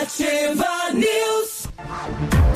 [0.00, 1.68] Ativa News.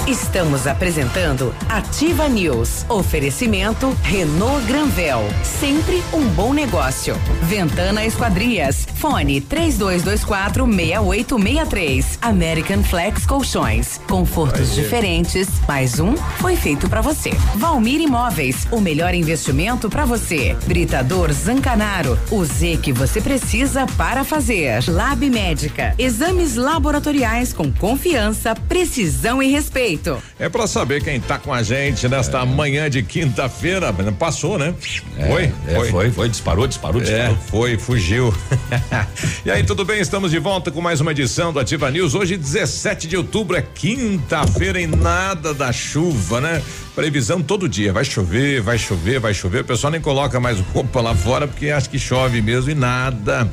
[0.06, 2.84] Estamos apresentando Ativa News.
[2.86, 5.20] Oferecimento Renault Granvel.
[5.42, 7.14] Sempre um bom negócio.
[7.44, 8.89] Ventana Esquadrias.
[9.00, 12.18] Fone 3224 6863.
[12.20, 13.98] American Flex Colchões.
[14.06, 15.48] Confortos diferentes.
[15.66, 17.30] Mais um foi feito para você.
[17.54, 18.68] Valmir Imóveis.
[18.70, 20.54] O melhor investimento para você.
[20.66, 22.18] Britador Zancanaro.
[22.30, 24.84] O Z que você precisa para fazer.
[24.86, 25.94] Lab Médica.
[25.98, 30.22] Exames laboratoriais com confiança, precisão e respeito.
[30.38, 32.44] É para saber quem tá com a gente nesta é.
[32.44, 33.94] manhã de quinta-feira.
[34.18, 34.74] Passou, né?
[35.16, 37.34] É, foi, é, foi, foi, foi, disparou, disparou, disparou.
[37.34, 38.34] É, foi, fugiu.
[39.44, 40.00] e aí, tudo bem?
[40.00, 42.14] Estamos de volta com mais uma edição do Ativa News.
[42.14, 46.62] Hoje, 17 de outubro, é quinta-feira e nada da chuva, né?
[46.94, 47.92] Previsão todo dia.
[47.92, 49.62] Vai chover, vai chover, vai chover.
[49.62, 53.50] O pessoal nem coloca mais roupa lá fora porque acha que chove mesmo e nada.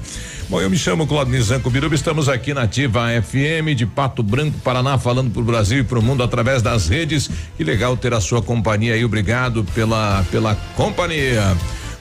[0.50, 4.58] Bom, eu me chamo Claudio Zanco Biruba, estamos aqui na Ativa FM de Pato Branco,
[4.60, 7.30] Paraná, falando para o Brasil e para o mundo através das redes.
[7.58, 11.56] Que legal ter a sua companhia aí, obrigado pela, pela companhia.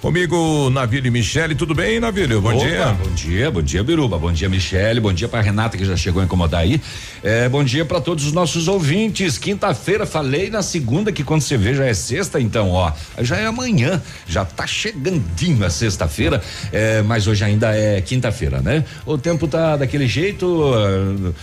[0.07, 2.41] Comigo, Navílio e Michele, tudo bem, Navílio?
[2.41, 2.93] Bom Opa, dia.
[2.93, 4.17] Bom dia, bom dia, Biruba.
[4.17, 5.01] Bom dia, Michele.
[5.01, 6.81] Bom dia para Renata, que já chegou a incomodar aí.
[7.27, 9.37] É, bom dia para todos os nossos ouvintes.
[9.37, 13.47] Quinta-feira, falei na segunda que quando você vê já é sexta, então, ó, já é
[13.47, 18.85] amanhã, já tá chegandinho a sexta-feira, é, mas hoje ainda é quinta-feira, né?
[19.05, 20.47] O tempo tá daquele jeito,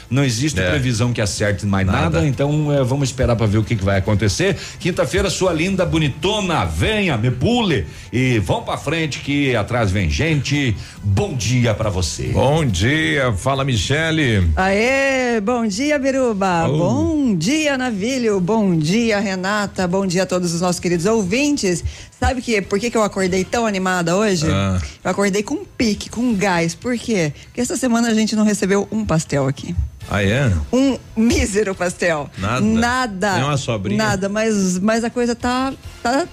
[0.09, 0.69] não existe é.
[0.69, 3.83] previsão que acerte mais nada, nada então é, vamos esperar para ver o que, que
[3.83, 4.55] vai acontecer.
[4.79, 10.77] Quinta-feira, sua linda, bonitona, venha, me pule e vamos para frente que atrás vem gente.
[11.03, 12.27] Bom dia para você.
[12.27, 14.49] Bom dia, fala Michele.
[14.55, 16.67] Aê, bom dia Biruba.
[16.69, 16.77] Oh.
[16.77, 18.39] Bom dia Navilho.
[18.39, 19.87] Bom dia Renata.
[19.87, 21.83] Bom dia a todos os nossos queridos ouvintes.
[22.19, 24.45] Sabe que por que, que eu acordei tão animada hoje?
[24.47, 24.79] Ah.
[25.03, 26.75] Eu acordei com pique, com gás.
[26.75, 27.33] Por quê?
[27.45, 29.75] Porque essa semana a gente não recebeu um pastel aqui.
[30.09, 30.53] Ah, é?
[30.71, 32.29] Um mísero pastel.
[32.37, 32.61] Nada.
[32.61, 33.33] Nada.
[33.35, 33.97] Nem uma sobrinha.
[33.97, 36.27] Nada, mas, mas a coisa tá, tá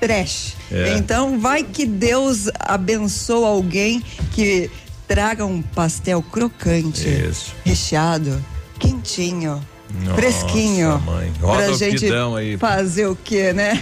[0.00, 0.54] trash.
[0.72, 0.96] É.
[0.96, 4.02] Então, vai que Deus abençoa alguém
[4.32, 4.70] que
[5.06, 7.54] traga um pastel crocante, Isso.
[7.64, 8.42] recheado,
[8.78, 9.62] quentinho.
[10.02, 10.98] Nossa, fresquinho.
[11.00, 11.32] Mãe.
[11.40, 12.56] Roda pra gente aí.
[12.56, 13.80] fazer o quê, né?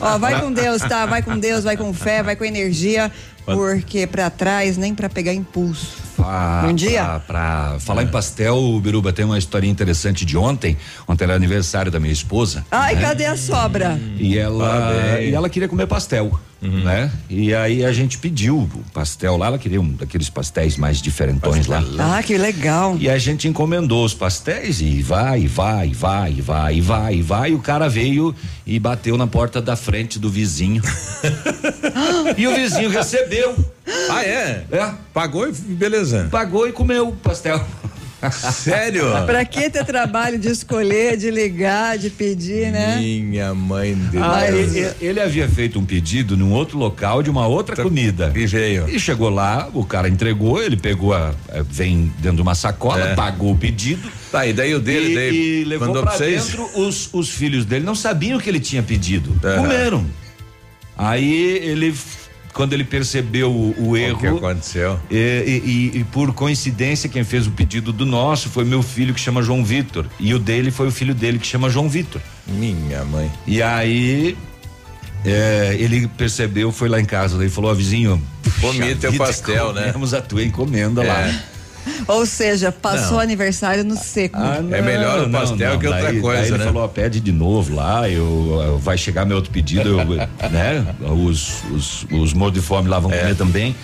[0.00, 1.04] Ó, vai com Deus, tá?
[1.06, 3.10] Vai com Deus, vai com fé, vai com energia,
[3.44, 5.96] porque para trás nem para pegar impulso.
[6.16, 7.02] Pra, Bom dia.
[7.04, 8.04] Pra, pra falar é.
[8.04, 10.76] em pastel, o Biruba tem uma história interessante de ontem.
[11.08, 12.64] Ontem era aniversário da minha esposa.
[12.70, 13.02] Ai, né?
[13.02, 14.00] cadê a sobra?
[14.18, 16.38] E ela, e ela queria comer pastel.
[16.62, 16.84] Uhum.
[16.84, 17.10] Né?
[17.28, 21.66] E aí a gente pediu o pastel lá, ela queria um daqueles pastéis mais diferentões
[21.66, 21.96] pastel.
[21.96, 22.18] lá.
[22.18, 22.96] Ah, que legal.
[23.00, 27.50] E a gente encomendou os pastéis e vai, vai, vai, vai, vai, vai.
[27.50, 28.32] E o cara veio
[28.64, 30.82] e bateu na porta da frente do vizinho.
[32.38, 33.56] e o vizinho recebeu.
[34.08, 34.64] Ah, é?
[34.70, 34.92] É.
[35.12, 36.01] Pagou e beleza.
[36.30, 37.64] Pagou e comeu o pastel.
[38.30, 39.10] Sério?
[39.26, 42.98] pra que ter trabalho de escolher, de ligar, de pedir, né?
[42.98, 44.24] Minha mãe Deus.
[44.24, 48.32] Ah, ele, ele, havia feito um pedido num outro local de uma outra tá, comida.
[48.34, 48.88] E veio.
[48.88, 51.34] E chegou lá, o cara entregou, ele pegou a.
[51.68, 53.14] Vem dentro de uma sacola, é.
[53.14, 54.08] pagou o pedido.
[54.30, 57.64] Tá, e daí o dele, e, daí e levou pra, pra dentro, os, os filhos
[57.64, 59.30] dele não sabiam o que ele tinha pedido.
[59.30, 59.62] Uhum.
[59.62, 60.06] Comeram.
[60.96, 61.94] Aí ele
[62.52, 64.16] quando ele percebeu o, o erro.
[64.16, 65.00] O que aconteceu?
[65.10, 69.20] E, e, e, por coincidência, quem fez o pedido do nosso foi meu filho que
[69.20, 70.06] chama João Vitor.
[70.20, 72.20] E o dele foi o filho dele que chama João Vitor.
[72.46, 73.30] Minha mãe.
[73.46, 74.36] E aí.
[75.24, 78.20] É, ele percebeu, foi lá em casa, ele falou, ó, vizinho.
[78.60, 79.86] Comi teu pastel, né?
[79.86, 81.06] Comemos a tua encomenda é.
[81.06, 81.42] lá.
[82.06, 83.20] Ou seja, passou não.
[83.20, 84.38] aniversário no seco.
[84.38, 86.56] Ah, não, é melhor o pastel não, que outra daí, coisa, daí né?
[86.56, 90.06] Ele falou, ó, pede de novo lá, eu, eu, vai chegar meu outro pedido, eu,
[90.50, 90.94] né?
[91.00, 93.18] Os, os, os morros de fome lá vão é.
[93.18, 93.74] comer também.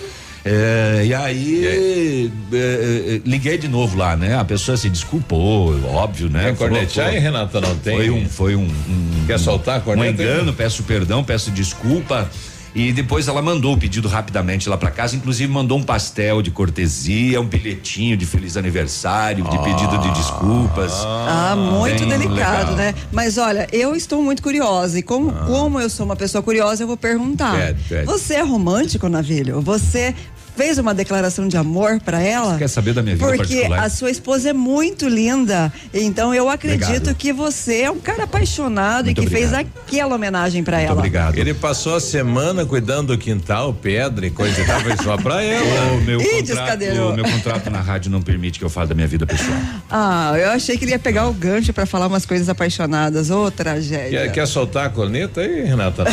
[0.45, 2.31] É, e aí, e aí?
[2.53, 4.37] É, é, liguei de novo lá, né?
[4.37, 6.45] A pessoa se desculpou, óbvio, né?
[6.45, 7.59] Quer cornetear, aí, Renata?
[7.59, 7.97] Não tem?
[7.97, 10.09] Foi um, foi um, um Quer soltar a corneta?
[10.09, 12.29] Um engano, peço perdão, peço desculpa.
[12.73, 16.51] E depois ela mandou o pedido rapidamente lá para casa, inclusive mandou um pastel de
[16.51, 20.91] cortesia, um bilhetinho de feliz aniversário, de ah, pedido de desculpas.
[21.03, 22.75] Ah, muito delicado, legal.
[22.75, 22.95] né?
[23.11, 25.45] Mas olha, eu estou muito curiosa e como, ah.
[25.47, 27.55] como eu sou uma pessoa curiosa, eu vou perguntar.
[27.55, 28.05] Pede, pede.
[28.05, 29.61] Você é romântico, Navilho?
[29.61, 30.13] Você
[30.59, 32.51] fez uma declaração de amor para ela?
[32.51, 33.79] Você quer saber da minha vida Porque particular?
[33.81, 35.71] a sua esposa é muito linda.
[35.93, 37.15] Então eu acredito obrigado.
[37.15, 39.51] que você é um cara apaixonado muito e que obrigado.
[39.51, 40.97] fez aquela homenagem para ela.
[40.97, 41.37] Obrigado.
[41.37, 45.41] Ele passou a semana cuidando do quintal, pedra e coisa e tal, foi só para
[45.41, 45.59] ela.
[45.89, 48.95] O meu, Ih, contrato, o meu contrato na rádio não permite que eu fale da
[48.95, 49.57] minha vida pessoal.
[49.89, 53.29] Ah, eu achei que ele ia pegar o gancho para falar umas coisas apaixonadas.
[53.31, 54.23] Ô, oh, tragédia.
[54.23, 56.03] Quer, quer soltar a corneta aí, Renata?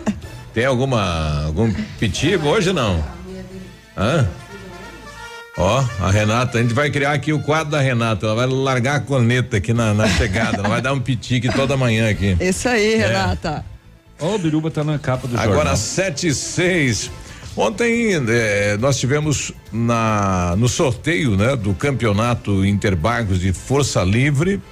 [0.52, 3.19] Tem alguma algum pitivo hoje não?
[4.00, 4.26] Hã?
[5.58, 8.24] Ó, a Renata, a gente vai criar aqui o quadro da Renata.
[8.24, 10.58] Ela vai largar a corneta aqui na, na chegada.
[10.58, 12.34] ela vai dar um pitique toda manhã aqui.
[12.40, 13.06] Isso aí, é.
[13.08, 13.62] Renata.
[14.18, 15.76] Ó, oh, o Biruba tá na capa do Agora, jornal.
[15.76, 17.10] sete e seis.
[17.54, 24.62] Ontem eh, nós tivemos na no sorteio, né, do campeonato Interbagos de Força Livre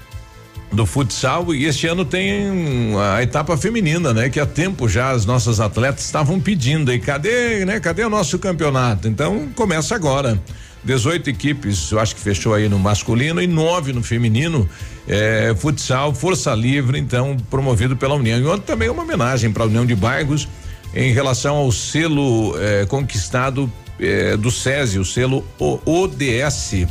[0.71, 4.29] do futsal e este ano tem a etapa feminina, né?
[4.29, 7.81] Que há tempo já as nossas atletas estavam pedindo aí, cadê, né?
[7.81, 9.09] Cadê o nosso campeonato?
[9.09, 10.41] Então começa agora.
[10.85, 14.69] 18 equipes, eu acho que fechou aí no masculino e nove no feminino.
[15.09, 18.39] É, futsal, Força Livre, então, promovido pela União.
[18.39, 20.49] E ontem também uma homenagem para a União de Bairros
[20.95, 26.87] em relação ao selo é, conquistado é, do SESI, o selo ODS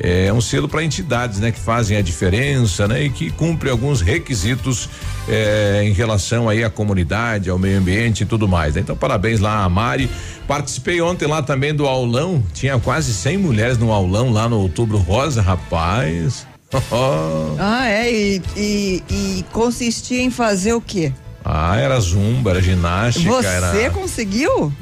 [0.00, 4.00] é um selo para entidades, né, que fazem a diferença, né, e que cumpre alguns
[4.00, 4.88] requisitos
[5.28, 8.74] é, em relação aí à comunidade, ao meio ambiente e tudo mais.
[8.74, 8.80] Né?
[8.80, 10.10] Então, parabéns lá a Mari.
[10.48, 14.96] Participei ontem lá também do aulão, tinha quase 100 mulheres no aulão lá no Outubro
[14.98, 16.46] Rosa, rapaz.
[17.58, 21.12] ah, é, e, e, e consistia em fazer o quê?
[21.44, 23.30] Ah, era zumba, era ginástica.
[23.30, 23.90] Você era...
[23.90, 24.72] conseguiu?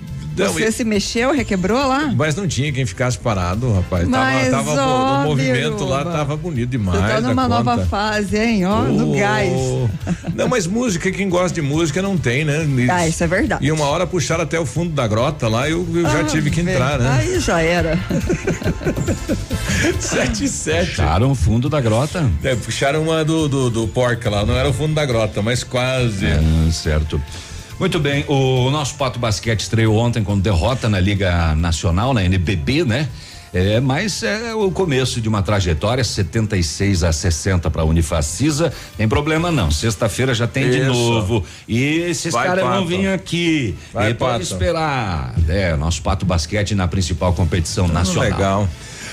[0.47, 2.13] Você se mexeu, requebrou lá?
[2.15, 4.07] Mas não tinha quem ficasse parado, rapaz.
[4.07, 7.01] Mas tava, tava ó, o movimento lá tava bonito demais.
[7.01, 8.67] Você tá numa nova fase, hein?
[8.67, 9.53] Ó, oh, no gás.
[10.35, 12.67] Não, mas música, quem gosta de música não tem, né?
[12.91, 13.65] ah, isso é verdade.
[13.65, 16.51] E uma hora puxaram até o fundo da grota lá, eu, eu ah, já tive
[16.51, 17.19] que entrar, né?
[17.21, 17.99] Aí já era.
[19.99, 20.91] sete e sete.
[20.91, 22.29] Puxaram o fundo da grota?
[22.43, 25.65] É, puxaram uma do, do, do porca lá, não era o fundo da grota, mas
[25.65, 26.27] quase.
[26.27, 26.41] É,
[26.71, 27.21] certo.
[27.79, 32.85] Muito bem, o nosso Pato Basquete estreou ontem com derrota na Liga Nacional, na NBB,
[32.85, 33.09] né?
[33.55, 38.73] É, mas é o começo de uma trajetória, 76 a 60 para a Unifacisa.
[38.97, 39.71] Tem problema não.
[39.71, 40.73] Sexta-feira já tem Isso.
[40.73, 41.45] de novo.
[41.69, 43.77] E esses caras vão vir aqui.
[43.93, 45.33] Vai, e pode esperar.
[45.49, 48.31] É, nosso Pato Basquete na principal competição tá nacional.
[48.31, 48.69] Legal.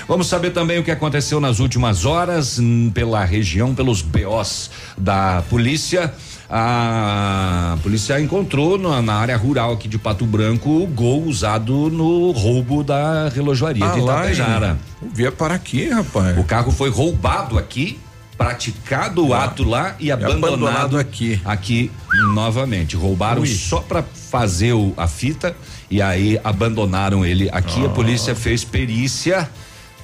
[0.08, 2.60] Vamos saber também o que aconteceu nas últimas horas
[2.92, 6.12] pela região, pelos BOs da polícia
[6.48, 12.30] a polícia encontrou na, na, área rural aqui de Pato Branco o gol usado no
[12.30, 14.78] roubo da relojoaria ah, de Itapejara.
[15.12, 16.38] Via para aqui, rapaz.
[16.38, 17.98] O carro foi roubado aqui,
[18.38, 21.40] praticado o ah, ato lá e, e abandonado, abandonado, aqui.
[21.44, 21.90] Aqui
[22.32, 22.94] novamente.
[22.94, 23.48] Roubaram Ui.
[23.48, 25.56] só para fazer o, a fita
[25.90, 27.84] e aí abandonaram ele aqui.
[27.84, 29.48] A polícia fez perícia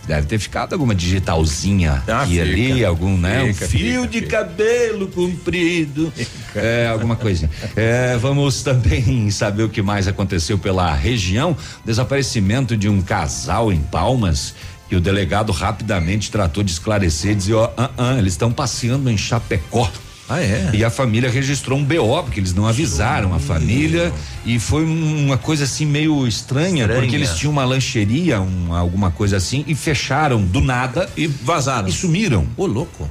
[0.07, 3.53] Deve ter ficado alguma digitalzinha ah, aqui ali, algum, né?
[3.53, 4.37] Fica, um fio fica, de fica.
[4.39, 6.13] cabelo comprido,
[6.57, 7.51] é, alguma coisinha.
[7.77, 11.57] É, vamos também saber o que mais aconteceu pela região.
[11.85, 14.55] Desaparecimento de um casal em Palmas
[14.89, 18.53] que o delegado rapidamente tratou de esclarecer, e dizer, ó, oh, uh, uh, eles estão
[18.53, 19.91] passeando em Chapecó.
[20.29, 20.71] Ah, é?
[20.73, 24.13] E a família registrou um BO, porque eles não avisaram a família.
[24.45, 27.01] E foi uma coisa assim meio estranha, estranha.
[27.01, 31.09] porque eles tinham uma lancheria, um, alguma coisa assim, e fecharam do nada.
[31.17, 31.89] E vazaram.
[31.89, 32.47] E sumiram.
[32.57, 33.09] Ô, louco.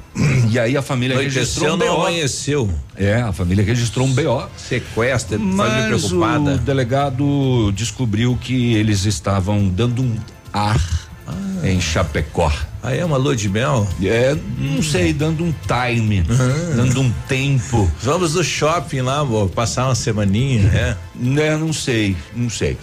[0.50, 1.86] E aí a família registrou um BO.
[1.86, 2.70] amanheceu.
[2.96, 4.48] É, a família registrou um BO.
[4.58, 6.56] Sequestro, família preocupada.
[6.56, 10.16] O delegado descobriu que eles estavam dando um
[10.52, 10.82] ar
[11.28, 11.34] ah.
[11.64, 12.52] em Chapecó.
[12.84, 13.88] Aí é uma lua de mel?
[14.02, 14.84] É, não hum.
[14.84, 16.76] sei, dando um time, uhum.
[16.76, 17.90] dando um tempo.
[18.02, 20.98] Vamos no shopping lá, vou passar uma semaninha, né?
[21.38, 22.78] É, não sei, não sei.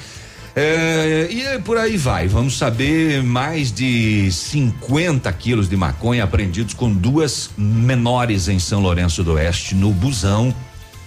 [0.55, 2.27] É, e por aí vai.
[2.27, 9.23] Vamos saber mais de 50 quilos de maconha apreendidos com duas menores em São Lourenço
[9.23, 10.55] do Oeste, no busão.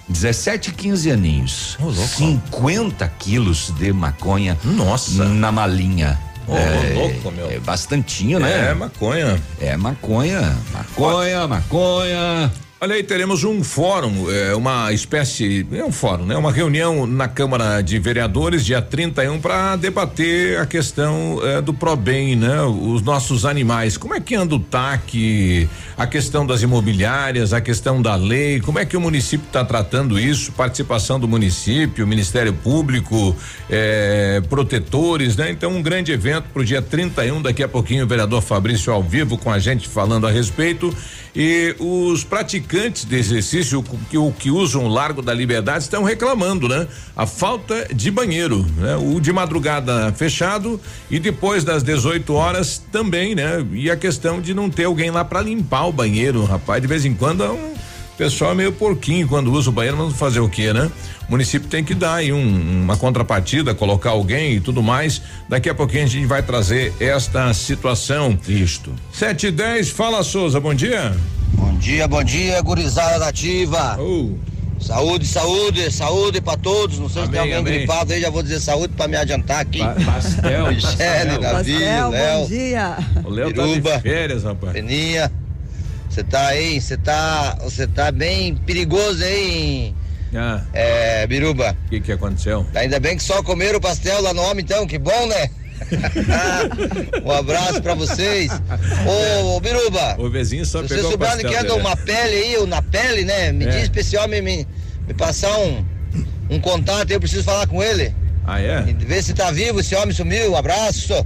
[0.08, 1.78] 17 e 15 aninhos.
[1.80, 5.24] Oh, 50 quilos de maconha Nossa.
[5.24, 6.18] na malinha.
[6.48, 7.50] Oh, é, louco, meu.
[7.50, 8.70] É bastantinho, né?
[8.70, 9.40] É maconha.
[9.60, 10.56] É maconha.
[10.72, 12.52] Maconha, maconha.
[12.84, 16.36] Olha aí, teremos um fórum, é, uma espécie, é um fórum, né?
[16.36, 22.34] Uma reunião na Câmara de Vereadores, dia 31, para debater a questão é, do ProBem,
[22.34, 22.60] né?
[22.62, 23.96] Os nossos animais.
[23.96, 28.80] Como é que anda o TAC, a questão das imobiliárias, a questão da lei, como
[28.80, 30.50] é que o município está tratando isso?
[30.50, 33.36] Participação do município, Ministério Público,
[33.70, 35.52] é, protetores, né?
[35.52, 39.04] Então, um grande evento para o dia 31, daqui a pouquinho, o vereador Fabrício ao
[39.04, 40.92] vivo com a gente falando a respeito.
[41.34, 46.66] E os praticantes de exercício que, o que usam o Largo da Liberdade estão reclamando,
[46.66, 46.88] né?
[47.14, 48.96] A falta de banheiro, né?
[48.96, 53.62] O de madrugada fechado e depois das 18 horas também, né?
[53.72, 57.04] E a questão de não ter alguém lá para limpar o banheiro, rapaz, de vez
[57.04, 57.74] em quando é um
[58.16, 60.90] pessoal é meio porquinho quando usa o banheiro, mas fazer o quê, né?
[61.28, 65.20] O município tem que dar aí um, uma contrapartida, colocar alguém e tudo mais.
[65.46, 68.38] Daqui a pouquinho a gente vai trazer esta situação.
[68.48, 68.94] Isto.
[69.12, 71.14] Sete e dez, fala Souza, bom dia.
[71.82, 73.98] Bom dia, bom dia, gurizada nativa.
[74.00, 74.36] Oh.
[74.80, 76.96] Saúde, saúde, saúde pra todos.
[77.00, 77.78] Não sei se tem Amém, alguém amém.
[77.86, 79.80] gripado aí, já vou dizer saúde pra me adiantar aqui.
[79.80, 80.66] Pa- pastel.
[80.70, 82.98] Michele, Davi, Pastel, bom Léo, dia.
[83.24, 83.96] O Léo tá Biruba.
[83.96, 84.72] de férias, rapaz.
[84.74, 85.32] Peninha.
[86.08, 87.58] Você tá aí, você tá.
[87.64, 89.92] Você tá bem perigoso aí,
[90.36, 91.76] Ah, é, Biruba.
[91.86, 92.64] o que que aconteceu?
[92.76, 95.50] Ainda bem que só comeram o pastel lá no homem, então, que bom, né?
[97.24, 98.50] um abraço pra vocês.
[99.06, 101.74] Ô, ô Biruba, O vizinho só se você pegou o souber onde pastel que anda
[101.80, 103.52] uma pele aí, ou na pele, né?
[103.52, 103.68] Me É.
[103.70, 104.66] diz pra esse homem me,
[105.06, 105.84] me passar um,
[106.50, 108.14] um contato, eu preciso falar com ele.
[108.46, 108.84] Ah, é?
[108.88, 110.52] E ver se tá vivo, esse homem sumiu.
[110.52, 111.24] Um abraço.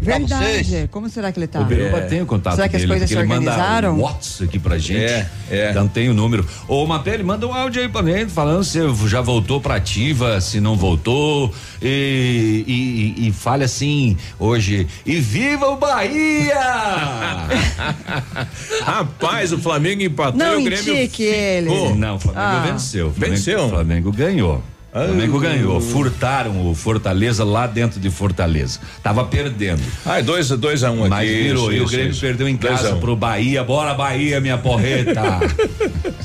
[0.00, 0.68] Vocês.
[0.68, 0.88] Verdade.
[0.90, 1.60] Como será que ele tá?
[1.60, 2.00] O Biruba É.
[2.02, 3.96] tem o contato Será que as dele, coisas porque se ele manda organizaram?
[3.96, 5.04] um WhatsApp aqui pra gente.
[5.04, 5.70] É, é.
[5.70, 6.46] Então tem o número.
[6.68, 10.60] Ô, Mapele, manda um áudio aí pra gente, falando se já voltou pra ativa, se
[10.60, 11.52] não voltou.
[11.82, 14.86] E, e, e fale assim hoje.
[15.06, 16.54] E viva o Bahia!
[18.84, 21.68] Rapaz, o Flamengo empatou Não e o Grêmio entique ele.
[21.94, 22.62] não, o Flamengo Ah.
[22.66, 23.08] venceu.
[23.08, 23.66] O Flamengo, Venceu?
[23.66, 24.62] O Flamengo ganhou.
[24.94, 25.40] O Flamengo Ah.
[25.40, 25.80] ganhou.
[25.80, 28.78] Furtaram o Fortaleza lá dentro de Fortaleza.
[29.02, 29.82] Tava perdendo.
[30.06, 31.10] Ah, é dois, dois a um aqui.
[31.10, 31.72] Mas virou.
[31.72, 32.20] isso, e o Grêmio isso.
[32.20, 33.00] perdeu em Dois casa um.
[33.00, 33.64] pro Bahia.
[33.64, 35.20] Bora, Bahia, minha porreta.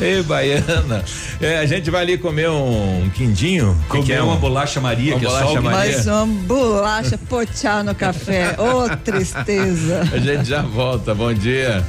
[0.00, 1.04] Ei, Baiana.
[1.40, 3.76] É, a gente vai ali comer um quindinho.
[3.82, 5.78] Que que Comer é uma um- bolacha Maria, Uma que é só bolacha o Maria.
[5.78, 8.56] Mais uma bolacha pochá no café.
[8.58, 10.00] Ô, tristeza.
[10.12, 11.14] A gente já volta.
[11.14, 11.84] Bom dia.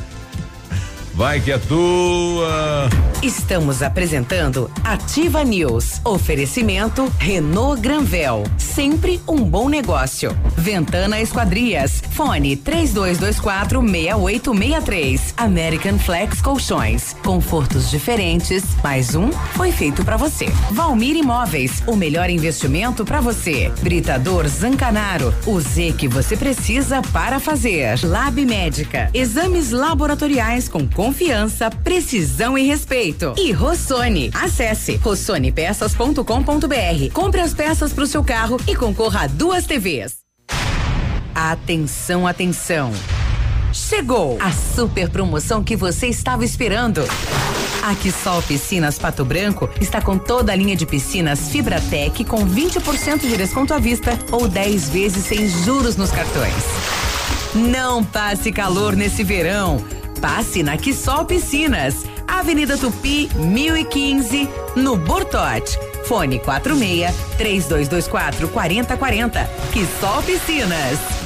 [1.16, 2.90] Vai que é tua.
[3.24, 6.02] Estamos apresentando Ativa News.
[6.04, 8.44] Oferecimento Renault Granvel.
[8.58, 10.38] Sempre um bom negócio.
[10.58, 12.04] Ventana Esquadrias.
[12.12, 15.34] Fone 3224 6863.
[15.38, 17.16] American Flex Colchões.
[17.24, 18.64] Confortos diferentes.
[18.84, 20.48] Mais um foi feito pra você.
[20.72, 21.82] Valmir Imóveis.
[21.88, 23.72] O melhor investimento pra você.
[23.82, 25.34] Britador Zancanaro.
[25.46, 27.98] O Z que você precisa para fazer.
[28.04, 29.10] Lab Médica.
[29.14, 33.36] Exames laboratoriais com confiança, precisão e respeito.
[33.38, 34.32] E Rossoni.
[34.34, 37.14] Acesse rossonepeças.com.br.
[37.14, 40.16] Compre as peças para o seu carro e concorra a duas TVs.
[41.36, 42.92] Atenção, atenção.
[43.72, 47.04] Chegou a super promoção que você estava esperando.
[47.84, 53.20] A Quissol Piscinas Pato Branco está com toda a linha de piscinas Fibratec com 20%
[53.20, 56.64] de desconto à vista ou 10 vezes sem juros nos cartões.
[57.54, 59.86] Não passe calor nesse verão.
[60.26, 65.78] Passe na Quissol Piscinas, Avenida Tupi, 1015, no Bortote.
[66.08, 69.48] Fone 46 3224 4040.
[69.72, 71.25] Quissol Piscinas.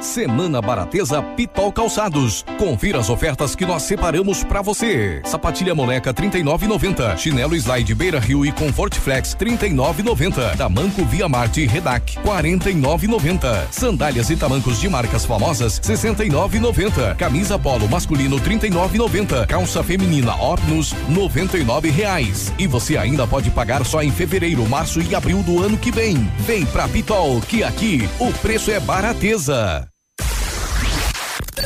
[0.00, 2.44] Semana Barateza Pitol Calçados.
[2.58, 5.20] Confira as ofertas que nós separamos pra você.
[5.24, 7.16] Sapatilha moleca 39,90.
[7.16, 10.56] Chinelo Slide Beira Rio e Comfort Flex 39,90.
[10.56, 13.72] Tamanco Via Marte Redac 49,90.
[13.72, 17.16] Sandálias e tamancos de marcas famosas 69,90.
[17.16, 19.46] Camisa polo masculino 39,90.
[19.46, 22.52] Calça feminina Opnus 99 reais.
[22.58, 26.16] E você ainda pode pagar só em fevereiro, março e abril do ano que vem.
[26.40, 29.88] Vem pra Pitol que aqui o preço é barateza.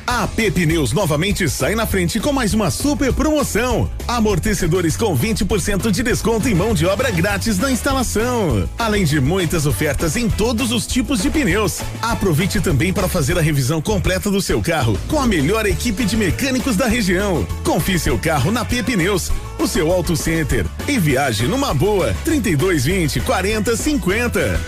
[0.07, 3.89] A PP News novamente sai na frente com mais uma super promoção.
[4.09, 8.69] Amortecedores com 20% de desconto e mão de obra grátis na instalação.
[8.79, 11.81] Além de muitas ofertas em todos os tipos de pneus.
[12.01, 16.17] Aproveite também para fazer a revisão completa do seu carro com a melhor equipe de
[16.17, 17.47] mecânicos da região.
[17.65, 23.21] Confie seu carro na PP Neus, o seu auto center e viaje numa boa 3220
[23.21, 24.61] 40 50.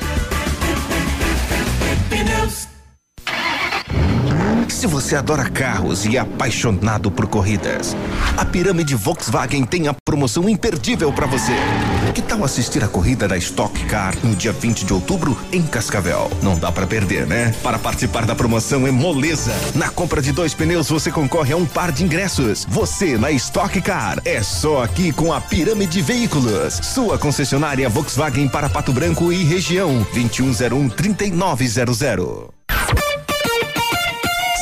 [4.69, 7.97] Se você adora carros e é apaixonado por corridas,
[8.37, 11.53] a Pirâmide Volkswagen tem a promoção imperdível para você.
[12.15, 16.31] Que tal assistir a corrida da Stock Car no dia 20 de outubro em Cascavel?
[16.43, 17.55] Não dá para perder, né?
[17.63, 19.53] Para participar da promoção é moleza.
[19.75, 22.67] Na compra de dois pneus você concorre a um par de ingressos.
[22.69, 28.69] Você na Stock Car é só aqui com a Pirâmide Veículos, sua concessionária Volkswagen para
[28.69, 32.55] Pato Branco e região 2101 3900.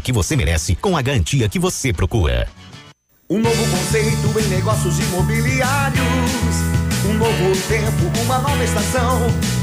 [0.00, 2.48] que você merece com a garantia que você procura.
[3.28, 6.00] Um novo conceito em negócios imobiliários.
[7.08, 9.20] Um novo tempo, uma nova estação.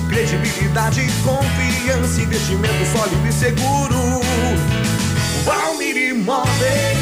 [0.09, 4.21] Credibilidade, confiança, investimento sólido e seguro.
[5.43, 6.99] Valmir Imóveis,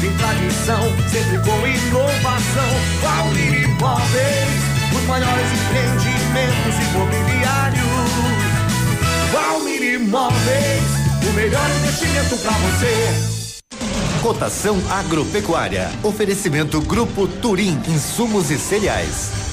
[0.00, 2.70] tem tradição, sempre com inovação.
[3.02, 4.62] Valmir Imóveis,
[4.94, 7.82] os maiores empreendimentos imobiliários.
[9.32, 13.42] Valmir Imóveis, o melhor investimento para você.
[14.22, 15.90] Cotação agropecuária.
[16.02, 19.51] Oferecimento Grupo Turim, insumos e cereais.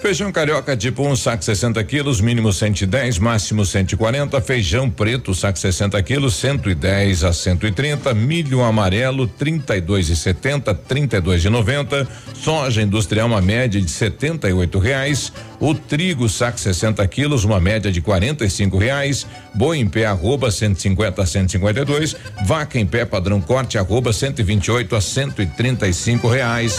[0.00, 4.40] Feijão carioca tipo 1, um, saco 60 quilos, mínimo 110, máximo 140.
[4.40, 8.12] Feijão preto, saco 60 quilos, 110 a 130.
[8.14, 12.08] Milho amarelo, 32 e 70, 32 e 90.
[12.34, 15.32] Soja industrial, uma média de 78 reais.
[15.60, 19.26] O trigo, saco 60 quilos, uma média de 45 reais.
[19.54, 22.16] Boi em pé, arroba 150 a 152.
[22.44, 26.78] Vaca em pé, padrão corte, arroba 128 a 135 reais.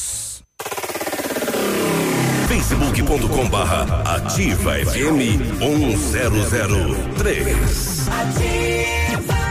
[2.47, 8.07] facebook.com barra ativa FM 1003.
[8.09, 9.41] Ativa.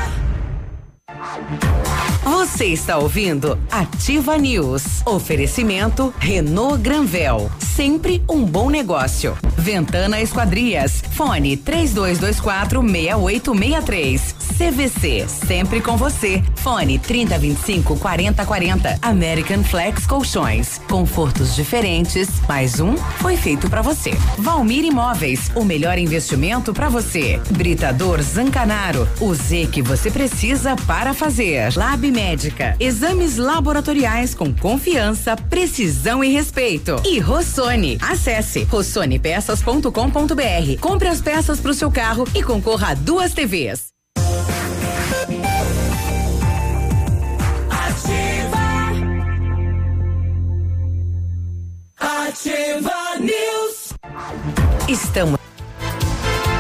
[2.23, 5.01] Você está ouvindo Ativa News.
[5.07, 7.51] Oferecimento Renault Granvel.
[7.59, 9.37] Sempre um bom negócio.
[9.57, 11.03] Ventana Esquadrias.
[11.13, 14.35] Fone 3224 6863.
[14.51, 15.27] CVC.
[15.29, 16.43] Sempre com você.
[16.57, 18.99] Fone 3025 4040.
[19.03, 20.81] American Flex Colchões.
[20.89, 22.29] Confortos diferentes.
[22.49, 24.13] Mais um foi feito para você.
[24.39, 25.51] Valmir Imóveis.
[25.55, 27.41] O melhor investimento para você.
[27.51, 29.09] Britador Zancanaro.
[29.21, 31.77] O Z que você precisa para fazer.
[31.77, 32.77] Lab Médica.
[32.79, 37.01] Exames laboratoriais com confiança, precisão e respeito.
[37.05, 37.99] E Rossoni.
[38.01, 40.81] Acesse rossonepeças.com.br.
[40.81, 44.00] Compre as peças para o seu carro e concorra a duas TVs.
[52.01, 53.93] Ativa News.
[54.89, 55.39] Estamos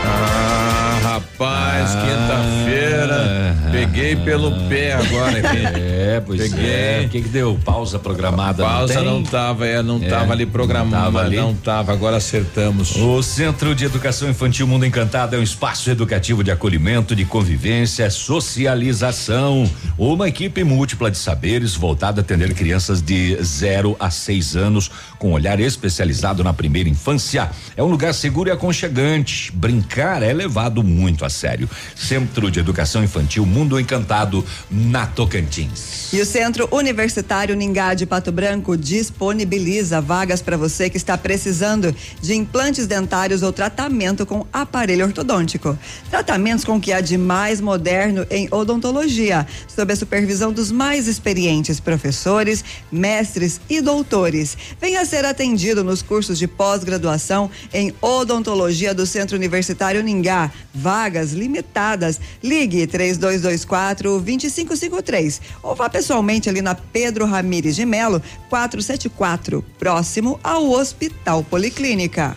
[0.05, 3.56] ah, rapaz, ah, quinta-feira.
[3.70, 5.60] Peguei pelo pé agora aqui.
[6.10, 6.70] É, pois Peguei.
[6.70, 7.02] é.
[7.06, 7.58] O que, que deu?
[7.64, 8.64] Pausa programada?
[8.64, 10.96] Pausa não, não tava, é, não é, tava ali programada.
[10.96, 11.36] Não tava, ali.
[11.36, 12.96] não tava, agora acertamos.
[12.96, 18.10] O Centro de Educação Infantil Mundo Encantado é um espaço educativo de acolhimento, de convivência,
[18.10, 19.70] socialização.
[19.96, 25.32] Uma equipe múltipla de saberes voltada a atender crianças de 0 a 6 anos, com
[25.32, 27.50] olhar especializado na primeira infância.
[27.76, 29.52] É um lugar seguro e aconchegante.
[29.52, 31.68] Brincar é levado muito a sério.
[31.96, 36.12] Centro de Educação Infantil Mundo Encantado, na Tocantins.
[36.12, 41.94] E o Centro Universitário Ningá de Pato Branco disponibiliza vagas para você que está precisando
[42.20, 45.79] de implantes dentários ou tratamento com aparelho ortodôntico.
[46.11, 51.07] Tratamentos com o que há de mais moderno em odontologia, sob a supervisão dos mais
[51.07, 54.57] experientes professores, mestres e doutores.
[54.81, 60.50] Venha ser atendido nos cursos de pós-graduação em odontologia do Centro Universitário Ningá.
[60.81, 62.21] Vagas limitadas.
[62.43, 70.71] Ligue 3224 2553 ou vá pessoalmente ali na Pedro Ramires de Melo, 474, próximo ao
[70.71, 72.37] Hospital Policlínica.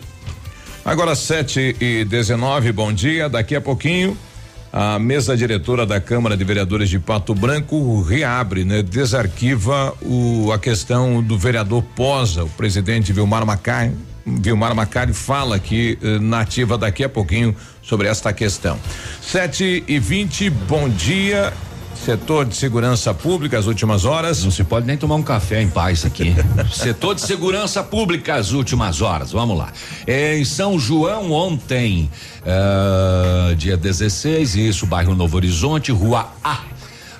[0.83, 3.29] Agora 7 e 19, bom dia.
[3.29, 4.17] Daqui a pouquinho
[4.75, 8.81] a mesa diretora da Câmara de Vereadores de Pato Branco reabre, né?
[8.81, 13.93] Desarquiva o, a questão do vereador Posa, o presidente Vilmar Macari.
[14.25, 18.79] Vilmar Macari fala aqui eh, na ativa daqui a pouquinho sobre esta questão.
[19.21, 21.53] 7 e 20, bom dia.
[21.95, 24.43] Setor de segurança pública, as últimas horas.
[24.43, 26.35] Não se pode nem tomar um café em paz aqui.
[26.73, 29.31] Setor de segurança pública, as últimas horas.
[29.31, 29.71] Vamos lá.
[30.05, 32.09] É, em São João, ontem,
[32.41, 36.59] uh, dia 16, isso, bairro Novo Horizonte, rua A.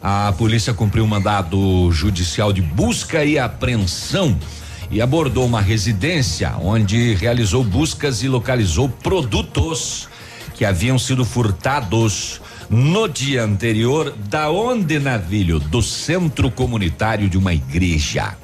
[0.01, 4.37] A polícia cumpriu um mandado judicial de busca e apreensão
[4.91, 10.07] e abordou uma residência onde realizou buscas e localizou produtos
[10.53, 15.59] que haviam sido furtados no dia anterior, da onde navilho?
[15.59, 18.35] Do centro comunitário de uma igreja.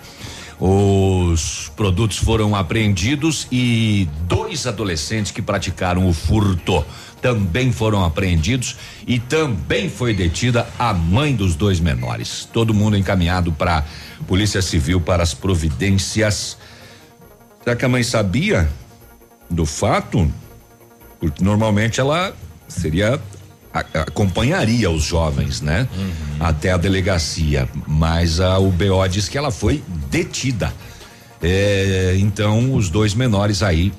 [0.60, 6.86] Os produtos foram apreendidos e dois adolescentes que praticaram o furto
[7.21, 8.77] também foram apreendidos
[9.08, 12.47] e também foi detida a mãe dos dois menores.
[12.51, 13.86] Todo mundo encaminhado para
[14.27, 16.58] Polícia Civil para as providências.
[17.63, 18.69] Será que a mãe sabia
[19.49, 20.32] do fato?
[21.19, 22.34] Porque normalmente ela
[22.67, 23.19] seria
[23.71, 25.88] acompanharia os jovens, né?
[25.95, 26.38] Uhum.
[26.39, 30.73] Até a delegacia, mas a, o BO diz que ela foi detida.
[31.41, 33.93] É, então os dois menores aí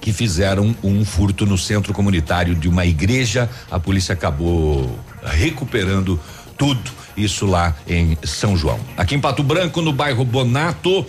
[0.00, 6.18] que fizeram um furto no centro comunitário de uma igreja, a polícia acabou recuperando
[6.56, 8.78] tudo isso lá em São João.
[8.96, 11.04] Aqui em Pato Branco, no bairro Bonato,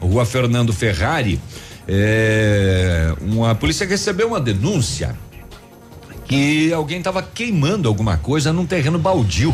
[0.00, 1.40] rua Fernando Ferrari,
[1.86, 5.16] é, uma polícia recebeu uma denúncia
[6.26, 9.52] que alguém estava queimando alguma coisa num terreno baldio.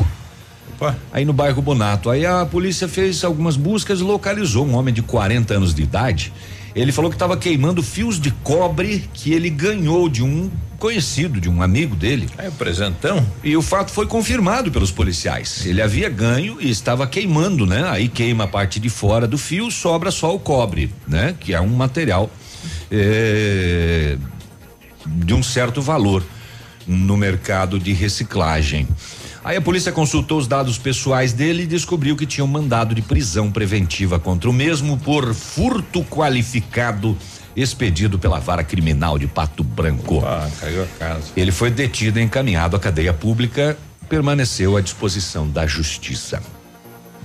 [0.74, 0.94] Opa.
[1.10, 2.10] Aí no bairro Bonato.
[2.10, 6.32] Aí a polícia fez algumas buscas e localizou um homem de 40 anos de idade.
[6.76, 11.48] Ele falou que estava queimando fios de cobre que ele ganhou de um conhecido, de
[11.48, 12.28] um amigo dele.
[12.36, 13.26] É, presentão.
[13.42, 15.64] E o fato foi confirmado pelos policiais.
[15.64, 17.88] Ele havia ganho e estava queimando, né?
[17.88, 21.34] Aí queima a parte de fora do fio, sobra só o cobre, né?
[21.40, 22.30] Que é um material
[22.92, 24.18] é,
[25.06, 26.22] de um certo valor
[26.86, 28.86] no mercado de reciclagem.
[29.46, 33.00] Aí a polícia consultou os dados pessoais dele e descobriu que tinha um mandado de
[33.00, 37.16] prisão preventiva contra o mesmo por furto qualificado
[37.54, 40.20] expedido pela vara criminal de Pato Branco.
[40.26, 41.26] Ah, caiu a casa.
[41.36, 43.78] Ele foi detido e encaminhado à cadeia pública,
[44.08, 46.42] permaneceu à disposição da justiça.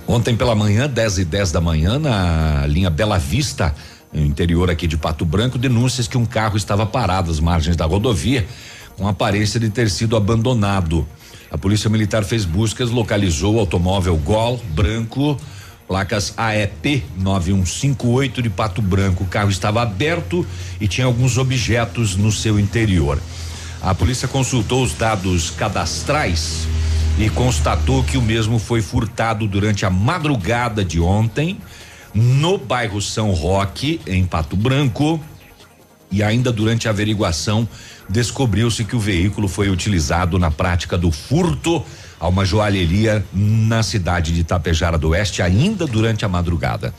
[0.06, 3.74] Ontem pela manhã, 10 e 10 da manhã, na linha Bela Vista,
[4.12, 7.84] no interior aqui de Pato Branco, denúncias que um carro estava parado às margens da
[7.84, 8.46] rodovia
[8.96, 11.06] com aparência de ter sido abandonado.
[11.52, 15.38] A Polícia Militar fez buscas, localizou o automóvel Gol branco,
[15.86, 19.24] placas AEP 9158 de Pato Branco.
[19.24, 20.46] O carro estava aberto
[20.80, 23.20] e tinha alguns objetos no seu interior.
[23.82, 26.66] A polícia consultou os dados cadastrais
[27.18, 31.58] e constatou que o mesmo foi furtado durante a madrugada de ontem
[32.14, 35.20] no bairro São Roque, em Pato Branco.
[36.12, 37.66] E ainda durante a averiguação,
[38.08, 41.82] descobriu-se que o veículo foi utilizado na prática do furto
[42.20, 46.94] a uma joalheria na cidade de Tapejara do Oeste, ainda durante a madrugada.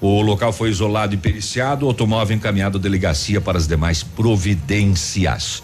[0.00, 5.62] O local foi isolado e periciado, o automóvel encaminhado à delegacia para as demais providências.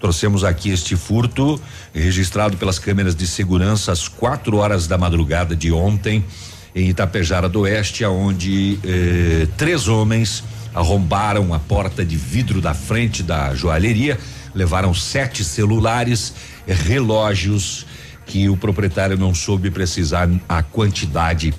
[0.00, 1.60] Trouxemos aqui este furto,
[1.94, 6.24] registrado pelas câmeras de segurança às quatro horas da madrugada de ontem,
[6.74, 10.42] em Itapejara do Oeste, aonde eh, três homens
[10.74, 14.18] arrombaram a porta de vidro da frente da joalheria,
[14.54, 16.34] levaram sete celulares,
[16.66, 17.86] relógios
[18.26, 21.52] que o proprietário não soube precisar a quantidade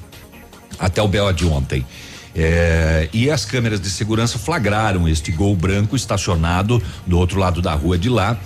[0.79, 1.85] até o BO de ontem.
[2.33, 7.73] É, e as câmeras de segurança flagraram este gol branco estacionado do outro lado da
[7.73, 8.37] rua de lá,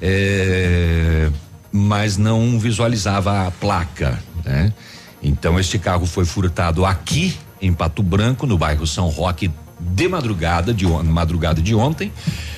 [0.00, 1.28] é,
[1.72, 4.72] mas não visualizava a placa, né?
[5.20, 9.50] Então este carro foi furtado aqui em Pato Branco, no bairro São Roque,
[9.94, 12.12] de madrugada de madrugada de ontem.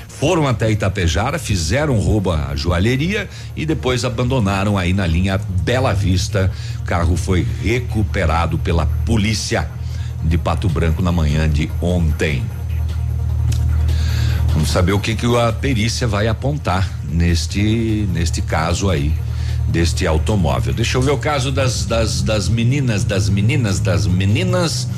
[0.08, 6.50] Foram até Itapejara, fizeram roubo à joalheria e depois abandonaram aí na linha Bela Vista.
[6.80, 9.68] O carro foi recuperado pela polícia
[10.22, 12.42] de Pato Branco na manhã de ontem.
[14.52, 19.12] Vamos saber o que que a perícia vai apontar neste neste caso aí
[19.68, 20.72] deste automóvel.
[20.72, 24.88] Deixa eu ver o caso das das, das meninas, das meninas, das meninas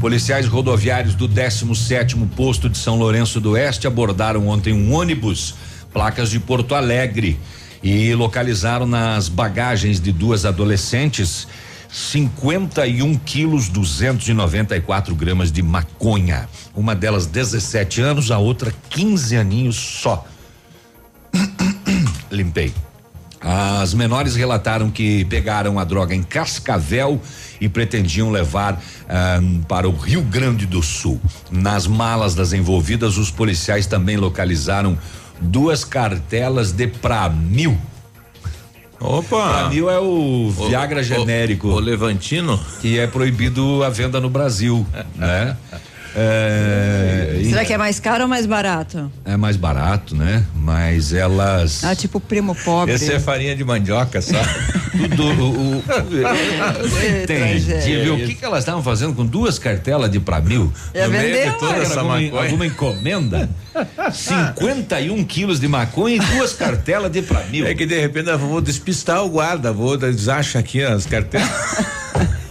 [0.00, 5.54] Policiais rodoviários do 17 posto de São Lourenço do Oeste abordaram ontem um ônibus,
[5.92, 7.40] placas de Porto Alegre,
[7.82, 11.48] e localizaram nas bagagens de duas adolescentes
[11.90, 16.48] 51 quilos 294 gramas de maconha.
[16.74, 20.26] Uma delas 17 anos, a outra 15 aninhos só.
[22.30, 22.85] Limpei.
[23.48, 27.20] As menores relataram que pegaram a droga em Cascavel
[27.60, 31.20] e pretendiam levar ah, para o Rio Grande do Sul.
[31.48, 34.98] Nas malas das envolvidas, os policiais também localizaram
[35.40, 37.78] duas cartelas de Pramil.
[38.98, 39.48] Opa!
[39.48, 41.68] Pramil é o Viagra o, genérico.
[41.68, 42.58] O, o Levantino?
[42.80, 45.56] Que é proibido a venda no Brasil, né?
[46.18, 49.12] É, Será que é mais caro ou mais barato?
[49.22, 50.42] É mais barato, né?
[50.54, 51.84] Mas elas.
[51.84, 52.94] Ah, tipo primo pobre.
[52.94, 54.48] Esse é farinha de mandioca, sabe?
[55.14, 55.44] Tudo.
[55.44, 55.82] o, o,
[57.22, 58.02] Entendi.
[58.02, 58.14] Viu?
[58.14, 60.72] O que, que elas estavam fazendo com duas cartelas de pra mil?
[60.94, 63.50] no meio de toda essa alguma, alguma encomenda?
[64.10, 67.66] 51 quilos de maconha e duas cartelas de pra mil.
[67.66, 71.46] É que de repente eu vou despistar o guarda, vou, eles acham aqui as cartelas.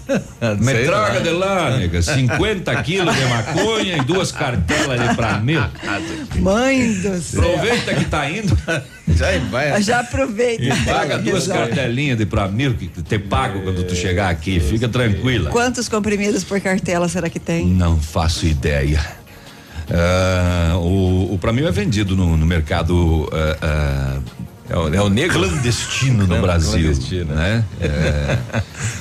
[0.59, 1.19] Me Sei traga lá.
[1.19, 2.01] de lá, nega.
[2.01, 5.61] 50 quilos de maconha e duas cartelas de pra mil.
[6.39, 7.41] Mãe do céu.
[7.41, 8.57] Aproveita que tá indo
[9.07, 9.81] Já vai.
[9.81, 10.63] Já aproveita.
[10.63, 11.59] e paga duas Exato.
[11.59, 14.59] cartelinhas de pra mil que te pago quando tu chegar aqui.
[14.59, 15.49] Fica tranquila.
[15.49, 17.65] Quantos comprimidos por cartela será que tem?
[17.65, 19.03] Não faço ideia.
[19.89, 24.19] Ah, o, o pra mil é vendido no, no mercado ah, ah,
[24.69, 25.37] É o, é o negro?
[25.39, 27.35] clandestino no É, Brasil, clandestino.
[27.35, 27.63] né?
[27.79, 28.37] É,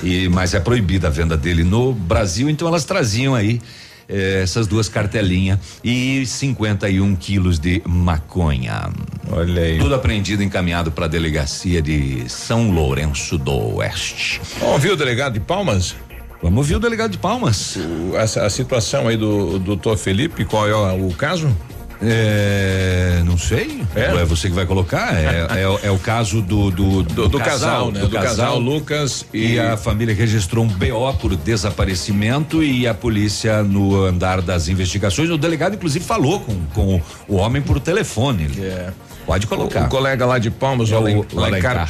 [0.03, 3.59] e mas é proibida a venda dele no Brasil, então elas traziam aí
[4.07, 8.89] eh, essas duas cartelinhas e 51 quilos de maconha.
[9.31, 9.79] Olha aí.
[9.79, 14.39] Tudo apreendido e encaminhado para a delegacia de São Lourenço do Oeste.
[14.59, 15.95] Vamos ouvir o delegado de Palmas?
[16.43, 17.75] Vamos ouvir o delegado de Palmas.
[17.77, 21.49] O- a, a situação aí do doutor Felipe, qual é o, o caso?
[22.07, 23.81] É, não sei.
[23.95, 24.05] É?
[24.21, 25.13] É você que vai colocar.
[25.15, 27.99] É, é o- é o caso do do, Do, do casal, né?
[27.99, 33.63] Do, casal, Lucas e, E a família registrou um BO por desaparecimento e a polícia
[33.63, 35.29] no andar das investigações.
[35.29, 38.49] O delegado, inclusive, falou com, com o homem por telefone.
[38.59, 38.89] É.
[39.25, 39.85] Pode o, colocar.
[39.85, 41.25] o colega lá de Palmas, É o o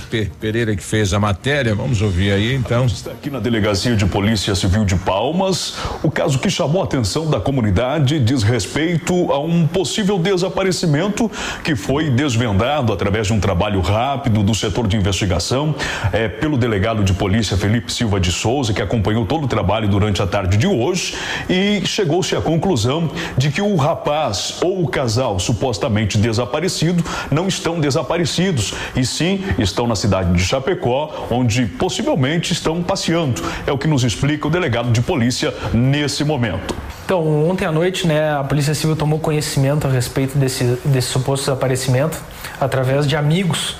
[0.09, 1.75] Pe- Pereira, que fez a matéria.
[1.75, 2.85] Vamos ouvir aí, então.
[2.85, 5.73] Está aqui na Delegacia de Polícia Civil de Palmas.
[6.01, 11.29] O caso que chamou a atenção da comunidade diz respeito a um possível desaparecimento
[11.63, 15.75] que foi desvendado através de um trabalho rápido do setor de investigação
[16.13, 20.21] eh, pelo delegado de polícia Felipe Silva de Souza, que acompanhou todo o trabalho durante
[20.21, 21.15] a tarde de hoje
[21.49, 27.79] e chegou-se à conclusão de que o rapaz ou o casal supostamente desaparecido não estão
[27.79, 33.41] desaparecidos e sim estão na cidade de Chapecó, onde possivelmente estão passeando.
[33.65, 36.75] É o que nos explica o delegado de polícia nesse momento.
[37.05, 41.45] Então, ontem à noite, né, a Polícia Civil tomou conhecimento a respeito desse, desse suposto
[41.45, 42.17] desaparecimento
[42.59, 43.77] através de amigos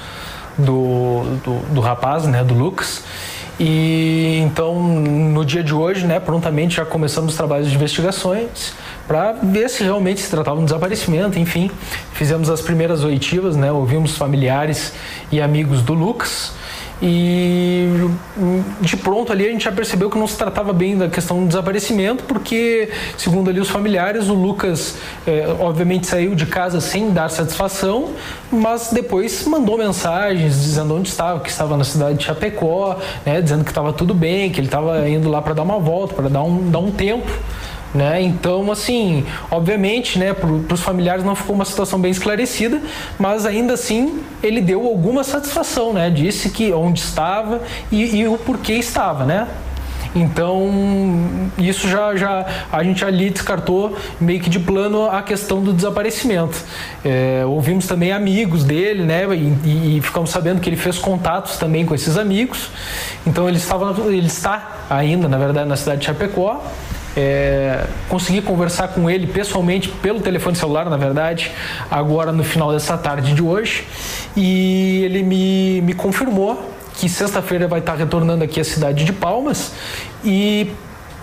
[0.57, 3.03] do, do, do rapaz, né, do Lucas.
[3.59, 8.73] E então, no dia de hoje, né, prontamente já começamos os trabalhos de investigações
[9.07, 11.39] para ver se realmente se tratava de um desaparecimento.
[11.39, 11.71] Enfim,
[12.13, 14.93] fizemos as primeiras oitivas, né, ouvimos familiares
[15.31, 16.51] e amigos do Lucas.
[17.01, 17.89] E
[18.79, 21.47] de pronto ali a gente já percebeu que não se tratava bem da questão do
[21.47, 24.95] desaparecimento, porque, segundo ali os familiares, o Lucas
[25.27, 28.11] eh, obviamente saiu de casa sem dar satisfação,
[28.51, 33.63] mas depois mandou mensagens dizendo onde estava, que estava na cidade de Chapecó, né, dizendo
[33.65, 36.43] que estava tudo bem, que ele estava indo lá para dar uma volta, para dar
[36.43, 37.29] um, dar um tempo.
[37.95, 38.21] Né?
[38.21, 42.81] Então, assim, obviamente, né, para os familiares não ficou uma situação bem esclarecida,
[43.17, 46.09] mas ainda assim ele deu alguma satisfação, né?
[46.09, 49.47] Disse que onde estava e, e o porquê estava, né?
[50.13, 50.69] Então,
[51.57, 56.57] isso já, já a gente ali descartou meio que de plano a questão do desaparecimento.
[57.03, 59.25] É, ouvimos também amigos dele, né?
[59.33, 62.69] E, e ficamos sabendo que ele fez contatos também com esses amigos.
[63.27, 66.61] Então, ele, estava, ele está ainda, na verdade, na cidade de Chapecó.
[67.17, 71.51] É, consegui conversar com ele pessoalmente pelo telefone celular, na verdade,
[71.89, 73.85] agora no final dessa tarde de hoje,
[74.35, 79.71] e ele me, me confirmou que sexta-feira vai estar retornando aqui à cidade de Palmas
[80.23, 80.71] e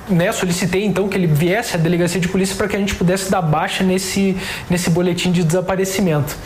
[0.08, 3.30] né, solicitei então que ele viesse à delegacia de polícia para que a gente pudesse
[3.30, 4.36] dar baixa nesse,
[4.68, 6.36] nesse boletim de desaparecimento.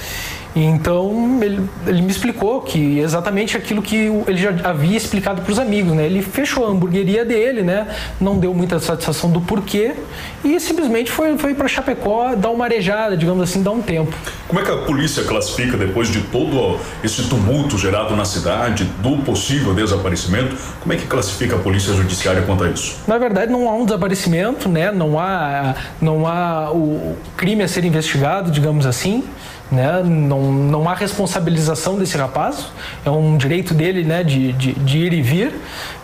[0.56, 5.52] E Então ele, ele me explicou que exatamente aquilo que ele já havia explicado para
[5.52, 6.06] os amigos, né?
[6.06, 7.86] Ele fechou a hamburgueria dele, né?
[8.18, 9.94] Não deu muita satisfação do porquê
[10.42, 14.16] e simplesmente foi, foi para Chapecó dar uma arejada, digamos assim, dar um tempo.
[14.48, 19.18] Como é que a polícia classifica, depois de todo esse tumulto gerado na cidade, do
[19.18, 22.96] possível desaparecimento, como é que classifica a polícia judiciária quanto a isso?
[23.06, 24.90] Na verdade, não há um desaparecimento, né?
[24.90, 29.22] Não há, não há o crime a ser investigado, digamos assim.
[29.70, 30.02] Né?
[30.04, 32.66] Não, não há responsabilização desse rapaz,
[33.04, 35.54] é um direito dele né, de, de, de ir e vir.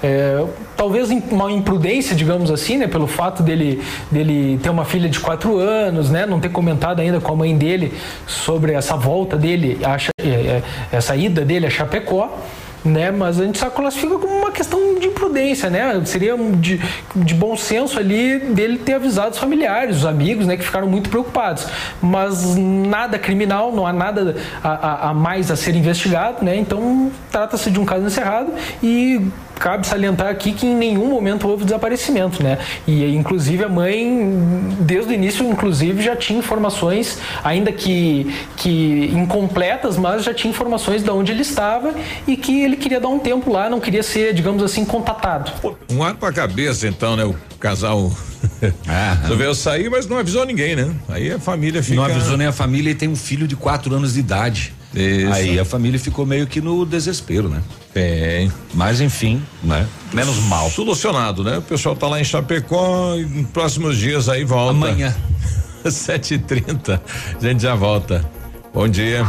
[0.03, 0.45] É,
[0.77, 5.59] talvez uma imprudência, digamos assim, né, pelo fato dele, dele ter uma filha de quatro
[5.59, 7.95] anos, né, não ter comentado ainda com a mãe dele
[8.27, 12.37] sobre essa volta dele, a, é, é, essa ida dele a Chapecó
[12.85, 13.11] né?
[13.11, 16.01] Mas a gente só classifica como questão de imprudência, né?
[16.05, 16.81] Seria de,
[17.17, 20.57] de bom senso ali dele ter avisado os familiares, os amigos, né?
[20.57, 21.67] Que ficaram muito preocupados.
[22.01, 26.57] Mas nada criminal, não há nada a, a- a mais a ser investigado, né?
[26.57, 29.21] Então trata-se de um caso encerrado e
[29.59, 32.59] cabe salientar aqui que em nenhum momento houve desaparecimento, né?
[32.87, 34.29] E inclusive a mãe,
[34.81, 41.05] desde o início, inclusive, já tinha informações, ainda que, que incompletas, mas já tinha informações
[41.05, 41.95] de onde ele estava
[42.27, 45.53] e que ele queria dar um tempo lá, não queria ser, digamos assim, contatado.
[45.89, 47.25] Um ar pra cabeça, então, né?
[47.25, 48.13] O casal
[49.23, 50.93] resolveu sair, mas não avisou ninguém, né?
[51.09, 51.95] Aí a família fica.
[51.95, 54.75] Não avisou nem a família e tem um filho de quatro anos de idade.
[54.93, 55.33] Isso.
[55.33, 57.63] Aí a família ficou meio que no desespero, né?
[57.95, 58.49] É.
[58.75, 59.87] Mas enfim, né?
[60.13, 60.69] Menos mal.
[60.71, 61.59] Solucionado, né?
[61.59, 64.71] O pessoal tá lá em Chapecó e nos próximos dias aí volta.
[64.73, 65.15] Amanhã.
[65.87, 67.01] 7h30.
[67.37, 68.29] A gente já volta.
[68.73, 69.23] Bom dia.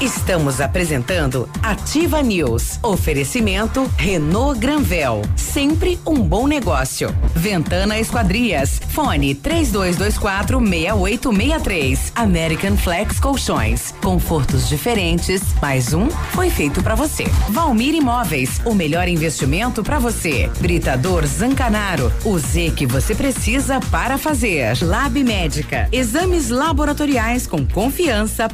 [0.00, 2.78] Estamos apresentando Ativa News.
[2.82, 5.20] Oferecimento Renault Granvel.
[5.36, 7.14] Sempre um bom negócio.
[7.34, 8.80] Ventana Esquadrias.
[8.88, 12.12] Fone 3224 6863.
[12.14, 13.92] American Flex Colchões.
[14.02, 15.42] Confortos diferentes.
[15.60, 17.24] Mais um foi feito para você.
[17.50, 18.58] Valmir Imóveis.
[18.64, 20.50] O melhor investimento para você.
[20.60, 22.10] Britador Zancanaro.
[22.24, 24.78] O Z que você precisa para fazer.
[24.82, 25.86] Lab Médica.
[25.92, 28.48] Exames laboratoriais com confiança,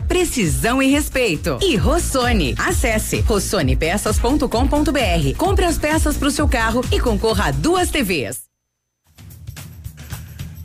[0.83, 1.59] e respeito.
[1.61, 2.55] E Rossoni.
[2.59, 5.37] Acesse rossonepeças.com.br.
[5.37, 8.56] Compre as peças para o seu carro e concorra a duas TVs.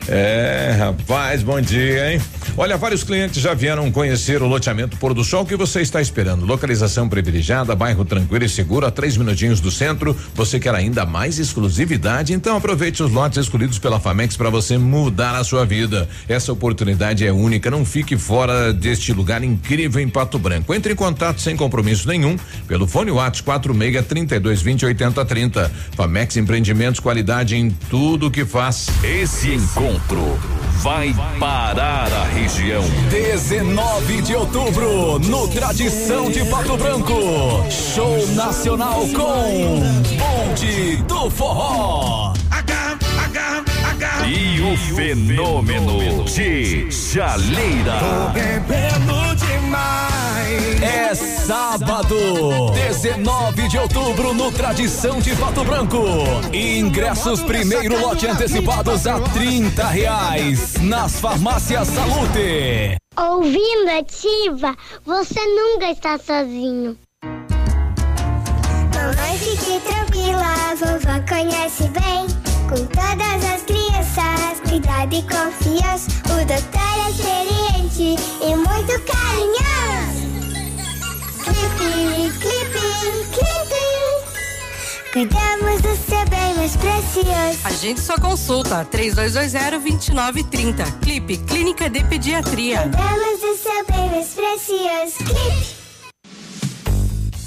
[0.07, 2.21] É, rapaz, bom dia, hein?
[2.57, 6.45] Olha, vários clientes já vieram conhecer o loteamento Pôr do Sol que você está esperando.
[6.45, 10.15] Localização privilegiada, bairro tranquilo e seguro, a três minutinhos do centro.
[10.35, 12.33] Você quer ainda mais exclusividade?
[12.33, 16.09] Então aproveite os lotes escolhidos pela Famex para você mudar a sua vida.
[16.27, 17.71] Essa oportunidade é única.
[17.71, 20.73] Não fique fora deste lugar incrível em Pato Branco.
[20.73, 22.35] Entre em contato sem compromisso nenhum
[22.67, 25.71] pelo fone WhatsApp 46 32 20 80 30.
[25.95, 28.87] Famex Empreendimentos, qualidade em tudo que faz.
[29.03, 29.90] Esse encontro
[30.81, 32.83] vai parar a região.
[33.09, 37.13] 19 de outubro, no Tradição de Pato Branco.
[37.69, 39.79] Show nacional com
[40.17, 42.33] Bonde do Forró.
[44.27, 47.99] E o fenômeno de Jaleira.
[48.33, 50.10] bebendo demais.
[50.81, 56.03] É sábado, 19 de outubro, no Tradição de Pato Branco.
[56.53, 62.97] Ingressos primeiro lote antecipados a 30 reais nas farmácias Salute.
[63.17, 66.97] Ouvindo ativa, você nunca está sozinho.
[68.93, 72.27] Mamãe, fique tranquila, a vovó conhece bem.
[72.69, 76.09] Com todas as crianças, cuidado e confiança.
[76.25, 80.10] O doutor é experiente e muito carinhoso.
[85.11, 87.59] Cuidamos do seu bem mais precioso.
[87.65, 90.99] Agende sua consulta 3220-2930.
[91.01, 92.83] Clipe Clínica de Pediatria.
[92.83, 95.17] Cuidamos do seu bem mais precioso.
[95.17, 95.80] Clipe.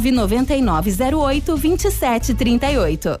[0.00, 3.20] 99908 2738.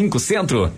[0.09, 0.71] Centro.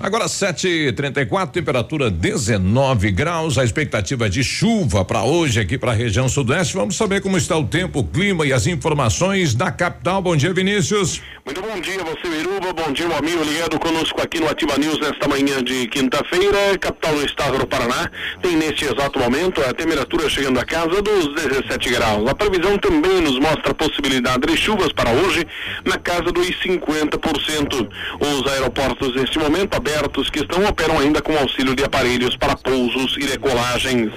[0.00, 6.28] Agora 7:34, temperatura 19 graus, a expectativa de chuva para hoje aqui para a região
[6.28, 6.74] sudoeste.
[6.74, 10.20] Vamos saber como está o tempo, o clima e as informações da capital.
[10.20, 11.22] Bom dia, Vinícius.
[11.46, 14.98] Muito bom dia, você Biruba, bom dia, meu amigo ligado conosco aqui no Ativa News
[14.98, 18.10] nesta manhã de quinta-feira, capital do estado do Paraná.
[18.42, 22.28] Tem neste exato momento a temperatura chegando a casa dos 17 graus.
[22.28, 25.46] A previsão também nos mostra a possibilidade de chuvas para hoje
[25.84, 27.88] na casa dos 50%.
[28.20, 33.16] Os aeroportos neste momento abertos que estão operam ainda com auxílio de aparelhos para pousos
[33.18, 34.10] e decolagens.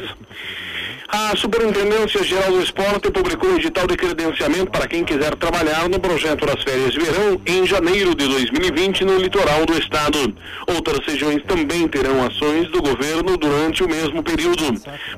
[1.10, 6.01] A Superintendência Geral do Esporte publicou o edital de credenciamento para quem quiser trabalhar no
[6.01, 10.36] projeto das férias de verão em janeiro de 2020 no litoral do estado.
[10.68, 14.66] Outras regiões também terão ações do governo durante o mesmo período.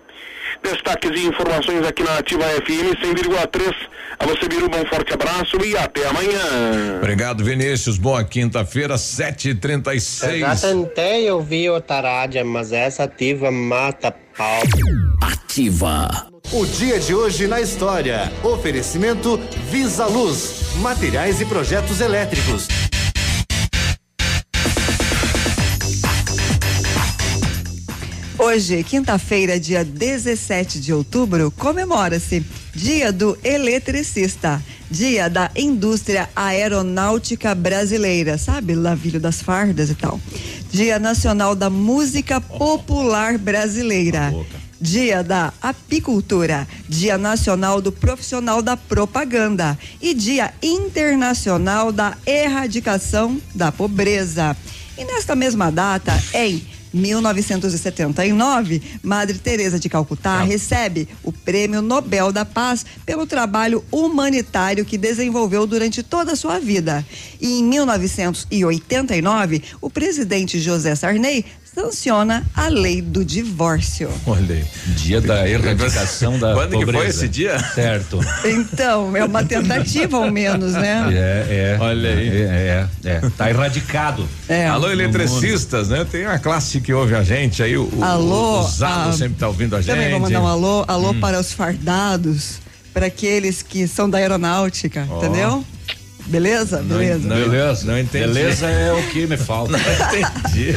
[0.63, 3.73] Destaques e informações aqui na Ativa FM 100,3.
[4.19, 6.97] A você, Biruba, um forte abraço e até amanhã.
[6.97, 7.97] Obrigado, Vinícius.
[7.97, 10.29] Boa quinta-feira, 7h36.
[10.29, 14.61] Eu já tentei ouvir outra rádio, mas essa ativa mata pau.
[15.21, 16.27] Ativa.
[16.51, 18.31] O dia de hoje na história.
[18.43, 19.39] Oferecimento
[19.71, 20.75] Visa Luz.
[20.81, 22.67] Materiais e projetos elétricos.
[28.43, 38.39] Hoje, quinta-feira, dia 17 de outubro, comemora-se Dia do Eletricista, Dia da Indústria Aeronáutica Brasileira,
[38.39, 38.73] sabe?
[38.73, 40.19] Lavilho das Fardas e tal.
[40.71, 44.33] Dia Nacional da Música Popular Brasileira.
[44.81, 53.71] Dia da Apicultura, Dia Nacional do Profissional da Propaganda e Dia Internacional da Erradicação da
[53.71, 54.57] Pobreza.
[54.97, 62.45] E nesta mesma data, em 1979, Madre Teresa de Calcutá recebe o Prêmio Nobel da
[62.45, 67.05] Paz pelo trabalho humanitário que desenvolveu durante toda a sua vida.
[67.39, 74.09] E em 1989, o presidente José Sarney sanciona a lei do divórcio.
[74.25, 74.65] Olha aí.
[74.97, 76.91] Dia da erradicação da Quando pobreza.
[76.91, 77.57] que foi esse dia?
[77.73, 78.19] Certo.
[78.43, 80.91] Então, é uma tentativa ao menos, né?
[81.11, 81.77] É, é.
[81.79, 82.27] Olha aí.
[82.41, 83.21] É, é, é.
[83.37, 84.27] Tá erradicado.
[84.49, 84.67] É.
[84.67, 86.05] Alô, eletricistas, né?
[86.09, 89.37] Tem a classe que ouve a gente aí, o, o- Alô, o Zado ah, sempre
[89.39, 89.93] tá ouvindo a gente.
[89.95, 91.19] Também vou mandar um alô, alô Hum.
[91.19, 92.59] para os fardados,
[92.93, 95.17] para aqueles que são da aeronáutica, Ó.
[95.17, 95.65] entendeu?
[96.27, 96.81] Beleza?
[96.81, 97.27] Beleza.
[97.27, 97.87] Beleza.
[97.87, 98.27] Não entendi.
[98.27, 99.77] Beleza é o que me falta.
[99.77, 100.75] entendi.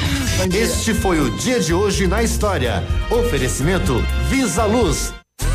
[0.56, 2.82] Este foi o dia de hoje na história.
[3.10, 5.12] Oferecimento Visa Luz.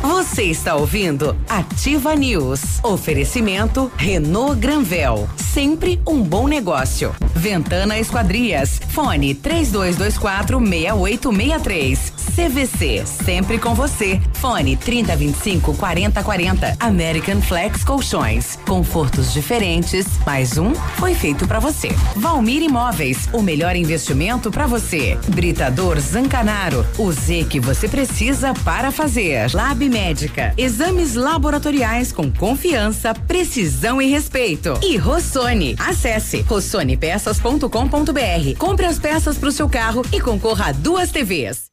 [0.00, 2.82] Você está ouvindo Ativa News.
[2.82, 5.28] Oferecimento Renault Granvel.
[5.36, 7.14] Sempre um bom negócio.
[7.34, 8.80] Ventana Esquadrias.
[8.88, 12.12] Fone 3224 6863.
[12.20, 13.04] CVC.
[13.06, 14.20] Sempre com você.
[14.34, 16.76] Fone 3025 4040.
[16.80, 18.56] American Flex Colchões.
[18.66, 20.06] Confortos diferentes.
[20.26, 21.88] Mais um foi feito para você.
[22.16, 23.28] Valmir Imóveis.
[23.32, 25.18] O melhor investimento para você.
[25.28, 26.84] Britador Zancanaro.
[26.98, 29.54] O Z que você precisa para fazer.
[29.54, 30.52] Lab Médica.
[30.56, 34.78] Exames laboratoriais com confiança, precisão e respeito.
[34.82, 35.76] E Rossoni.
[35.78, 38.58] Acesse rossonepeças.com.br.
[38.58, 41.69] Compre as peças para o seu carro e concorra a duas TVs.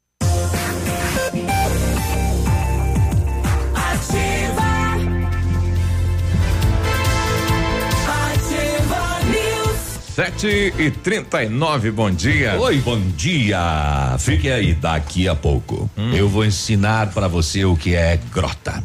[10.17, 12.59] Sete e trinta e nove, bom dia.
[12.59, 14.15] Oi, bom dia.
[14.17, 15.87] Fique aí, daqui a pouco.
[16.11, 18.83] Eu vou ensinar para você o que é grota.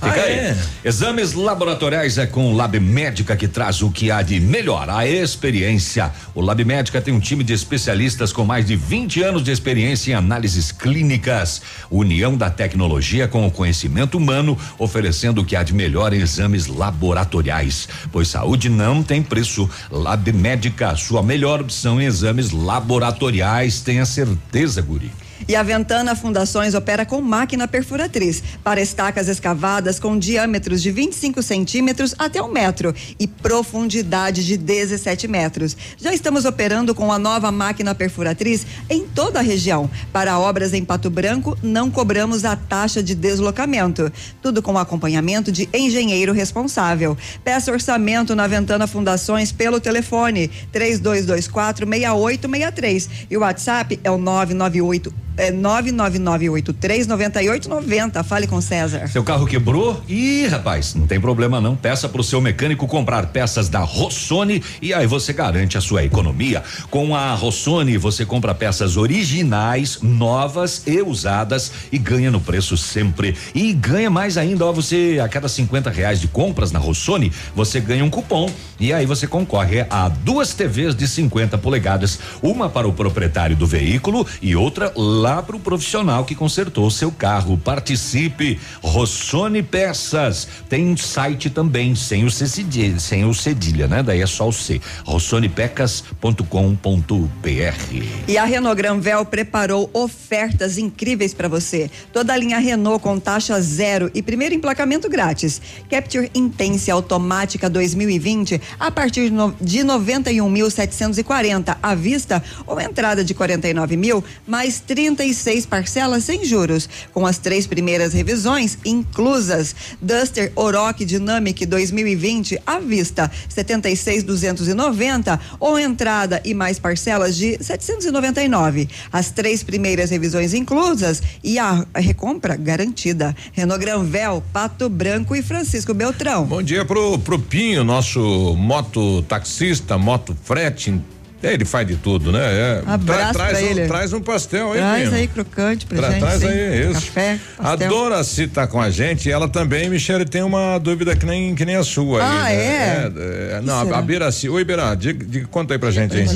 [0.00, 0.32] Fica Ah, aí.
[0.32, 0.56] é?
[0.84, 5.06] Exames laboratoriais é com o Lab Médica que traz o que há de melhor, a
[5.06, 6.10] experiência.
[6.34, 10.12] O Lab Médica tem um time de especialistas com mais de 20 anos de experiência
[10.12, 11.60] em análises clínicas.
[11.90, 16.66] União da tecnologia com o conhecimento humano, oferecendo o que há de melhor em exames
[16.66, 17.88] laboratoriais.
[18.10, 19.68] Pois saúde não tem preço.
[19.90, 20.59] Lab Médica,
[20.96, 25.10] sua melhor opção em exames laboratoriais, tenha certeza, Guri.
[25.48, 31.42] E a Ventana Fundações opera com máquina perfuratriz para estacas escavadas com diâmetros de 25
[31.42, 35.76] centímetros até um metro e profundidade de 17 metros.
[35.96, 39.90] Já estamos operando com a nova máquina perfuratriz em toda a região.
[40.12, 44.12] Para obras em Pato Branco, não cobramos a taxa de deslocamento.
[44.40, 47.16] Tudo com acompanhamento de engenheiro responsável.
[47.42, 55.29] Peça orçamento na Ventana Fundações pelo telefone 3224 6863 e o WhatsApp é o 998
[55.40, 58.22] é 999839890.
[58.22, 59.08] Fale com César.
[59.08, 60.02] Seu carro quebrou?
[60.06, 61.74] Ih, rapaz, não tem problema não.
[61.74, 66.62] Peça pro seu mecânico comprar peças da Rossoni e aí você garante a sua economia.
[66.90, 73.34] Com a Rossoni você compra peças originais, novas e usadas e ganha no preço sempre.
[73.54, 77.80] E ganha mais ainda, ó, você a cada 50 reais de compras na Rossoni, você
[77.80, 82.86] ganha um cupom e aí você concorre a duas TVs de 50 polegadas, uma para
[82.86, 87.56] o proprietário do veículo e outra lá para o profissional que consertou seu carro.
[87.56, 90.48] Participe, Rossoni Peças.
[90.68, 94.02] Tem um site também, sem o C cedilha, sem o cedilha, né?
[94.02, 94.80] Daí é só o C.
[95.04, 98.04] rossonipecas.com.br.
[98.26, 101.90] E a Renault Granvel preparou ofertas incríveis para você.
[102.12, 105.62] Toda a linha Renault com taxa zero e primeiro emplacamento grátis.
[105.88, 113.34] Capture Intense automática 2020 a partir de, no, de 91.740 à vista ou entrada de
[113.34, 114.80] 49 mil mais
[115.20, 119.76] 36 parcelas sem juros, com as três primeiras revisões inclusas.
[120.00, 128.88] Duster Oroch Dynamic 2020 à vista 76.290 ou entrada e mais parcelas de 799.
[129.12, 133.36] As três primeiras revisões inclusas e a recompra garantida.
[133.52, 136.46] Renault Granvel, Pato Branco e Francisco Beltrão.
[136.46, 140.98] Bom dia pro, pro Pinho, nosso moto taxista, moto frete
[141.42, 142.40] é, ele faz de tudo, né?
[142.42, 142.82] É.
[142.86, 143.86] Abraço Tra, traz, pra um, ele.
[143.86, 145.16] traz um pastel aí, Traz mesmo.
[145.16, 146.20] aí crocante pra Tra, gente.
[146.20, 146.46] Traz sim.
[146.48, 147.06] aí, isso.
[147.06, 147.88] Café, A pastel.
[147.88, 151.76] Doraci tá com a gente, ela também, Michele, tem uma dúvida que nem, que nem
[151.76, 152.56] a sua Ah, aí.
[152.56, 152.62] né?
[152.62, 153.52] é?
[153.54, 153.98] é, é, não, será?
[153.98, 154.48] a Biraci.
[154.48, 156.26] Oi, Bira, diga, diga- conta aí pra gente aí.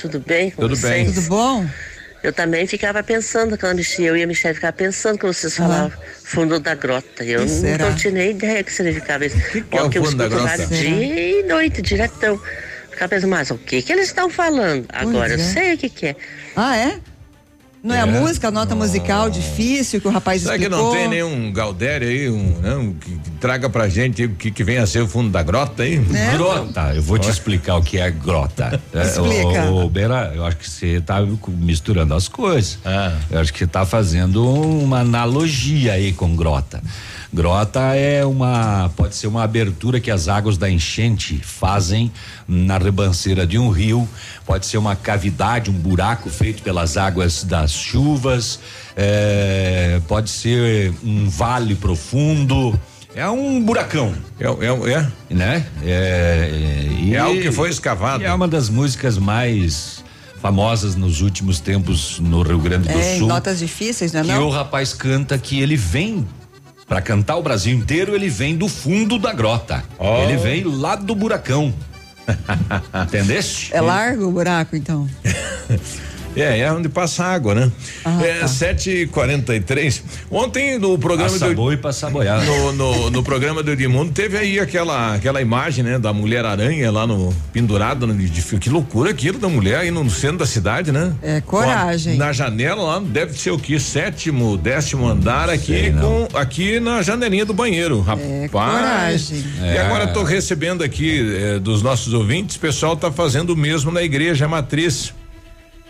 [0.00, 1.04] Tudo bem com Tudo bem.
[1.06, 1.14] vocês?
[1.14, 1.66] Tudo bom?
[2.22, 5.92] Eu também ficava pensando, quando eu e a Michelle ficava pensando que vocês falavam
[6.24, 7.22] fundo da grota.
[7.22, 9.36] Eu Que não, não tinha nem ideia que significava isso.
[9.52, 10.48] Que é o eu fundo da escuto grota?
[10.48, 12.40] rádio dia e noite, diretão.
[13.08, 14.86] Pensando, mas o que que eles estão falando?
[14.88, 15.42] Agora eu é.
[15.42, 16.16] sei o que que é.
[16.54, 16.98] Ah, é?
[17.84, 18.06] Não é, a É.
[18.06, 20.86] música, a nota musical difícil que o rapaz Será que explicou?
[20.86, 24.64] não tem nenhum Galdério aí, um, não, que, que traga pra gente o que, que
[24.64, 25.94] vem a ser o fundo da grota aí?
[26.12, 26.36] É.
[26.36, 28.80] Grota, eu vou te explicar o que é grota.
[28.92, 29.70] É, Explica.
[29.70, 32.78] Ô, ô, Beira, eu acho que você tá misturando as coisas.
[32.84, 33.16] Ah.
[33.30, 36.82] Eu acho que você tá fazendo uma analogia aí com grota.
[37.32, 42.10] Grota é uma, pode ser uma abertura que as águas da enchente fazem
[42.48, 44.08] na ribanceira de um rio,
[44.44, 48.60] pode ser uma cavidade, um buraco feito pelas águas das chuvas,
[48.96, 52.78] é, pode ser um vale profundo.
[53.14, 54.14] É um buracão.
[54.38, 55.34] É, é, é.
[55.34, 55.66] Né?
[55.82, 56.50] É,
[57.00, 58.22] e- É algo que foi escavado.
[58.22, 60.04] e é uma das músicas mais
[60.40, 63.26] famosas nos últimos tempos no Rio Grande do É, em Sul.
[63.28, 64.46] notas difíceis, não é que não?
[64.46, 66.26] o rapaz canta que ele vem
[66.86, 69.82] para cantar o Brasil inteiro, ele vem do fundo da grota.
[69.98, 70.22] Oh.
[70.22, 71.74] Ele vem lá do buracão.
[73.04, 73.74] Entendeste?
[73.74, 75.08] É largo o buraco, então.
[76.36, 77.72] É, é onde passa água, né?
[78.04, 78.46] Ah, é, tá.
[78.46, 80.02] 7h43.
[80.30, 81.54] Ontem no programa Passa do.
[81.54, 82.44] boi e passa boiada.
[82.44, 85.98] No, no, no programa do Edmundo teve aí aquela, aquela imagem, né?
[85.98, 87.34] Da mulher aranha lá no.
[87.52, 88.58] pendurada no de fio.
[88.58, 91.12] Que loucura aquilo da mulher aí no centro da cidade, né?
[91.22, 92.14] É, coragem.
[92.14, 93.78] A- na janela lá, deve ser o que?
[93.80, 98.00] Sétimo, décimo andar aqui, com, aqui na janelinha do banheiro.
[98.00, 98.26] Rapaz.
[98.30, 99.44] É, coragem.
[99.62, 99.80] E É.
[99.80, 104.02] agora tô recebendo aqui eh, dos nossos ouvintes, o pessoal tá fazendo o mesmo na
[104.02, 105.14] igreja matriz.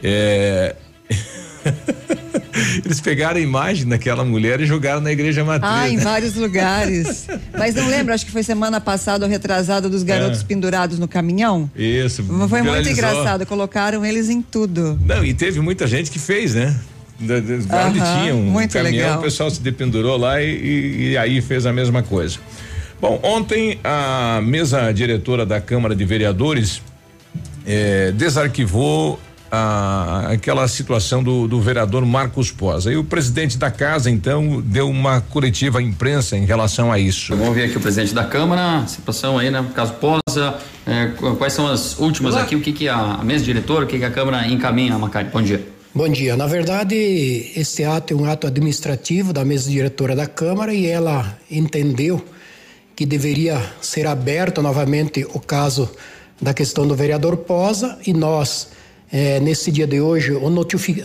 [0.02, 0.74] É.
[2.84, 5.70] Eles pegaram a imagem daquela mulher e jogaram na igreja matriz.
[5.72, 6.02] Ah, em né?
[6.02, 7.26] vários lugares.
[7.56, 10.44] Mas não lembro, acho que foi semana passada ou retrasada dos garotos É.
[10.44, 11.70] pendurados no caminhão.
[11.76, 12.22] Isso.
[12.24, 12.92] Foi muito viralizou.
[12.92, 14.98] engraçado, colocaram eles em tudo.
[15.04, 16.74] Não, e teve muita gente que fez, né?
[17.20, 19.18] Onde Aham, tinha um muito caminhão, legal.
[19.18, 22.38] o pessoal se dependurou lá e, e- e aí fez a mesma coisa.
[23.00, 26.80] Bom, ontem a mesa diretora da Câmara de Vereadores
[27.66, 29.18] eh, desarquivou
[29.56, 32.86] a- aquela situação do, do vereador Marcos Pós.
[32.86, 37.30] Aí o presidente da casa, então, deu uma coletiva à imprensa em relação a isso.
[37.32, 39.64] Vamos ouvir aqui o presidente da Câmara, situação aí, né?
[39.74, 40.54] Caso Posa,
[40.86, 42.42] é, qu- quais são as últimas Olá.
[42.42, 45.28] aqui, o que, que a mesa diretora, o que, que a Câmara encaminha, Macari?
[45.32, 45.66] Bom dia.
[45.94, 46.36] Bom dia.
[46.36, 46.94] Na verdade,
[47.56, 52.22] este ato é um ato administrativo da mesa diretora da Câmara e ela entendeu
[52.94, 55.88] que deveria ser aberto novamente o caso
[56.40, 58.68] da questão do vereador Posa e nós,
[59.12, 60.32] É, nesse dia de hoje,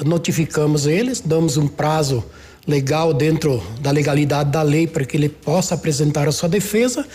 [0.03, 2.23] notificamos eles, damos um prazo
[2.67, 7.05] legal dentro da legalidade da lei para que ele possa apresentar a sua defesa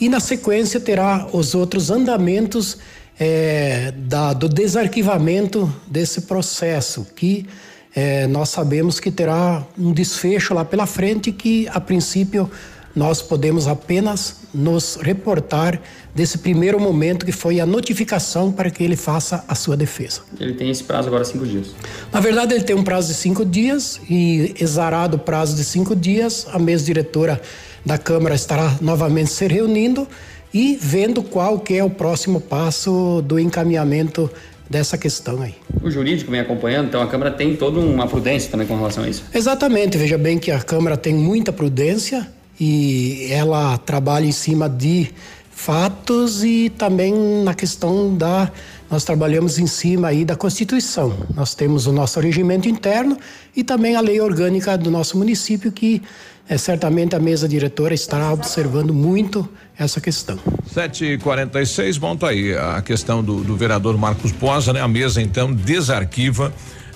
[0.00, 2.78] e na sequência terá os outros andamentos
[3.18, 7.46] é, da, do desarquivamento desse processo que
[7.94, 12.50] é, nós sabemos que terá um desfecho lá pela frente que a princípio
[12.94, 15.80] nós podemos apenas nos reportar
[16.14, 20.20] desse primeiro momento que foi a notificação para que ele faça a sua defesa.
[20.38, 21.68] Ele tem esse prazo agora cinco dias.
[22.12, 25.96] Na verdade, ele tem um prazo de cinco dias e exarado o prazo de cinco
[25.96, 27.40] dias, a mesa diretora
[27.84, 30.06] da Câmara estará novamente se reunindo
[30.52, 34.30] e vendo qual que é o próximo passo do encaminhamento
[34.68, 35.54] dessa questão aí.
[35.82, 39.08] O jurídico vem acompanhando, então a Câmara tem toda uma prudência também com relação a
[39.08, 39.24] isso.
[39.34, 42.28] Exatamente, veja bem que a Câmara tem muita prudência
[42.58, 45.10] e ela trabalha em cima de
[45.50, 48.50] fatos e também na questão da
[48.90, 51.14] nós trabalhamos em cima aí da Constituição.
[51.34, 53.16] Nós temos o nosso regimento interno
[53.56, 56.02] e também a lei orgânica do nosso município que
[56.46, 59.48] é, certamente a mesa diretora estará observando muito
[59.78, 60.38] essa questão.
[60.74, 64.82] 7h46, bom, tá aí a questão do, do vereador Marcos Posa, né?
[64.82, 66.52] A mesa então desarquiva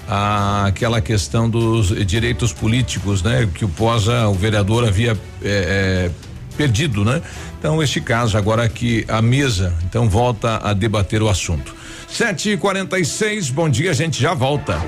[0.08, 3.48] aquela questão dos direitos políticos, né?
[3.52, 6.10] Que o Posa, o vereador, havia é, é,
[6.56, 7.20] perdido, né?
[7.58, 11.74] Então, este caso agora que a mesa então volta a debater o assunto.
[12.16, 14.80] Sete e quarenta e seis, bom dia, a gente já volta.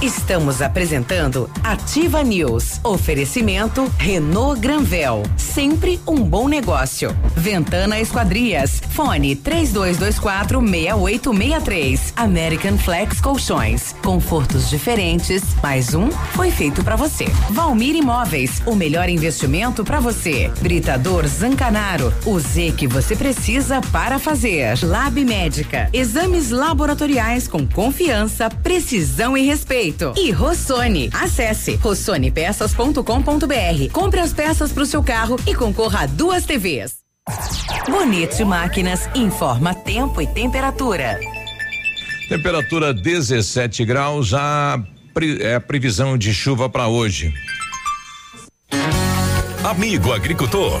[0.00, 2.78] Estamos apresentando Ativa News.
[2.84, 7.10] Oferecimento Renault Granvel, sempre um bom negócio.
[7.34, 12.12] Ventana Esquadrias, fone três dois, dois quatro meia oito meia três.
[12.14, 17.24] American Flex Colchões, confortos diferentes, mais um foi feito para você.
[17.50, 20.48] Valmir Imóveis, o melhor investimento para você.
[20.60, 24.78] Britador Zancanaro, o Z que você precisa para fazer.
[24.84, 30.12] Lab Médica, exames laboratoriais com confiança, precisão e respeito.
[30.16, 31.10] E Rossoni.
[31.12, 33.92] Acesse rossonepeças.com.br.
[33.92, 36.98] Compre as peças para o seu carro e concorra a duas TVs.
[37.88, 41.18] Bonito Máquinas informa tempo e temperatura.
[42.28, 44.82] Temperatura 17 graus, a
[45.40, 47.32] é previsão de chuva para hoje.
[49.64, 50.80] Amigo agricultor,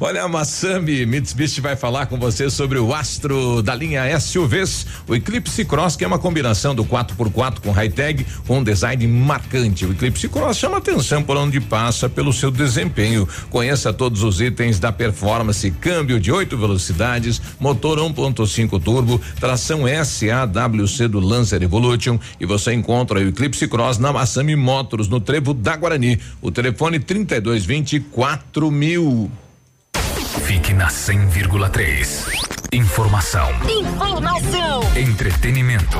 [0.00, 5.14] Olha, a Massami Mitsubishi vai falar com você sobre o Astro da linha SUVs, o
[5.14, 9.86] Eclipse Cross, que é uma combinação do 4x4 com high-tag, com um design marcante.
[9.86, 13.28] O Eclipse Cross chama atenção por onde passa pelo seu desempenho.
[13.50, 21.08] Conheça todos os itens da performance, câmbio de oito velocidades, motor 1.5 turbo, tração SAWC
[21.08, 25.76] do Lancer Evolution e você encontra o Eclipse Cross na Massami Motors, no Trevo da
[25.76, 26.18] Guarani.
[26.40, 29.30] O telefone 3220 4000.
[30.82, 32.26] Na 100,3.
[32.72, 33.50] Informação.
[33.70, 34.80] Informação.
[34.96, 35.96] Entretenimento.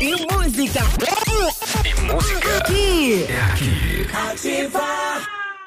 [0.00, 0.80] E música.
[1.84, 2.58] E música.
[2.58, 3.26] Aqui.
[3.28, 4.08] É aqui.
[4.12, 5.35] Ativa.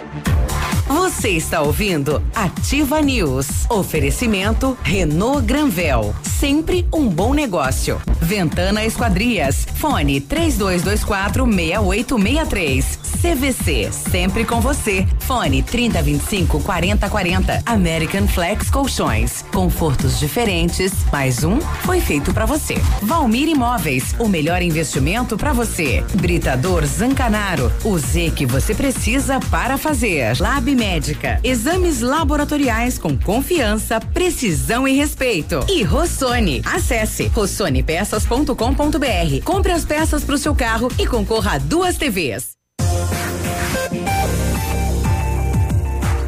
[0.00, 0.49] Thank you.
[0.90, 3.46] Você está ouvindo Ativa News.
[3.70, 6.12] Oferecimento Renault Granvel.
[6.24, 8.00] Sempre um bom negócio.
[8.20, 9.68] Ventana Esquadrias.
[9.76, 12.98] Fone 3224 6863.
[13.20, 13.92] CVC.
[13.92, 15.06] Sempre com você.
[15.20, 17.62] Fone 3025 4040.
[17.66, 19.44] American Flex Colchões.
[19.52, 20.92] Confortos diferentes.
[21.12, 22.74] Mais um foi feito para você.
[23.02, 24.14] Valmir Imóveis.
[24.18, 26.02] O melhor investimento para você.
[26.14, 27.70] Britador Zancanaro.
[27.84, 30.40] O Z que você precisa para fazer.
[30.40, 31.38] Lab Médica.
[31.44, 35.62] Exames laboratoriais com confiança, precisão e respeito.
[35.68, 36.62] E Rossoni.
[36.64, 39.44] Acesse rossonepeças.com.br.
[39.44, 42.52] Compre as peças para o seu carro e concorra a duas TVs.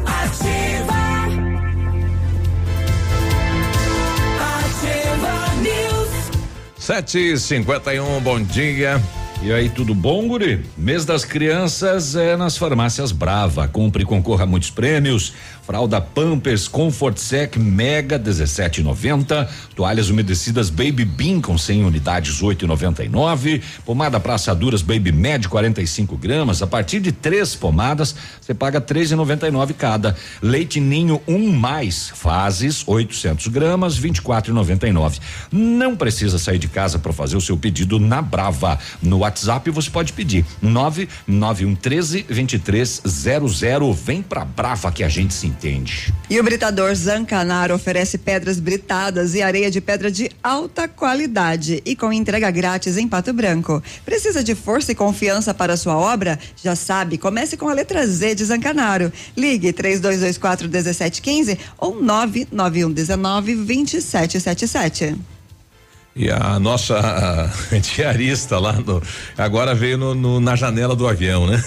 [0.05, 0.93] Ativa.
[4.37, 6.11] Ativa News.
[6.77, 9.01] Sete e cinquenta e um, bom dia.
[9.45, 10.63] E aí, tudo bom, guri?
[10.77, 13.67] Mês das crianças é nas farmácias Brava.
[13.67, 15.33] Compre e concorra a muitos prêmios.
[15.65, 19.45] Fralda Pampers Comfort Sec Mega 17,90.
[19.75, 23.61] Toalhas umedecidas Baby Bean com 100 unidades 8,99.
[23.85, 26.61] Pomada para assaduras Baby Med 45 gramas.
[26.61, 30.15] A partir de três pomadas você paga 3,99 cada.
[30.41, 35.19] Leite Ninho 1 um mais fases 800 gramas 24,99.
[35.51, 38.79] Não precisa sair de casa para fazer o seu pedido na Brava.
[39.01, 39.32] No WhatsApp
[39.71, 43.99] você pode pedir 99113 2300.
[44.03, 46.13] Vem pra Brava que a gente se entende.
[46.29, 51.95] E o Britador Zancanaro oferece pedras britadas e areia de pedra de alta qualidade e
[51.95, 53.81] com entrega grátis em Pato Branco.
[54.05, 56.39] Precisa de força e confiança para sua obra?
[56.61, 59.11] Já sabe, comece com a letra Z de Zancanaro.
[59.35, 65.32] Ligue 3224 1715 ou 99119 2777.
[66.15, 67.49] E a nossa
[67.95, 69.01] diarista lá no,
[69.35, 71.63] agora veio no, no, na janela do avião, né?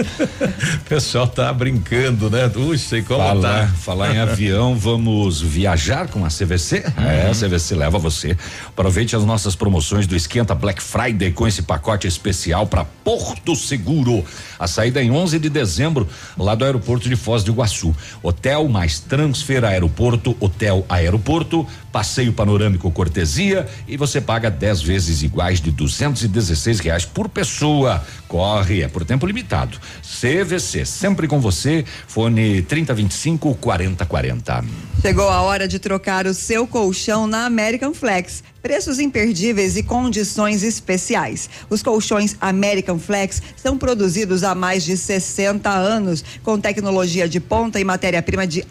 [0.80, 2.48] o pessoal tá brincando, né?
[2.48, 3.74] Puxa, e como falar, tá?
[3.74, 6.84] Falar em avião, vamos viajar com a CVC?
[6.96, 8.34] É, a CVC leva você.
[8.66, 14.24] Aproveite as nossas promoções do Esquenta Black Friday com esse pacote especial para Porto Seguro.
[14.58, 17.94] A saída é em 11 de dezembro, lá do aeroporto de Foz do Iguaçu.
[18.22, 25.60] Hotel mais transfer aeroporto, hotel aeroporto, passeio panorâmico cortesia e você paga 10 vezes iguais
[25.60, 28.04] de 216 reais por pessoa.
[28.28, 29.78] Corre, é por tempo limitado.
[30.02, 31.84] CVC, sempre com você.
[32.06, 34.64] Fone 3025 4040.
[35.02, 38.42] Chegou a hora de trocar o seu colchão na American Flex.
[38.60, 41.48] Preços imperdíveis e condições especiais.
[41.70, 47.78] Os colchões American Flex são produzidos há mais de 60 anos, com tecnologia de ponta
[47.78, 48.64] e matéria-prima de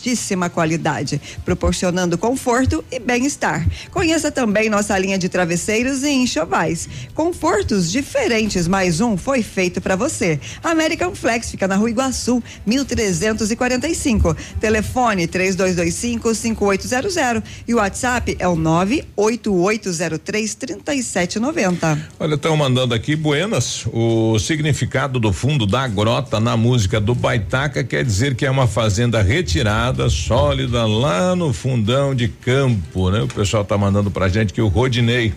[0.00, 3.66] altíssima qualidade, proporcionando conforto e bem-estar.
[3.90, 6.88] Conheça também nossa linha de travesseiros e enxovais.
[7.14, 10.40] Confortos diferentes, mais um foi feito para você.
[10.64, 14.34] American Flex fica na Rua Iguaçu, 1345.
[14.58, 22.08] Telefone 3225 5800 e o WhatsApp é o 98 8803 3790.
[22.18, 23.84] Olha, estão mandando aqui Buenas.
[23.92, 28.66] O significado do fundo da grota na música do Baitaca quer dizer que é uma
[28.66, 33.22] fazenda retirada, sólida, lá no fundão de campo, né?
[33.22, 35.32] O pessoal tá mandando pra gente que o Rodinei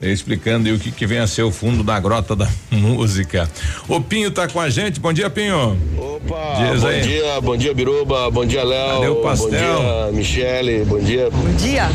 [0.00, 3.50] explicando aí o que, que vem a ser o fundo da grota da música.
[3.88, 5.00] O Pinho tá com a gente.
[5.00, 5.76] Bom dia, Pinho.
[5.98, 7.00] Opa, Diz bom aí.
[7.00, 9.22] dia, bom dia, Biruba, bom dia, Léo.
[9.22, 11.28] Bom dia, Michele, bom dia.
[11.30, 11.88] Bom dia.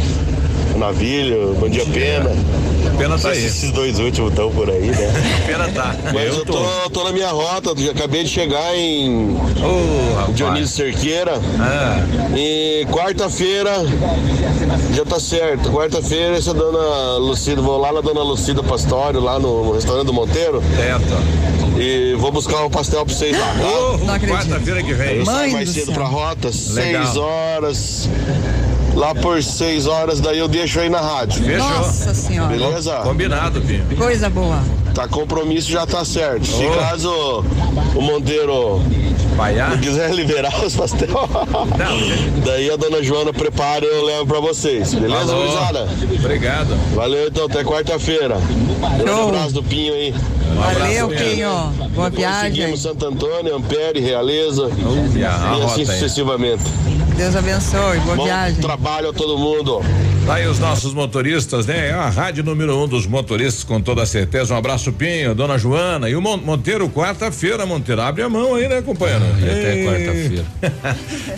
[0.78, 2.32] Navilho, bom dia, Pena.
[2.98, 3.46] Pena tá aí.
[3.46, 5.14] Esses dois últimos estão por aí, né?
[5.46, 5.96] Pena tá.
[6.14, 11.40] Mas eu, eu tô, tô, na minha rota, acabei de chegar em oh, Dionísio Cerqueira.
[11.60, 12.04] Ah.
[12.36, 13.72] E quarta-feira
[14.94, 15.72] já tá certo.
[15.72, 20.62] Quarta-feira essa dona Lucida, vou lá na dona Lucida Pastório, lá no, restaurante do Monteiro.
[20.76, 21.44] Certo.
[21.80, 23.48] E vou buscar o pastel pra vocês lá.
[23.48, 23.54] Tá?
[23.64, 25.18] Oh, quarta-feira que vem.
[25.18, 27.04] Eu saio mais cedo pra rota, Legal.
[27.06, 28.10] seis horas.
[28.96, 31.44] Lá por 6 horas, daí eu deixo aí na rádio.
[31.44, 31.70] Fechou.
[31.70, 32.50] Nossa senhora.
[32.50, 32.94] Beleza?
[32.98, 33.86] Combinado, Pinho.
[33.98, 34.62] Coisa boa.
[34.94, 36.46] Tá compromisso, já tá certo.
[36.46, 37.44] Se caso
[37.96, 38.80] o Monteiro
[39.70, 41.08] não quiser liberar os pastel,
[42.46, 44.94] daí a dona Joana prepara e eu levo pra vocês.
[44.94, 45.48] Beleza, Falou.
[45.48, 45.88] gurizada?
[46.20, 46.78] Obrigado.
[46.94, 48.38] Valeu então, até quarta-feira.
[49.06, 49.30] Show.
[49.30, 50.14] abraço do Pinho aí.
[50.56, 51.50] Valeu, Pinho.
[51.50, 52.52] Boa Depois viagem.
[52.52, 54.70] Seguimos Santo Antônio, Ampere, Realeza
[55.16, 56.64] e a e assim sucessivamente.
[57.16, 58.00] Deus abençoe.
[58.00, 58.60] Boa Bom viagem.
[58.62, 59.82] trabalho a todo mundo.
[60.26, 61.90] Tá aí os nossos motoristas, né?
[61.90, 64.54] É a rádio número um dos motoristas, com toda certeza.
[64.54, 66.10] Um abraço, Pinho, dona Joana.
[66.10, 68.02] E o Mon- Monteiro, quarta-feira, Monteiro.
[68.02, 69.24] Abre a mão aí, né, companheiro?
[69.40, 69.86] E até Ei.
[69.86, 70.46] quarta-feira.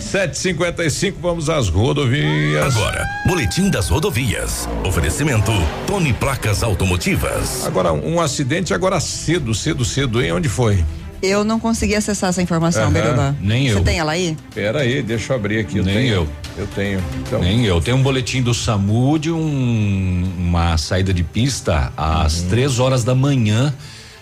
[0.00, 2.76] 7h55, vamos às rodovias.
[2.76, 4.68] Agora, Boletim das Rodovias.
[4.84, 5.50] Oferecimento
[5.86, 7.66] Tony Placas Automotivas.
[7.66, 10.32] Agora, um acidente agora cedo, cedo, cedo, hein?
[10.32, 10.84] Onde foi?
[11.22, 13.36] Eu não consegui acessar essa informação, Aham, Beruba.
[13.40, 13.84] nem Você eu.
[13.84, 14.36] tem ela aí?
[14.54, 15.78] Pera aí, deixa eu abrir aqui.
[15.78, 16.14] Eu Nem tenho.
[16.14, 16.28] eu.
[16.58, 17.02] Eu tenho.
[17.20, 17.80] Então, Nem eu.
[17.80, 22.48] Tem um boletim do SAMU de um- uma saída de pista às Uhum.
[22.48, 23.72] três horas da manhã.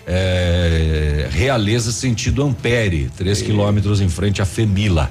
[0.07, 5.09] é, Realeza sentido Ampere, três quilômetros em frente à Femila.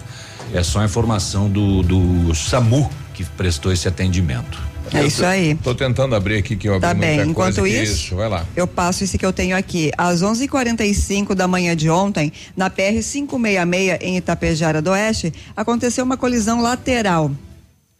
[0.52, 4.56] É só a informação do, do SAMU que prestou esse atendimento.
[4.94, 5.54] É isso aí.
[5.56, 7.20] Tô tentando abrir aqui que eu abri Tá bem.
[7.20, 7.82] Enquanto aqui.
[7.82, 8.46] isso, vai lá.
[8.56, 9.90] eu passo esse que eu tenho aqui.
[9.98, 16.16] Às 11:45 da manhã de ontem, na PR 566 em Itapejara do Oeste, aconteceu uma
[16.16, 17.30] colisão lateral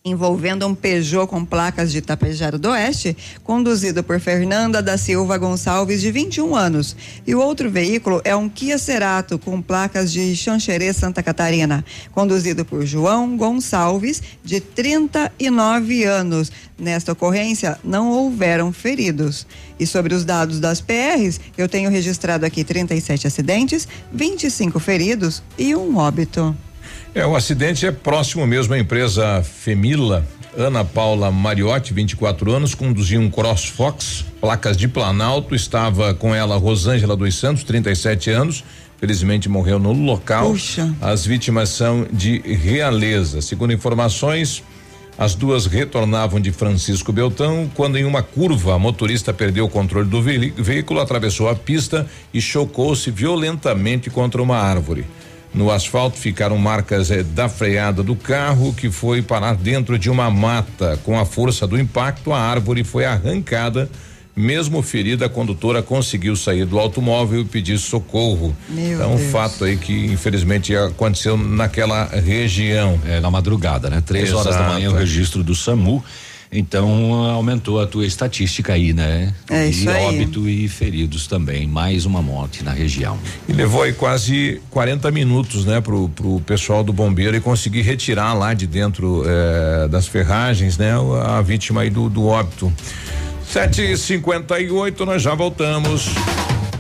[0.07, 6.03] envolvendo um Peugeot com placas de Itapejara do Oeste, conduzido por Fernanda da Silva Gonçalves,
[6.03, 6.95] de 21 anos.
[7.27, 11.83] E o outro veículo é um Kia Cerato com placas de Xanxerê, Santa Catarina,
[12.13, 16.53] conduzido por João Gonçalves, de 39 anos.
[16.79, 19.47] Nesta ocorrência, não houveram feridos.
[19.81, 25.75] E sobre os dados das PRs, eu tenho registrado aqui 37 acidentes, 25 feridos e
[25.75, 26.55] um óbito.
[27.15, 30.27] É, o acidente é próximo mesmo à empresa Femila.
[30.57, 37.17] Ana Paula Mariotti, 24 anos, conduzia um CrossFox, placas de Planalto, estava com ela Rosângela
[37.17, 38.65] dos Santos, 37 anos.
[38.99, 40.51] Felizmente morreu no local.
[40.51, 40.93] Puxa.
[41.01, 43.43] As vítimas são de Realeza.
[43.43, 44.63] Segundo informações,
[45.19, 50.09] as duas retornavam de Francisco Beltrão quando em uma curva a motorista perdeu o controle
[50.09, 55.05] do ve- veículo, atravessou a pista e chocou-se violentamente contra uma árvore.
[55.55, 60.29] No asfalto ficaram marcas eh, da freada do carro que foi parar dentro de uma
[60.29, 60.99] mata.
[61.05, 63.89] Com a força do impacto, a árvore foi arrancada.
[64.37, 68.55] Mesmo ferida, a condutora conseguiu sair do automóvel e pedir socorro.
[68.69, 69.31] Meu então, um Deus.
[69.31, 73.01] fato aí que infelizmente aconteceu naquela região.
[73.07, 74.03] É na madrugada, né?
[74.05, 74.99] Três horas da manhã o Exato.
[74.99, 76.03] registro do SAMU.
[76.57, 79.35] Então aumentou a tua estatística aí, né?
[79.51, 80.05] É e isso aí.
[80.05, 83.19] óbito e feridos também, mais uma morte na região.
[83.49, 88.35] E levou aí quase 40 minutos, né, pro, pro pessoal do bombeiro e conseguir retirar
[88.35, 90.93] lá de dentro eh, das ferragens, né,
[91.27, 92.73] a vítima aí do, do óbito.
[93.53, 96.09] 7h58, nós já voltamos.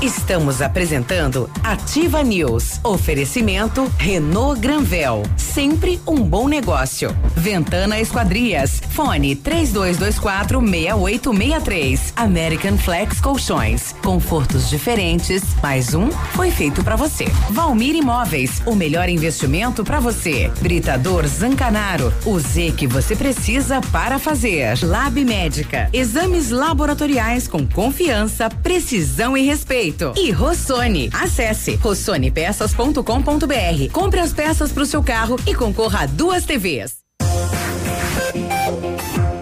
[0.00, 2.78] Estamos apresentando Ativa News.
[2.84, 5.24] Oferecimento Renault Granvel.
[5.36, 7.10] Sempre um bom negócio.
[7.34, 8.80] Ventana Esquadrias.
[8.90, 12.12] Fone 3224 6863.
[12.14, 13.92] American Flex Colchões.
[14.00, 15.42] Confortos diferentes.
[15.60, 17.24] Mais um foi feito para você.
[17.50, 18.62] Valmir Imóveis.
[18.66, 20.48] O melhor investimento para você.
[20.60, 22.14] Britador Zancanaro.
[22.24, 24.78] O Z que você precisa para fazer.
[24.80, 25.90] Lab Médica.
[25.92, 29.87] Exames laboratoriais com confiança, precisão e respeito.
[30.16, 31.10] E Rossoni.
[31.12, 33.92] Acesse rossonepeças.com.br.
[33.92, 36.96] Compre as peças para o seu carro e concorra a duas TVs.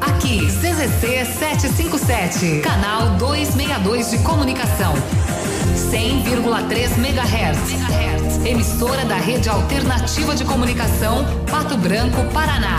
[0.01, 4.95] Aqui, CZC 757, canal 262 de comunicação.
[5.91, 8.47] 100,3 MHz.
[8.47, 12.79] Emissora da Rede Alternativa de Comunicação, Pato Branco, Paraná.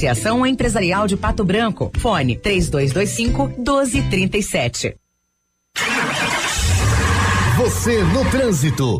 [0.01, 1.91] Associação Empresarial de Pato Branco.
[1.99, 4.95] Fone 3225 1237.
[7.57, 8.99] Você no trânsito.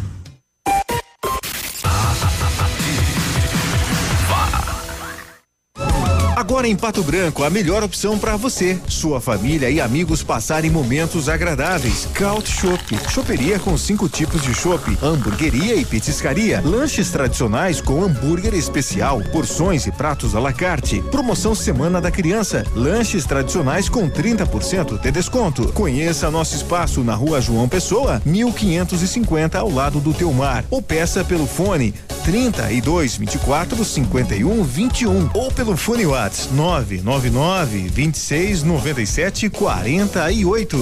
[6.41, 11.29] Agora em Pato Branco, a melhor opção para você, sua família e amigos passarem momentos
[11.29, 12.07] agradáveis.
[12.15, 18.55] Caut Shop, choperia com cinco tipos de chopp, hamburgueria e petiscaria, lanches tradicionais com hambúrguer
[18.55, 20.99] especial, porções e pratos à la carte.
[21.11, 25.71] Promoção Semana da Criança, lanches tradicionais com 30% de desconto.
[25.73, 31.45] Conheça nosso espaço na Rua João Pessoa, 1550 ao lado do Teumar, ou peça pelo
[31.45, 40.75] fone 32 24 51 21 ou pelo fone WhatsApp 999 26 97 48.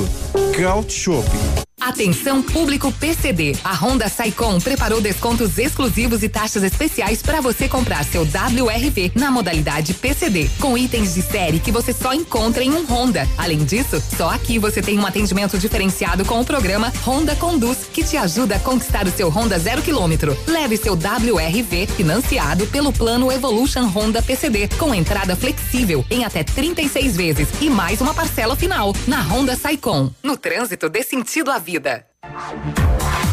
[0.55, 1.68] Caut Shop.
[1.79, 3.55] Atenção público PCD.
[3.63, 9.31] A Honda Saicom preparou descontos exclusivos e taxas especiais para você comprar seu WRV na
[9.31, 13.27] modalidade PCD, com itens de série que você só encontra em um Honda.
[13.37, 18.03] Além disso, só aqui você tem um atendimento diferenciado com o programa Honda Conduz, que
[18.03, 20.37] te ajuda a conquistar o seu Honda zero quilômetro.
[20.47, 27.15] Leve seu WRV financiado pelo plano Evolution Honda PCD, com entrada flexível em até 36
[27.15, 30.11] vezes e mais uma parcela final na Honda Saicom.
[30.21, 31.68] No trânsito dê sentido à vida.
[31.69, 32.88] via that.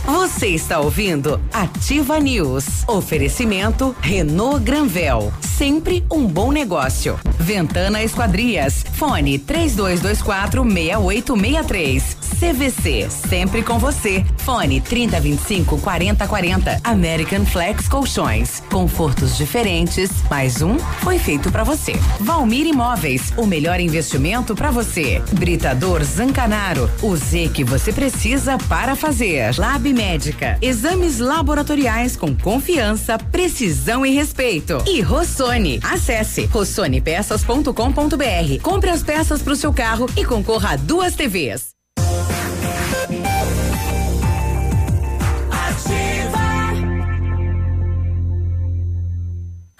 [0.06, 2.84] Você está ouvindo Ativa News.
[2.86, 5.32] Oferecimento Renault Granvel.
[5.40, 7.18] Sempre um bom negócio.
[7.40, 8.84] Ventana Esquadrias.
[8.94, 12.16] Fone 3224 6863.
[12.38, 13.08] CVC.
[13.10, 14.24] Sempre com você.
[14.38, 16.80] Fone 3025 4040.
[16.84, 18.62] American Flex Colchões.
[18.70, 20.10] Confortos diferentes.
[20.30, 21.94] Mais um foi feito para você.
[22.20, 23.32] Valmir Imóveis.
[23.36, 25.20] O melhor investimento para você.
[25.32, 26.88] Britador Zancanaro.
[27.02, 29.58] O Z que você precisa para fazer.
[29.58, 30.58] Lab Médica.
[30.60, 34.84] Exames laboratoriais com confiança, precisão e respeito.
[34.86, 35.80] E Rossoni.
[35.82, 38.60] Acesse rossonepeças.com.br.
[38.62, 41.70] Compre as peças para o seu carro e concorra a duas TVs.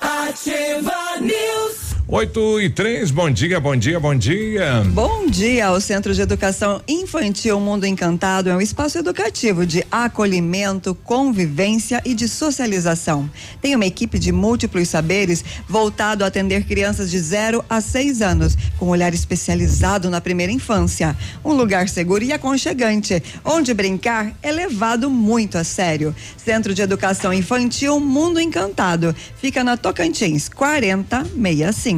[0.01, 1.66] Ativa News.
[2.09, 4.85] 8 e 3, bom dia, bom dia, bom dia.
[4.93, 10.95] Bom dia, o Centro de Educação Infantil Mundo Encantado é um espaço educativo de acolhimento,
[10.95, 13.29] convivência e de socialização.
[13.61, 18.57] Tem uma equipe de múltiplos saberes voltado a atender crianças de 0 a 6 anos,
[18.79, 21.17] com olhar especializado na primeira infância.
[21.45, 26.15] Um lugar seguro e aconchegante, onde brincar é levado muito a sério.
[26.37, 29.13] Centro de Educação Infantil Mundo Encantado.
[29.41, 31.96] Fica na Tocantins, 4065.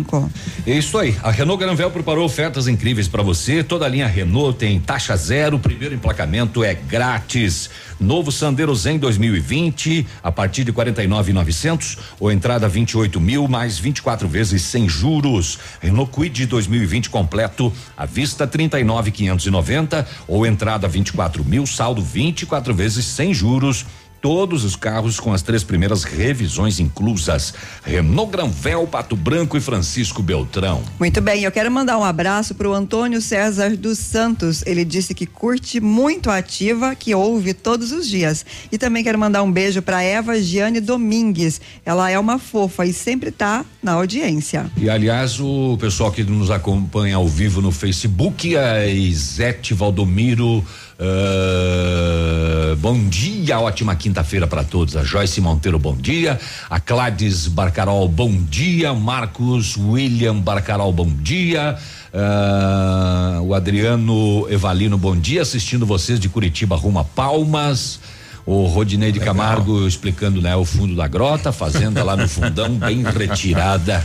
[0.66, 1.16] É isso aí.
[1.22, 3.62] A Renault Granvel preparou ofertas incríveis para você.
[3.62, 7.70] Toda a linha Renault tem taxa zero, primeiro emplacamento é grátis.
[8.00, 14.62] Novo Sandero Zen 2020 a partir de 49.900 ou entrada 28 mil mais 24 vezes
[14.62, 15.58] sem juros.
[15.80, 23.34] Renault Kwid 2020 completo à vista 39.590 ou entrada 24 mil saldo 24 vezes sem
[23.34, 23.84] juros
[24.20, 27.54] todos os carros com as três primeiras revisões inclusas.
[27.84, 30.82] Renault Granvel, Pato Branco e Francisco Beltrão.
[30.98, 34.62] Muito bem, eu quero mandar um abraço para o Antônio César dos Santos.
[34.66, 38.44] Ele disse que curte muito a ativa, que ouve todos os dias.
[38.70, 41.60] E também quero mandar um beijo para Eva Giane Domingues.
[41.84, 44.70] Ela é uma fofa e sempre está na audiência.
[44.76, 50.64] E aliás, o pessoal que nos acompanha ao vivo no Facebook, a Isete Valdomiro.
[51.00, 54.96] Uh, bom dia, ótima quinta-feira para todos.
[54.96, 56.40] A Joyce Monteiro, bom dia.
[56.68, 58.92] A Cladis Barcarol, bom dia.
[58.92, 61.78] Marcos William Barcarol, bom dia.
[62.12, 65.42] Uh, o Adriano Evalino, bom dia.
[65.42, 68.00] Assistindo vocês de Curitiba rumo a Palmas.
[68.44, 73.02] O Rodinei de Camargo explicando, né, o fundo da grota, fazenda lá no fundão, bem
[73.04, 74.02] retirada.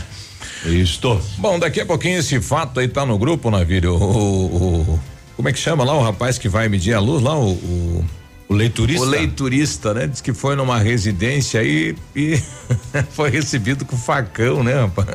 [0.65, 1.21] Estou.
[1.37, 3.95] Bom, daqui a pouquinho esse fato aí tá no grupo, Navírio.
[3.95, 4.99] O, o,
[5.35, 7.37] como é que chama lá o rapaz que vai medir a luz lá?
[7.37, 8.05] o, o
[8.47, 9.05] o leiturista?
[9.05, 10.07] O leiturista, né?
[10.07, 12.39] Diz que foi numa residência aí e
[13.11, 15.07] foi recebido com facão, né, rapaz?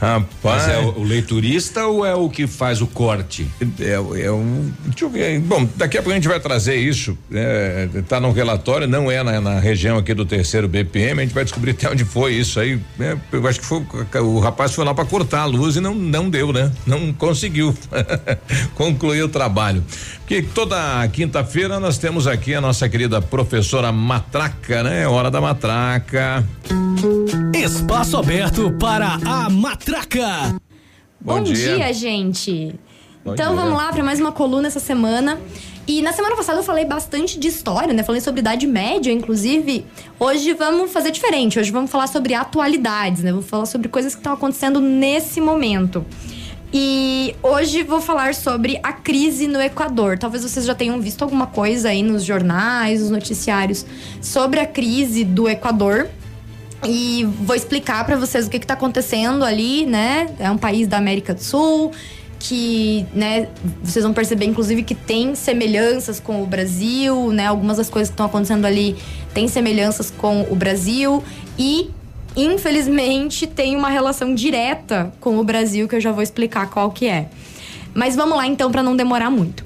[0.00, 0.26] rapaz.
[0.42, 3.46] Mas é o, o, leiturista ou é o que faz o corte?
[3.80, 3.92] É,
[4.22, 4.70] é um.
[4.86, 5.38] Deixa eu ver.
[5.40, 7.16] Bom, daqui a pouco a gente vai trazer isso.
[7.32, 11.20] É, tá no relatório, não é na, na, região aqui do terceiro BPM.
[11.20, 12.80] A gente vai descobrir até onde foi isso aí.
[13.00, 13.84] É, eu acho que foi
[14.22, 16.72] o rapaz foi lá para cortar a luz e não, não deu, né?
[16.86, 17.74] Não conseguiu
[18.74, 19.84] concluir o trabalho.
[20.26, 25.06] Porque toda quinta-feira nós temos aqui a nossa querida professora Matraca, né?
[25.06, 26.44] Hora da Matraca.
[27.54, 30.56] Espaço aberto para a Matraca.
[31.20, 31.76] Bom, Bom dia.
[31.76, 31.92] dia.
[31.92, 32.74] gente.
[33.24, 33.62] Bom então dia.
[33.64, 35.38] vamos lá para mais uma coluna essa semana.
[35.86, 38.02] E na semana passada eu falei bastante de história, né?
[38.02, 39.86] Falei sobre Idade Média, inclusive.
[40.18, 41.56] Hoje vamos fazer diferente.
[41.56, 43.30] Hoje vamos falar sobre atualidades, né?
[43.30, 46.04] Vamos falar sobre coisas que estão acontecendo nesse momento.
[46.78, 50.18] E hoje vou falar sobre a crise no Equador.
[50.18, 53.86] Talvez vocês já tenham visto alguma coisa aí nos jornais, nos noticiários
[54.20, 56.06] sobre a crise do Equador.
[56.86, 60.28] E vou explicar para vocês o que está acontecendo ali, né?
[60.38, 61.92] É um país da América do Sul
[62.38, 63.48] que, né,
[63.82, 67.46] vocês vão perceber inclusive que tem semelhanças com o Brasil, né?
[67.46, 68.96] Algumas das coisas que estão acontecendo ali
[69.32, 71.24] têm semelhanças com o Brasil
[71.58, 71.90] e
[72.36, 77.06] infelizmente tem uma relação direta com o Brasil que eu já vou explicar qual que
[77.06, 77.28] é.
[77.94, 79.64] Mas vamos lá então para não demorar muito.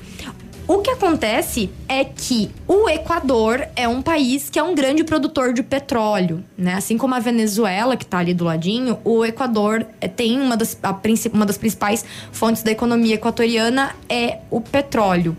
[0.72, 5.52] O que acontece é que o Equador é um país que é um grande produtor
[5.52, 6.74] de petróleo, né?
[6.74, 10.78] Assim como a Venezuela, que está ali do ladinho, o Equador é, tem uma das,
[10.80, 10.96] a,
[11.32, 15.36] uma das principais fontes da economia equatoriana é o petróleo.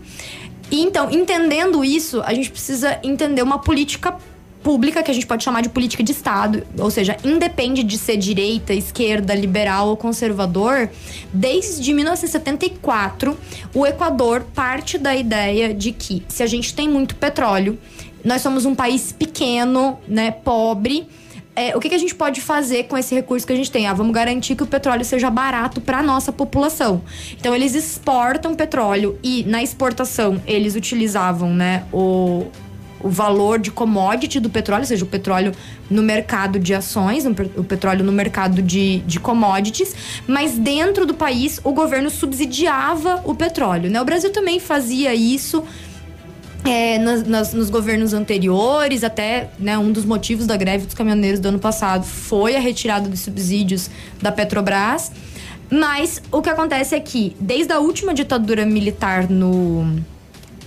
[0.70, 4.14] E então, entendendo isso, a gente precisa entender uma política
[4.62, 8.16] pública, que a gente pode chamar de política de Estado, ou seja, independe de ser
[8.16, 10.88] direita, esquerda, liberal ou conservador,
[11.32, 13.38] desde 1974,
[13.74, 17.78] o Equador parte da ideia de que se a gente tem muito petróleo,
[18.24, 21.06] nós somos um país pequeno, né, pobre.
[21.54, 23.86] É, o que, que, a gente pode fazer com esse recurso que a gente tem?
[23.86, 27.02] Ah, vamos garantir que o petróleo seja barato para nossa população.
[27.38, 32.46] Então, eles exportam petróleo e na exportação eles utilizavam né, o,
[33.02, 35.52] o valor de commodity do petróleo, ou seja, o petróleo
[35.90, 37.24] no mercado de ações,
[37.56, 39.94] o petróleo no mercado de, de commodities,
[40.26, 43.90] mas dentro do país o governo subsidiava o petróleo.
[43.90, 44.00] Né?
[44.00, 45.64] O Brasil também fazia isso.
[46.64, 51.40] É, nas, nas, nos governos anteriores, até né, um dos motivos da greve dos caminhoneiros
[51.40, 53.90] do ano passado foi a retirada dos subsídios
[54.22, 55.10] da Petrobras.
[55.68, 60.00] Mas o que acontece é que, desde a última ditadura militar no,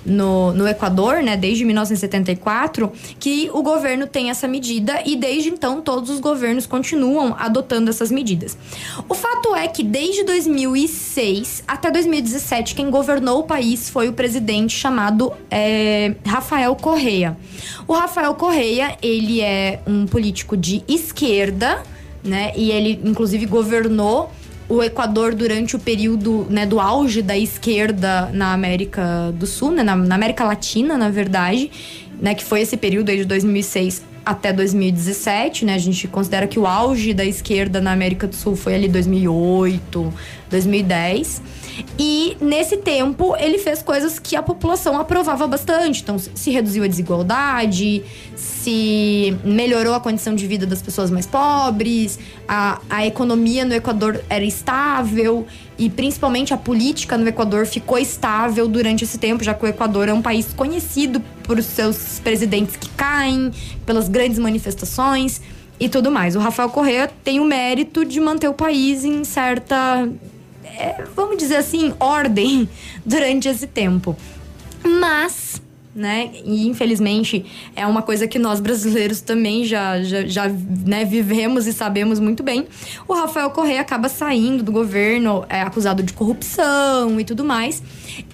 [0.06, 5.82] no, no Equador, né, desde 1974, que o governo tem essa medida e desde então
[5.82, 8.58] todos os governos continuam adotando essas medidas.
[9.10, 14.76] O fato é que desde 2006 até 2017 quem governou o país foi o presidente
[14.76, 17.38] chamado é, Rafael Correia.
[17.88, 21.84] O Rafael Correia ele é um político de esquerda,
[22.24, 24.32] né, e ele inclusive governou
[24.68, 29.84] o Equador durante o período né, do auge da esquerda na América do Sul, né,
[29.84, 31.70] na, na, América Latina, na verdade,
[32.20, 35.76] né, que foi esse período aí de 2006 até 2017, né?
[35.76, 40.14] A gente considera que o auge da esquerda na América do Sul foi ali 2008,
[40.50, 41.42] 2010.
[41.98, 46.02] E nesse tempo ele fez coisas que a população aprovava bastante.
[46.02, 48.04] Então, se reduziu a desigualdade,
[48.36, 54.24] se melhorou a condição de vida das pessoas mais pobres, a, a economia no Equador
[54.30, 55.46] era estável
[55.78, 60.08] e principalmente a política no Equador ficou estável durante esse tempo, já que o Equador
[60.08, 63.52] é um país conhecido por seus presidentes que caem,
[63.86, 65.42] pelas grandes manifestações
[65.80, 66.36] e tudo mais.
[66.36, 70.08] O Rafael Correa tem o mérito de manter o país em certa
[70.78, 72.70] é, vamos dizer assim, ordem
[73.06, 74.16] durante esse tempo.
[74.84, 75.62] Mas
[75.96, 76.32] né?
[76.44, 80.50] E infelizmente é uma coisa que nós brasileiros também já, já, já
[80.86, 82.68] né, vivemos e sabemos muito bem.
[83.08, 87.82] O Rafael Correia acaba saindo do governo é, acusado de corrupção e tudo mais.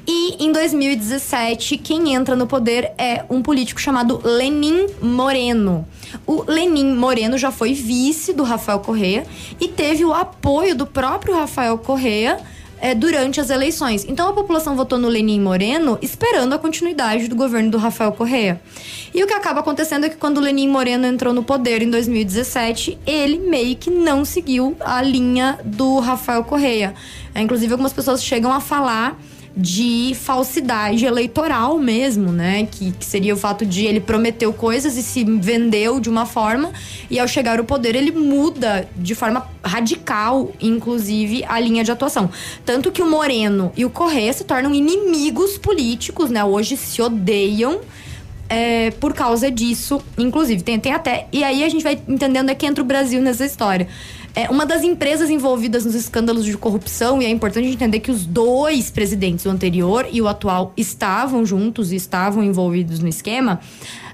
[0.08, 5.88] E em 2017, quem entra no poder é um político chamado Lenin Moreno.
[6.26, 9.26] O Lenin Moreno já foi vice do Rafael Correia
[9.60, 12.40] e teve o apoio do próprio Rafael Correia
[12.82, 14.03] é, durante as eleições.
[14.10, 18.60] Então a população votou no Lenin Moreno esperando a continuidade do governo do Rafael Correa.
[19.14, 21.90] E o que acaba acontecendo é que quando o Lenin Moreno entrou no poder em
[21.90, 26.95] 2017, ele meio que não seguiu a linha do Rafael Correa.
[27.36, 29.18] É, inclusive, algumas pessoas chegam a falar
[29.56, 32.68] de falsidade eleitoral mesmo, né?
[32.69, 36.72] Que, que, seria o fato de ele prometeu coisas e se vendeu de uma forma,
[37.10, 42.30] e ao chegar ao poder ele muda de forma radical, inclusive, a linha de atuação.
[42.65, 46.44] Tanto que o Moreno e o Correia se tornam inimigos políticos, né?
[46.44, 47.82] Hoje se odeiam.
[48.53, 51.26] É, por causa disso, inclusive, tem, tem até.
[51.32, 53.88] E aí a gente vai entendendo é que entra o Brasil nessa história.
[54.36, 58.26] É, uma das empresas envolvidas nos escândalos de corrupção, e é importante entender que os
[58.26, 63.61] dois presidentes, o anterior e o atual, estavam juntos e estavam envolvidos no esquema,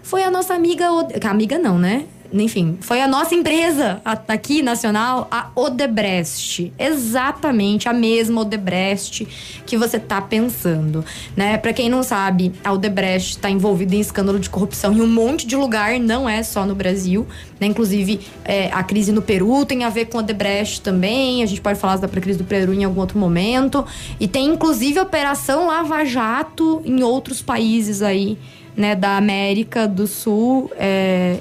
[0.03, 0.85] foi a nossa amiga.
[1.23, 2.05] Amiga não, né?
[2.33, 6.73] Enfim, foi a nossa empresa aqui nacional, a Odebrecht.
[6.77, 9.27] Exatamente a mesma Odebrecht
[9.65, 11.03] que você tá pensando,
[11.35, 11.57] né?
[11.57, 15.45] Para quem não sabe, a Odebrecht está envolvida em escândalo de corrupção em um monte
[15.45, 17.27] de lugar, não é só no Brasil,
[17.59, 17.67] né?
[17.67, 21.43] Inclusive, é, a crise no Peru tem a ver com a Odebrecht também.
[21.43, 23.85] A gente pode falar da crise do Peru em algum outro momento.
[24.19, 28.37] E tem inclusive a operação Lava Jato em outros países aí
[28.77, 31.39] né, da América do Sul, é,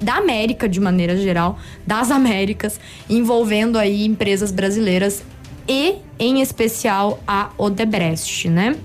[0.00, 2.78] da América de maneira geral, das Américas,
[3.10, 5.24] envolvendo aí empresas brasileiras
[5.68, 8.76] e, em especial, a Odebrecht, né?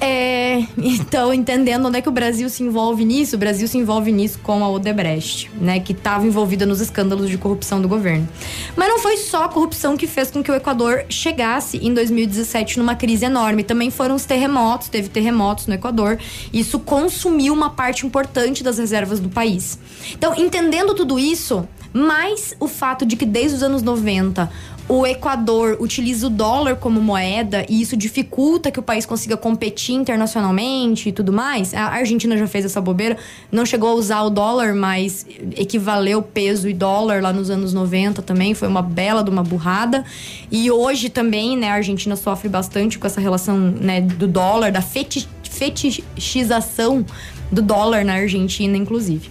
[0.00, 4.10] É, então, entendendo onde é que o Brasil se envolve nisso, o Brasil se envolve
[4.10, 5.78] nisso com a Odebrecht, né?
[5.78, 8.26] Que estava envolvida nos escândalos de corrupção do governo.
[8.74, 12.78] Mas não foi só a corrupção que fez com que o Equador chegasse em 2017
[12.78, 13.62] numa crise enorme.
[13.62, 16.18] Também foram os terremotos, teve terremotos no Equador.
[16.50, 19.78] Isso consumiu uma parte importante das reservas do país.
[20.14, 24.50] Então, entendendo tudo isso, mais o fato de que desde os anos 90
[24.90, 29.94] o Equador utiliza o dólar como moeda e isso dificulta que o país consiga competir
[29.94, 31.72] internacionalmente e tudo mais.
[31.72, 33.16] A Argentina já fez essa bobeira,
[33.52, 35.24] não chegou a usar o dólar, mas
[35.56, 40.04] equivaleu peso e dólar lá nos anos 90 também, foi uma bela de uma burrada.
[40.50, 44.82] E hoje também, né, a Argentina sofre bastante com essa relação, né, do dólar, da
[44.82, 47.06] fetichização
[47.52, 49.30] do dólar na Argentina, inclusive.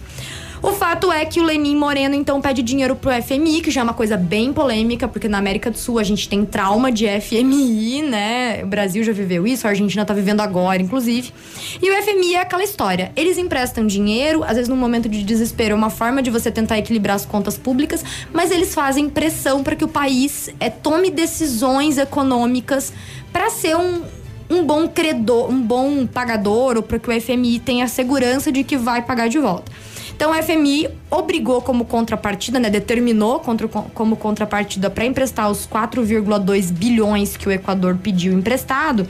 [0.62, 3.84] O fato é que o Lenin Moreno então pede dinheiro pro FMI, que já é
[3.84, 8.02] uma coisa bem polêmica, porque na América do Sul a gente tem trauma de FMI,
[8.02, 8.62] né?
[8.62, 11.32] O Brasil já viveu isso, a Argentina tá vivendo agora, inclusive.
[11.80, 13.10] E o FMI é aquela história.
[13.16, 16.76] Eles emprestam dinheiro, às vezes num momento de desespero, é uma forma de você tentar
[16.76, 21.96] equilibrar as contas públicas, mas eles fazem pressão para que o país é, tome decisões
[21.96, 22.92] econômicas
[23.32, 24.02] para ser um,
[24.50, 28.62] um bom credor, um bom pagador, ou para que o FMI tenha a segurança de
[28.62, 29.72] que vai pagar de volta.
[30.20, 36.70] Então, a FMI obrigou como contrapartida, né, determinou contra, como contrapartida para emprestar os 4,2
[36.70, 39.08] bilhões que o Equador pediu emprestado,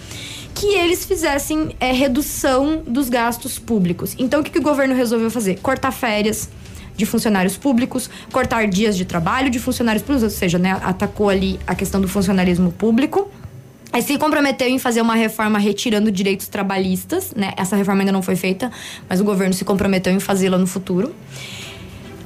[0.55, 4.15] que eles fizessem é, redução dos gastos públicos.
[4.21, 5.59] Então, o que, que o governo resolveu fazer?
[5.59, 6.49] Cortar férias
[6.97, 11.59] de funcionários públicos, cortar dias de trabalho de funcionários públicos, ou seja, né, atacou ali
[11.67, 13.29] a questão do funcionalismo público.
[13.93, 17.53] Aí se comprometeu em fazer uma reforma retirando direitos trabalhistas, né?
[17.57, 18.71] Essa reforma ainda não foi feita,
[19.09, 21.13] mas o governo se comprometeu em fazê-la no futuro.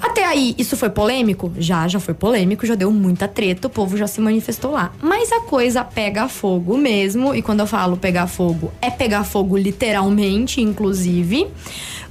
[0.00, 1.50] Até aí, isso foi polêmico?
[1.56, 4.92] Já, já foi polêmico, já deu muita treta, o povo já se manifestou lá.
[5.00, 9.56] Mas a coisa pega fogo mesmo, e quando eu falo pegar fogo, é pegar fogo
[9.56, 11.46] literalmente, inclusive.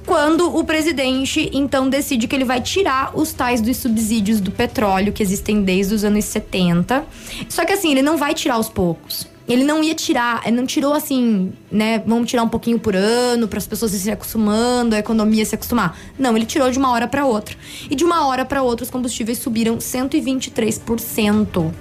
[0.07, 5.13] Quando o presidente então decide que ele vai tirar os tais dos subsídios do petróleo
[5.13, 7.05] que existem desde os anos 70.
[7.47, 10.65] Só que assim, ele não vai tirar aos poucos ele não ia tirar, ele não
[10.65, 12.01] tirou assim, né?
[12.05, 15.97] Vamos tirar um pouquinho por ano para as pessoas se acostumando, a economia se acostumar.
[16.17, 17.55] Não, ele tirou de uma hora para outra.
[17.89, 21.71] E de uma hora para outra os combustíveis subiram 123%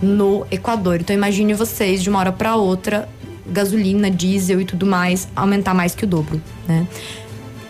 [0.00, 1.00] no Equador.
[1.00, 3.06] Então imagine vocês de uma hora para outra,
[3.46, 6.86] gasolina, diesel e tudo mais aumentar mais que o dobro, né?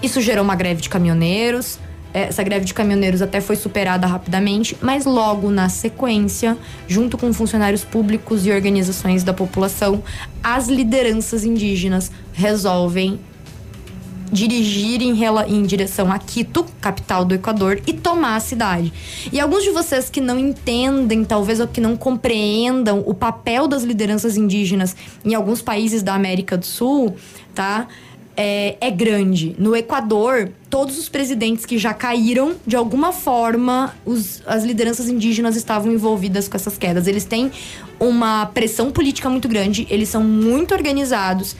[0.00, 1.78] Isso gerou uma greve de caminhoneiros
[2.12, 6.56] essa greve de caminhoneiros até foi superada rapidamente, mas logo na sequência,
[6.88, 10.02] junto com funcionários públicos e organizações da população,
[10.42, 13.20] as lideranças indígenas resolvem
[14.32, 18.92] dirigir em, em, direção a Quito, capital do Equador, e tomar a cidade.
[19.32, 23.82] E alguns de vocês que não entendem, talvez ou que não compreendam o papel das
[23.82, 27.16] lideranças indígenas em alguns países da América do Sul,
[27.54, 27.88] tá?
[28.42, 29.54] É, é grande.
[29.58, 35.56] No Equador, todos os presidentes que já caíram, de alguma forma, os, as lideranças indígenas
[35.56, 37.06] estavam envolvidas com essas quedas.
[37.06, 37.52] Eles têm
[37.98, 41.54] uma pressão política muito grande, eles são muito organizados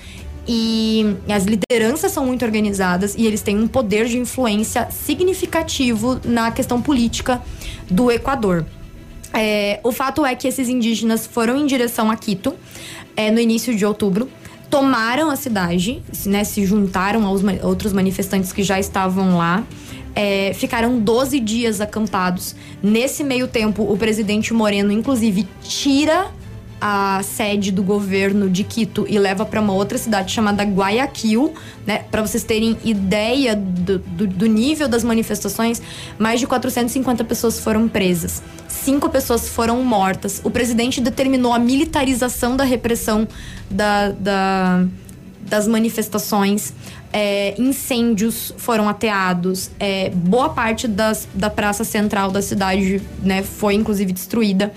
[0.49, 6.51] e as lideranças são muito organizadas e eles têm um poder de influência significativo na
[6.51, 7.43] questão política
[7.91, 8.65] do Equador.
[9.35, 12.55] É, o fato é que esses indígenas foram em direção a Quito
[13.15, 14.31] é, no início de outubro,
[14.71, 19.65] tomaram a cidade, né, se juntaram aos ma outros manifestantes que já estavam lá.
[20.15, 22.57] É, ficaram 12 dias acampados.
[22.83, 26.31] Nesse meio tempo, o presidente Moreno, inclusive, tira
[26.81, 31.53] a sede do governo de Quito e leva para uma outra cidade chamada Guayaquil,
[31.87, 32.05] né?
[32.11, 35.83] Para vocês terem ideia do, do, do, nível das manifestações,
[36.19, 40.41] mais de 450 pessoas foram presas, cinco pessoas foram mortas.
[40.43, 43.29] O presidente determinou a militarização da repressão
[43.71, 44.85] da, da
[45.41, 46.73] das manifestações
[47.13, 53.75] é, incêndios foram ateados, é, boa parte das, da praça central da cidade né, foi
[53.75, 54.73] inclusive destruída.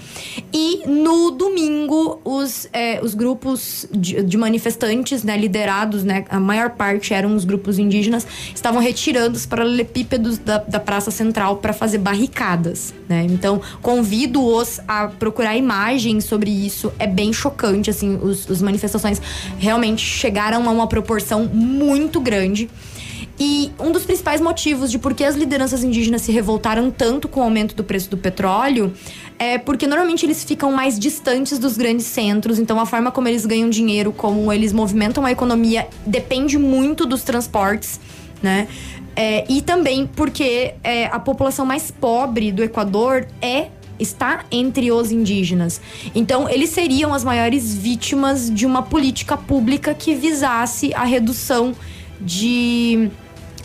[0.52, 6.72] E no domingo, os, é, os grupos de, de, manifestantes né, liderados, né, a maior
[6.72, 12.00] parte eram os grupos indígenas, estavam retirando os paralelepípedos da, da praça central para fazer
[12.00, 12.94] barricadas.
[13.08, 13.26] Né?
[13.30, 16.92] Então, convido-os a procurar imagens sobre isso.
[16.98, 19.22] É bem chocante, assim, os, os manifestações
[19.60, 22.70] realmente chegaram a uma proporção muito grande.
[23.40, 27.40] E um dos principais motivos de por que as lideranças indígenas se revoltaram tanto com
[27.40, 28.94] o aumento do preço do petróleo
[29.40, 33.46] é porque normalmente eles ficam mais distantes dos grandes centros, então a forma como eles
[33.46, 38.00] ganham dinheiro, como eles movimentam a economia, depende muito dos transportes,
[38.42, 38.68] né?
[39.16, 43.68] É, e também porque é, a população mais pobre do Equador é
[44.00, 45.80] está entre os indígenas.
[46.16, 51.76] Então, eles seriam as maiores vítimas de uma política pública que visasse a redução
[52.20, 53.10] de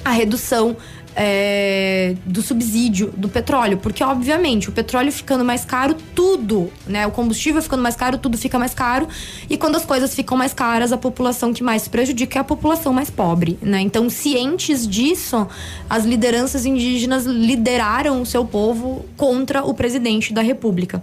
[0.04, 0.76] a redução
[1.20, 7.08] é, do subsídio do petróleo, porque obviamente o petróleo ficando mais caro, tudo, né?
[7.08, 9.08] O combustível ficando mais caro, tudo fica mais caro.
[9.50, 12.44] E quando as coisas ficam mais caras, a população que mais se prejudica é a
[12.44, 13.80] população mais pobre, né?
[13.80, 15.48] Então, cientes disso,
[15.90, 21.02] as lideranças indígenas lideraram o seu povo contra o presidente da República.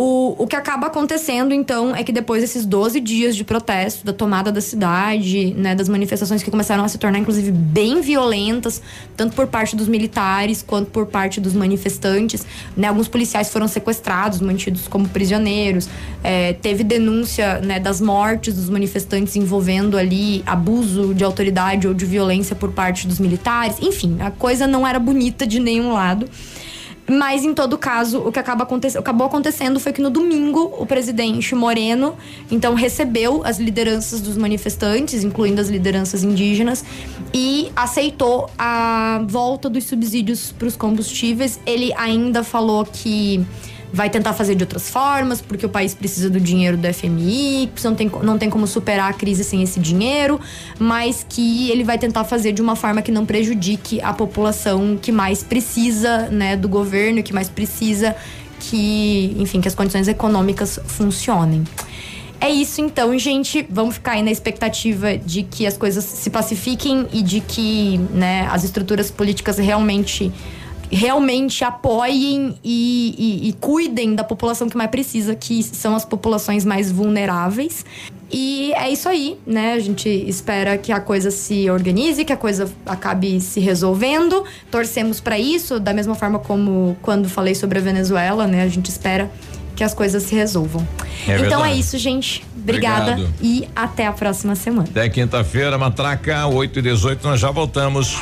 [0.00, 4.12] O, o que acaba acontecendo, então, é que depois desses 12 dias de protesto, da
[4.12, 8.80] tomada da cidade, né, das manifestações que começaram a se tornar, inclusive, bem violentas,
[9.16, 12.46] tanto por parte dos militares quanto por parte dos manifestantes,
[12.76, 15.88] né, alguns policiais foram sequestrados, mantidos como prisioneiros,
[16.22, 22.06] é, teve denúncia né, das mortes dos manifestantes envolvendo ali abuso de autoridade ou de
[22.06, 26.28] violência por parte dos militares, enfim, a coisa não era bonita de nenhum lado.
[27.08, 28.68] Mas, em todo caso, o que acaba
[28.98, 32.16] acabou acontecendo foi que no domingo o presidente Moreno,
[32.50, 36.84] então, recebeu as lideranças dos manifestantes, incluindo as lideranças indígenas,
[37.32, 41.58] e aceitou a volta dos subsídios para os combustíveis.
[41.64, 43.44] Ele ainda falou que
[43.92, 47.94] vai tentar fazer de outras formas, porque o país precisa do dinheiro do FMI, não
[47.94, 50.40] tem, não tem como superar a crise sem esse dinheiro,
[50.78, 55.10] mas que ele vai tentar fazer de uma forma que não prejudique a população que
[55.10, 58.14] mais precisa, né, do governo, que mais precisa
[58.60, 61.64] que, enfim, que as condições econômicas funcionem.
[62.40, 63.66] É isso então, gente.
[63.68, 68.48] Vamos ficar aí na expectativa de que as coisas se pacifiquem e de que né,
[68.50, 70.32] as estruturas políticas realmente
[70.90, 76.64] realmente apoiem e, e, e, cuidem da população que mais precisa, que são as populações
[76.64, 77.84] mais vulneráveis.
[78.30, 79.72] E é isso aí, né?
[79.72, 84.44] A gente espera que a coisa se organize, que a coisa acabe se resolvendo.
[84.70, 88.62] Torcemos para isso, da mesma forma como quando falei sobre a Venezuela, né?
[88.62, 89.30] A gente espera
[89.78, 90.86] que as coisas se resolvam.
[91.28, 92.44] É então é isso, gente.
[92.56, 93.34] Obrigada Obrigado.
[93.40, 94.88] e até a próxima semana.
[94.90, 98.20] Até quinta-feira, Matraca, 8 e 18 nós já voltamos.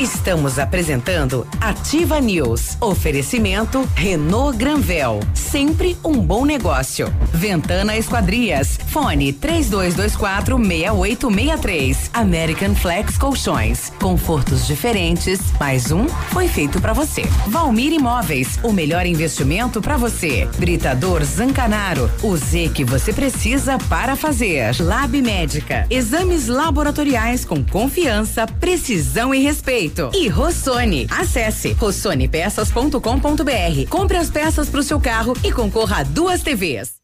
[0.00, 2.78] Estamos apresentando Ativa News.
[2.80, 5.20] Oferecimento Renault Granvel.
[5.34, 7.12] Sempre um bom negócio.
[7.34, 8.78] Ventana Esquadrias.
[8.88, 12.10] Fone 3224 6863.
[12.14, 13.92] American Flex Colchões.
[14.00, 15.38] Confortos diferentes.
[15.60, 17.24] Mais um foi feito para você.
[17.48, 18.58] Valmir Imóveis.
[18.62, 20.48] O melhor investimento para você.
[20.80, 22.10] Britador Zancanaro.
[22.22, 24.74] O Z que você precisa para fazer.
[24.80, 25.86] Lab Médica.
[25.90, 30.10] Exames laboratoriais com confiança, precisão e respeito.
[30.14, 31.06] E Rossoni.
[31.10, 33.88] Acesse rossonepeças.com.br.
[33.90, 36.94] Compre as peças para o seu carro e concorra a duas TVs.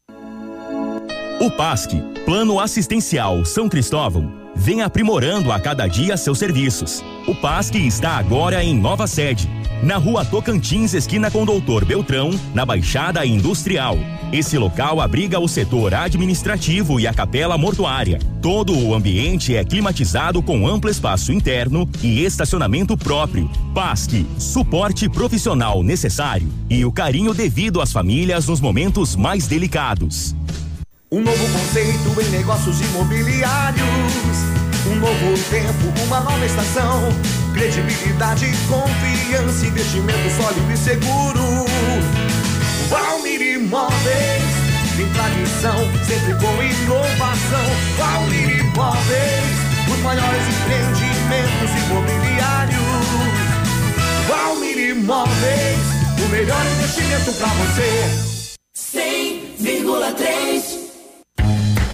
[1.39, 1.91] O PASC,
[2.25, 7.03] Plano Assistencial São Cristóvão, vem aprimorando a cada dia seus serviços.
[7.27, 9.47] O PASC está agora em nova sede
[9.83, 13.97] na rua Tocantins, esquina com Doutor Beltrão, na Baixada Industrial.
[14.31, 18.19] Esse local abriga o setor administrativo e a capela mortuária.
[18.41, 23.49] Todo o ambiente é climatizado com amplo espaço interno e estacionamento próprio.
[23.73, 30.35] PASC, suporte profissional necessário e o carinho devido às famílias nos momentos mais delicados.
[31.09, 33.83] Um novo conceito em negócios imobiliários.
[34.91, 37.09] Um novo tempo, uma nova estação.
[37.57, 41.65] Credibilidade, confiança, investimento sólido e seguro.
[42.87, 44.43] Valmir Imóveis,
[44.95, 47.65] tem tradição, sempre com inovação.
[47.97, 49.57] Valmir Imóveis,
[49.91, 52.77] os maiores empreendimentos imobiliários.
[54.27, 55.81] Valmir Imóveis,
[56.23, 58.05] o melhor investimento para você.
[58.77, 60.86] 100,3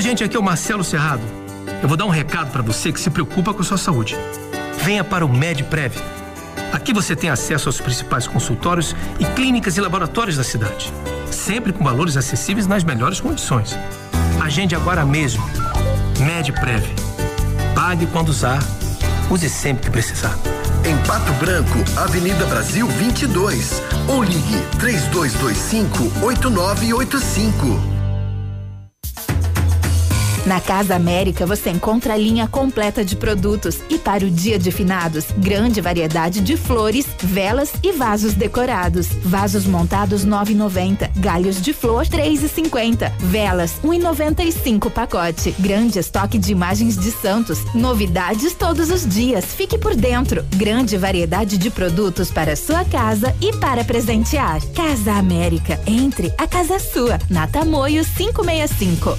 [0.00, 1.20] Olá, gente, aqui é o Marcelo Cerrado.
[1.82, 4.16] Eu vou dar um recado para você que se preocupa com a sua saúde.
[4.82, 5.94] Venha para o MedPrev.
[6.72, 10.90] Aqui você tem acesso aos principais consultórios e clínicas e laboratórios da cidade,
[11.30, 13.78] sempre com valores acessíveis nas melhores condições.
[14.42, 15.44] Agende agora mesmo.
[16.18, 16.82] MedPrev.
[17.74, 18.58] Pague quando usar,
[19.28, 20.34] use sempre que precisar.
[20.82, 23.82] Em Pato Branco, Avenida Brasil 22.
[24.08, 27.89] Ou ligue 3225 8985.
[30.46, 34.70] Na Casa América você encontra a linha completa de produtos e para o Dia de
[34.70, 39.08] Finados, grande variedade de flores, velas e vasos decorados.
[39.22, 45.54] Vasos montados 9,90, galhos de flor 3,50, velas 1,95 pacote.
[45.58, 49.44] Grande estoque de imagens de santos, novidades todos os dias.
[49.44, 50.42] Fique por dentro.
[50.56, 54.60] Grande variedade de produtos para sua casa e para presentear.
[54.74, 57.18] Casa América, entre a casa é sua.
[57.28, 59.18] Na Tamoio 565.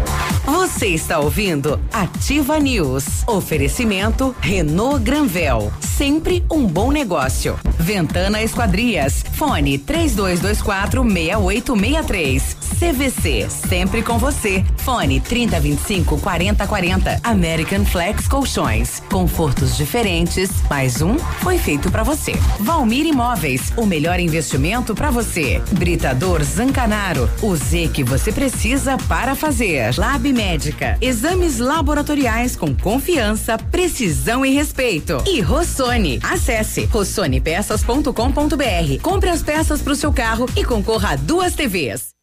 [0.51, 3.25] Você está ouvindo Ativa News.
[3.25, 5.71] Oferecimento Renault Granvel.
[5.79, 7.57] Sempre um bom negócio.
[7.79, 9.23] Ventana Esquadrias.
[9.33, 12.57] Fone 3224 6863.
[12.81, 13.47] CVC.
[13.49, 14.65] Sempre com você.
[14.77, 17.21] Fone 3025 4040.
[17.23, 19.01] American Flex Colchões.
[19.09, 20.49] Confortos diferentes.
[20.69, 22.33] Mais um foi feito para você.
[22.59, 23.71] Valmir Imóveis.
[23.77, 25.61] O melhor investimento para você.
[25.71, 27.29] Britador Zancanaro.
[27.41, 29.95] O Z que você precisa para fazer.
[29.97, 30.97] Lab Médica.
[30.99, 35.23] Exames laboratoriais com confiança, precisão e respeito.
[35.27, 36.19] E Rossoni.
[36.23, 39.01] Acesse rossonepeças.com.br.
[39.03, 42.15] Compre as peças para o seu carro e concorra a duas TVs.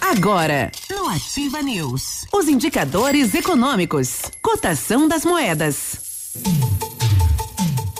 [0.00, 5.98] Agora, no Ativa News, os indicadores econômicos, cotação das moedas.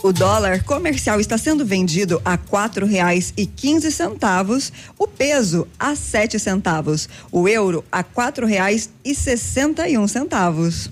[0.09, 5.95] O dólar comercial está sendo vendido a quatro reais e quinze centavos, o peso a
[5.95, 10.91] sete centavos, o euro a quatro reais e sessenta e um centavos.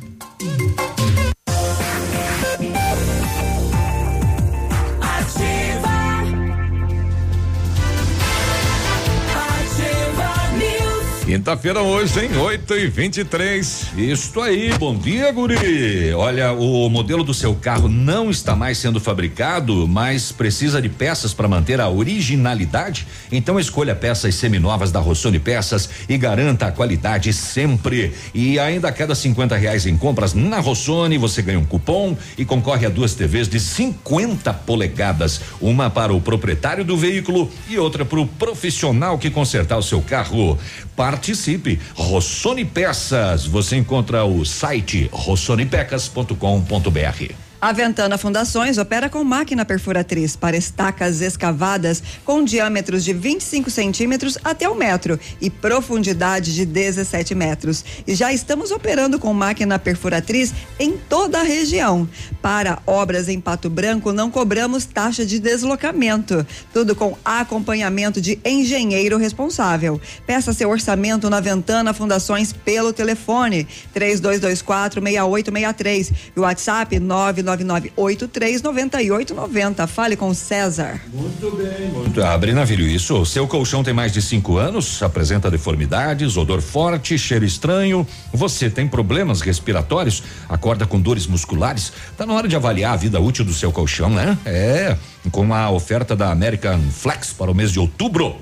[11.36, 12.34] Quinta-feira hoje, hein?
[12.34, 16.14] 8 e 23 Isso aí, bom dia, Guri.
[16.14, 21.34] Olha, o modelo do seu carro não está mais sendo fabricado, mas precisa de peças
[21.34, 23.06] para manter a originalidade?
[23.30, 28.14] Então escolha peças seminovas da Rossoni Peças e garanta a qualidade sempre.
[28.32, 32.46] E ainda a cada 50 reais em compras na Rossoni, você ganha um cupom e
[32.46, 35.42] concorre a duas TVs de 50 polegadas.
[35.60, 40.00] Uma para o proprietário do veículo e outra para o profissional que consertar o seu
[40.00, 40.58] carro.
[40.96, 41.80] Participe participe.
[41.94, 47.45] Rossoni Peças, você encontra o site rossonipecas.com.br.
[47.58, 54.36] A Ventana Fundações opera com máquina perfuratriz para estacas escavadas com diâmetros de 25 centímetros
[54.44, 57.82] até um metro e profundidade de 17 metros.
[58.06, 62.06] E já estamos operando com máquina perfuratriz em toda a região.
[62.42, 66.46] Para obras em Pato Branco, não cobramos taxa de deslocamento.
[66.74, 69.98] Tudo com acompanhamento de engenheiro responsável.
[70.26, 79.86] Peça seu orçamento na Ventana Fundações pelo telefone 3224 6863 e o WhatsApp 9 999839890.
[79.86, 81.00] Fale com o César.
[81.12, 82.20] Muito bem, muito.
[82.22, 83.24] Abre navilho, isso.
[83.24, 88.06] Seu colchão tem mais de cinco anos, apresenta deformidades, odor forte, cheiro estranho.
[88.32, 90.22] Você tem problemas respiratórios?
[90.48, 91.92] Acorda com dores musculares?
[92.16, 94.36] Tá na hora de avaliar a vida útil do seu colchão, né?
[94.44, 94.96] É.
[95.30, 98.36] Com a oferta da American Flex para o mês de outubro.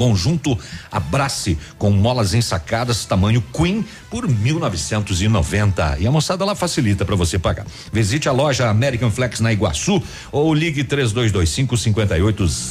[0.00, 0.58] Conjunto
[0.90, 5.98] Abrace com molas ensacadas tamanho Queen por 1990.
[6.00, 7.66] E a moçada lá facilita para você pagar.
[7.92, 10.02] Visite a loja American Flex na Iguaçu
[10.32, 12.70] ou ligue 3225 5800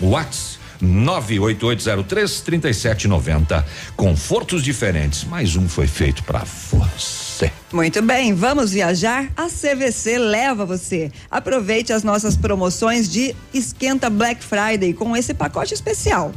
[0.00, 3.66] Watts 98803 3790.
[3.94, 7.52] Confortos diferentes, mais um foi feito para você.
[7.70, 9.30] Muito bem, vamos viajar?
[9.36, 11.12] A CVC leva você.
[11.30, 16.32] Aproveite as nossas promoções de Esquenta Black Friday com esse pacote especial.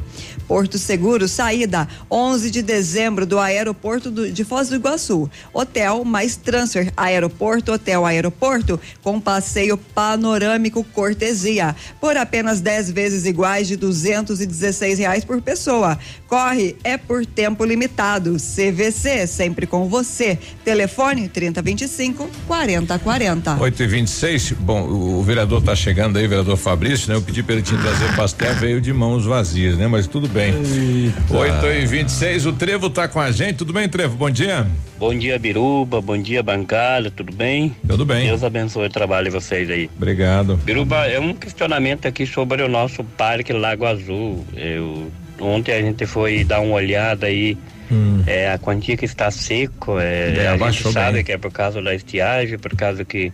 [0.45, 5.31] Porto Seguro, saída 11 de dezembro do aeroporto do, de Foz do Iguaçu.
[5.53, 11.73] Hotel mais transfer, aeroporto, hotel, aeroporto, com passeio panorâmico cortesia.
[12.01, 15.97] Por apenas 10 vezes iguais de 216 reais por pessoa.
[16.27, 18.35] Corre, é por tempo limitado.
[18.35, 20.37] CVC, sempre com você.
[20.65, 23.57] Telefone 3025 4040.
[23.59, 27.15] 8 e 26 Bom, o, vereador tá chegando aí, vereador Fabrício, né?
[27.15, 29.87] Eu pedi para ele te trazer pastel, veio de mãos vazias, né?
[29.87, 30.53] Mas tudo bem.
[30.53, 31.37] Eita.
[31.37, 33.57] 8 e 26 o Trevo tá com a gente.
[33.57, 34.15] Tudo bem, Trevo?
[34.15, 34.67] Bom dia.
[34.97, 35.99] Bom dia, Biruba.
[35.99, 37.09] Bom dia, bancada.
[37.09, 37.75] Tudo bem?
[37.87, 38.27] Tudo bem.
[38.27, 39.89] Deus abençoe o trabalho de vocês aí.
[39.97, 40.57] Obrigado.
[40.57, 44.45] Biruba, é um questionamento aqui sobre o nosso Parque Lago Azul.
[44.55, 47.57] Eu, ontem a gente foi dar uma olhada aí.
[47.91, 48.23] Hum.
[48.25, 51.23] É, a quantia que está seco, é, é, a gente sabe bem.
[51.25, 53.33] que é por causa da estiagem, por causa que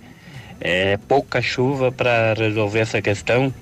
[0.59, 3.53] é pouca chuva para resolver essa questão.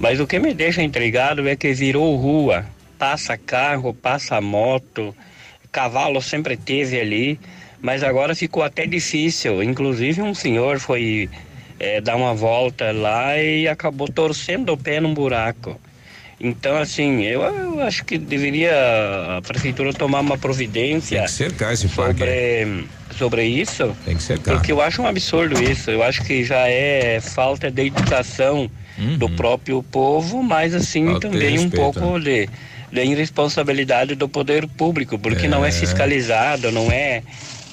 [0.00, 2.64] Mas o que me deixa intrigado é que virou rua
[2.98, 5.14] passa carro, passa moto,
[5.70, 7.38] cavalo sempre teve ali,
[7.80, 9.62] mas agora ficou até difícil.
[9.62, 11.30] Inclusive um senhor foi
[11.78, 15.80] é, dar uma volta lá e acabou torcendo o pé num buraco.
[16.40, 18.72] Então, assim, eu, eu, acho que deveria
[19.36, 21.18] a prefeitura tomar uma providência.
[21.18, 22.20] Tem que cercar esse parque.
[22.20, 23.96] Sobre, sobre isso.
[24.04, 24.54] Tem que cercar.
[24.54, 25.90] Porque eu acho um absurdo isso.
[25.90, 29.18] Eu acho que já é falta de educação uhum.
[29.18, 32.24] do próprio povo, mas assim Falta também respeito, um pouco né?
[32.24, 32.48] de
[32.90, 35.48] da irresponsabilidade do poder público, porque é.
[35.48, 37.22] não é fiscalizado, não é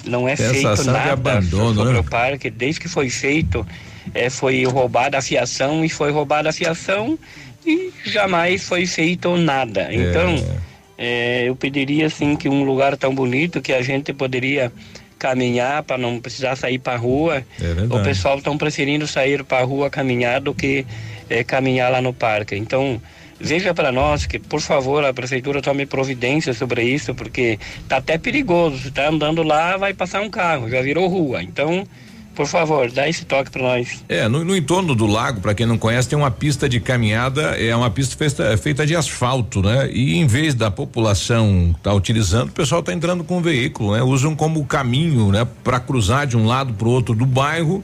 [0.03, 1.99] não é feito nada abandono, sobre né?
[1.99, 2.49] o parque.
[2.49, 3.65] Desde que foi feito,
[4.13, 7.17] é, foi roubada a fiação e foi roubada a fiação
[7.65, 9.91] e jamais foi feito nada.
[9.91, 9.95] É.
[9.95, 10.57] Então,
[10.97, 14.71] é, eu pediria assim que um lugar tão bonito que a gente poderia
[15.17, 17.43] caminhar para não precisar sair para rua.
[17.59, 20.85] É o pessoal estão preferindo sair para rua caminhar do que
[21.29, 22.55] é, caminhar lá no parque.
[22.55, 23.01] Então,
[23.39, 28.17] veja para nós que, por favor, a prefeitura tome providência sobre isso, porque tá até
[28.17, 28.77] perigoso.
[28.77, 31.41] Você tá andando lá, vai passar um carro, já virou rua.
[31.41, 31.87] Então,
[32.35, 34.03] por favor, dá esse toque para nós.
[34.07, 37.41] É, no, no, entorno do lago, para quem não conhece, tem uma pista de caminhada,
[37.57, 39.89] é uma pista feita, feita de asfalto, né?
[39.91, 44.03] E em vez da população tá utilizando, o pessoal está entrando com o veículo, né?
[44.03, 45.47] Usam como caminho, né?
[45.63, 47.83] Para cruzar de um lado para o outro do bairro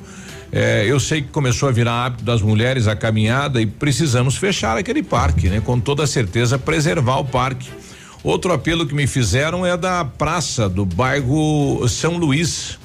[0.52, 4.78] é, eu sei que começou a virar hábito das mulheres a caminhada e precisamos fechar
[4.78, 5.62] aquele parque, né?
[5.62, 7.70] Com toda certeza preservar o parque.
[8.22, 12.78] Outro apelo que me fizeram é da praça do bairro São Luís.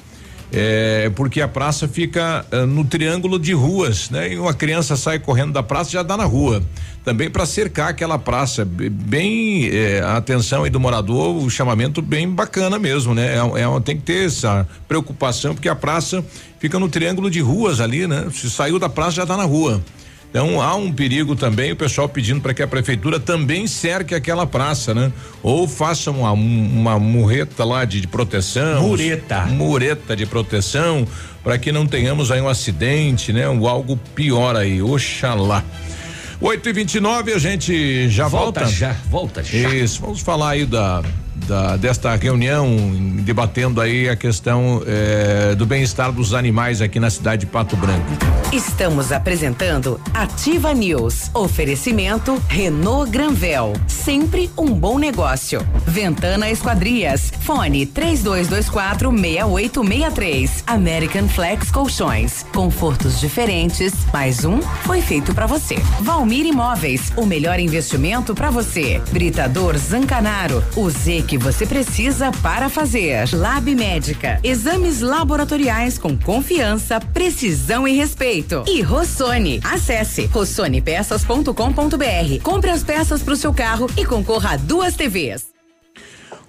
[0.51, 4.31] É, porque a praça fica uh, no triângulo de ruas, né?
[4.31, 6.63] E uma criança sai correndo da praça já dá na rua.
[7.03, 12.29] Também para cercar aquela praça, bem é, a atenção aí do morador, o chamamento bem
[12.29, 13.35] bacana mesmo, né?
[13.35, 16.23] É, é, tem que ter essa preocupação porque a praça
[16.59, 18.27] fica no triângulo de ruas ali, né?
[18.31, 19.81] Se saiu da praça já está na rua.
[20.29, 24.45] Então há um perigo também, o pessoal pedindo para que a prefeitura também cerque aquela
[24.45, 25.11] praça, né?
[25.41, 28.83] Ou faça uma, uma murreta lá de, de proteção.
[28.83, 29.45] Mureta.
[29.45, 31.07] Mureta de proteção,
[31.43, 33.47] para que não tenhamos aí um acidente, né?
[33.47, 35.63] Ou algo pior aí, oxalá.
[36.39, 38.59] 8 e 29 a gente já volta?
[38.59, 39.69] Volta já, volta já.
[39.69, 41.03] Isso, vamos falar aí da
[41.47, 42.67] da, desta reunião,
[43.21, 48.05] debatendo aí a questão eh, do bem-estar dos animais aqui na cidade de Pato Branco.
[48.51, 51.29] Estamos apresentando Ativa News.
[51.33, 53.73] Oferecimento Renault Granvel.
[53.87, 55.65] Sempre um bom negócio.
[55.85, 57.31] Ventana Esquadrias.
[57.41, 60.63] Fone 3224 6863.
[60.65, 62.45] American Flex Colchões.
[62.53, 63.93] Confortos diferentes.
[64.13, 65.75] Mais um foi feito para você.
[66.01, 67.11] Valmir Imóveis.
[67.15, 69.01] O melhor investimento para você.
[69.11, 70.63] Britador Zancanaro.
[70.75, 73.29] O Z que você precisa para fazer.
[73.33, 74.39] Lab Médica.
[74.43, 78.63] Exames laboratoriais com confiança, precisão e respeito.
[78.67, 79.59] E Rossoni.
[79.63, 82.41] Acesse rossonepeças.com.br.
[82.43, 85.57] Compre as peças para o seu carro e concorra a duas TVs.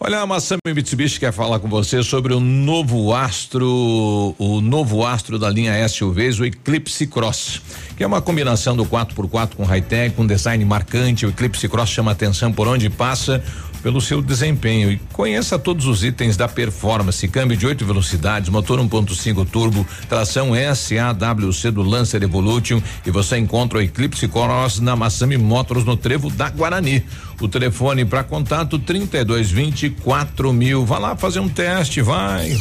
[0.00, 5.40] Olha, a Massami Mitsubishi quer falar com você sobre o novo astro, o novo astro
[5.40, 7.60] da linha SUVs, o Eclipse Cross,
[7.96, 11.26] que é uma combinação do 4x4 com high-tech, com design marcante.
[11.26, 13.42] O Eclipse Cross chama atenção por onde passa
[13.82, 18.78] pelo seu desempenho e conheça todos os itens da performance, câmbio de oito velocidades, motor
[18.78, 25.36] 1.5 turbo, tração SAWC do Lancer Evolution e você encontra o Eclipse Cross na Massami
[25.36, 27.04] Motors no Trevo da Guarani.
[27.40, 29.94] O telefone para contato 3220
[30.52, 30.84] mil.
[30.84, 32.56] Vá lá fazer um teste, vai.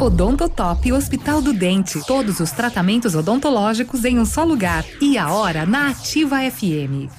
[0.00, 2.00] Odontotop Hospital do Dente.
[2.06, 4.84] Todos os tratamentos odontológicos em um só lugar.
[5.00, 7.10] E a hora na Ativa FM.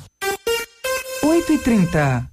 [1.24, 2.33] 8 e 30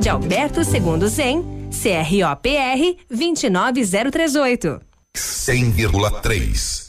[0.00, 4.80] de Alberto Segundo Zen, CROPR 29038.
[5.14, 6.86] 100,3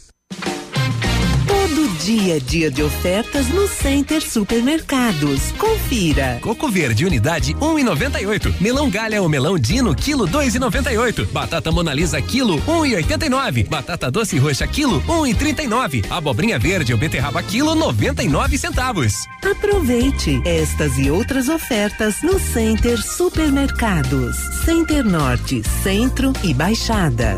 [2.08, 5.52] Dia dia de ofertas no Center Supermercados.
[5.58, 6.40] Confira.
[6.42, 8.48] Coco verde unidade 1,98.
[8.48, 11.28] Um melão galha ou melão dino quilo 2,98.
[11.34, 13.66] Batata monalisa quilo 1,89.
[13.66, 16.06] Um Batata doce roxa quilo 1,39.
[16.10, 19.14] Um Abobrinha verde ou beterraba quilo 99 centavos.
[19.44, 24.38] Aproveite estas e outras ofertas no Center Supermercados.
[24.64, 27.38] Center Norte, Centro e Baixada.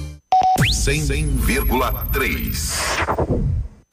[0.71, 2.79] 100,3.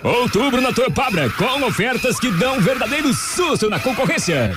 [0.02, 4.56] Outubro na Torpabra, com ofertas que dão um verdadeiro susto na concorrência.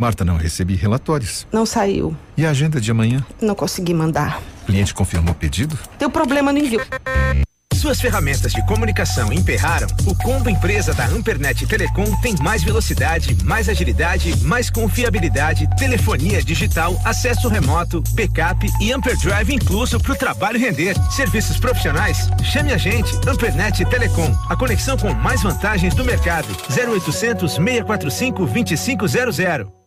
[0.00, 1.46] Marta, não recebi relatórios.
[1.52, 2.16] Não saiu.
[2.34, 3.22] E a agenda de amanhã?
[3.38, 4.40] Não consegui mandar.
[4.62, 5.78] O cliente confirmou o pedido?
[5.98, 6.80] Deu problema no envio.
[7.74, 9.86] Suas ferramentas de comunicação emperraram?
[10.06, 16.98] O combo empresa da Ampernet Telecom tem mais velocidade, mais agilidade, mais confiabilidade, telefonia digital,
[17.04, 20.96] acesso remoto, backup e Amperdrive incluso para o trabalho render.
[21.10, 22.30] Serviços profissionais?
[22.42, 26.48] Chame a gente, Ampernet Telecom, a conexão com mais vantagens do mercado.
[26.70, 29.79] 0800 645 2500.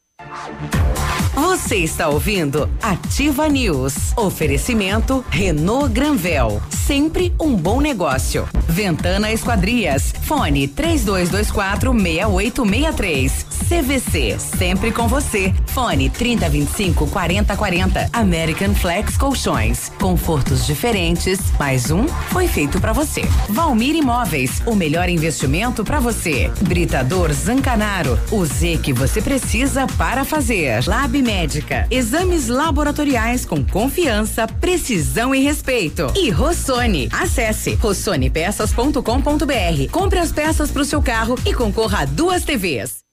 [1.35, 4.11] Вы Você está ouvindo Ativa News.
[4.17, 6.61] Oferecimento Renault Granvel.
[6.69, 8.45] Sempre um bom negócio.
[8.67, 10.13] Ventana Esquadrias.
[10.23, 13.45] Fone 3224 6863.
[13.69, 14.37] CVC.
[14.39, 15.53] Sempre com você.
[15.67, 18.09] Fone 3025 4040.
[18.11, 19.89] American Flex Colchões.
[20.01, 21.39] Confortos diferentes.
[21.57, 23.21] Mais um foi feito para você.
[23.47, 24.61] Valmir Imóveis.
[24.65, 26.51] O melhor investimento para você.
[26.61, 28.19] Britador Zancanaro.
[28.31, 30.85] O Z que você precisa para fazer.
[30.85, 31.21] Lab
[31.53, 31.85] Médica.
[31.91, 36.11] Exames laboratoriais com confiança, precisão e respeito.
[36.15, 37.07] E Rossoni.
[37.11, 39.91] Acesse rossonepeças.com.br.
[39.91, 43.03] Compre as peças para o seu carro e concorra a duas TVs.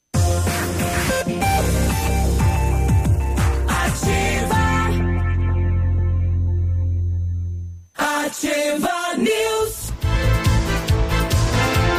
[7.94, 9.92] Ativa News.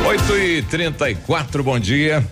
[0.08, 2.26] 8 e 34 bom dia.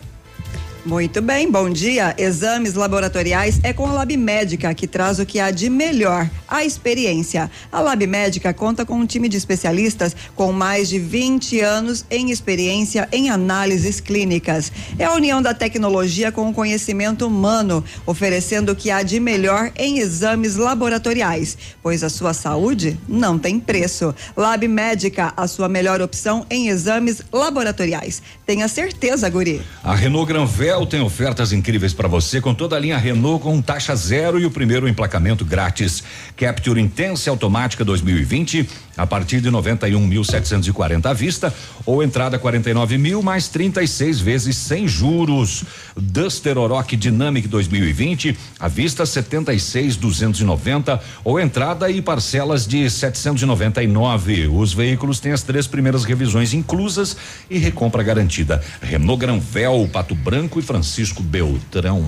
[0.85, 2.15] Muito bem, bom dia.
[2.17, 6.63] Exames laboratoriais é com a Lab Médica, que traz o que há de melhor, a
[6.63, 7.51] experiência.
[7.69, 12.31] A Lab Médica conta com um time de especialistas com mais de 20 anos em
[12.31, 14.71] experiência em análises clínicas.
[14.97, 19.71] É a união da tecnologia com o conhecimento humano, oferecendo o que há de melhor
[19.75, 24.15] em exames laboratoriais, pois a sua saúde não tem preço.
[24.35, 28.21] Lab Médica, a sua melhor opção em exames laboratoriais.
[28.45, 29.61] Tenha certeza, Guri.
[29.83, 33.95] A Renault Granvel tem ofertas incríveis para você com toda a linha Renault com taxa
[33.95, 36.03] zero e o primeiro emplacamento grátis.
[36.37, 41.53] Capture Intense automática 2020 a partir de 91.740 à vista
[41.85, 45.63] ou entrada 49 mil mais 36 vezes sem juros.
[45.95, 54.47] Duster Oroch Dynamic 2020 à vista 76.290 ou entrada e parcelas de 799.
[54.47, 57.15] Os veículos têm as três primeiras revisões inclusas
[57.49, 58.61] e recompra garantida.
[58.81, 62.05] Renault Granvel, Pato Branco e Francisco Beltrão.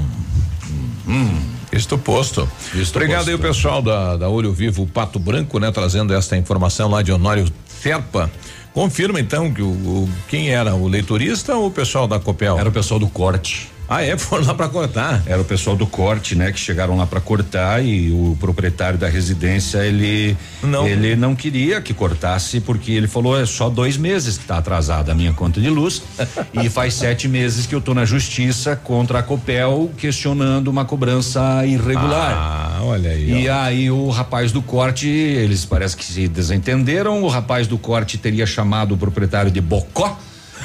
[1.07, 1.39] Hum.
[1.72, 2.49] Estou posto.
[2.76, 3.30] Estou Obrigado posto.
[3.30, 7.11] aí o pessoal da, da Olho Vivo Pato Branco, né, trazendo esta informação lá de
[7.11, 7.48] Honório
[7.81, 8.30] Serpa.
[8.73, 12.57] Confirma então que o, o- quem era o leitorista ou o pessoal da Copel?
[12.57, 13.69] Era o pessoal do corte.
[13.93, 14.15] Ah, é?
[14.18, 15.22] Foram lá para cortar.
[15.26, 19.09] Era o pessoal do corte, né, que chegaram lá para cortar e o proprietário da
[19.09, 20.88] residência ele Não.
[20.88, 25.11] ele não queria que cortasse porque ele falou é só dois meses que está atrasada
[25.11, 26.01] a minha conta de luz
[26.53, 31.65] e faz sete meses que eu tô na justiça contra a Copel questionando uma cobrança
[31.65, 32.31] irregular.
[32.34, 33.43] Ah, olha aí.
[33.43, 38.18] E aí o rapaz do corte, eles parece que se desentenderam, o rapaz do corte
[38.18, 40.18] teria chamado o proprietário de bocó.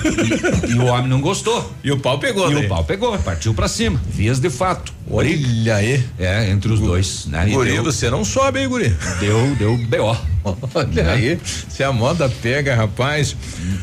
[0.05, 1.73] E, e o homem não gostou.
[1.83, 2.61] E o pau pegou, E né?
[2.63, 4.01] o pau pegou, partiu pra cima.
[4.09, 4.95] Vias de fato.
[5.11, 6.05] Olha aí.
[6.19, 7.47] É, entre os dois, né?
[7.47, 8.95] Guri, deu- você não sobe, hein, Guri?
[9.21, 10.17] Deu, deu B.O.
[10.75, 13.35] Olha aí, se a moda pega, rapaz.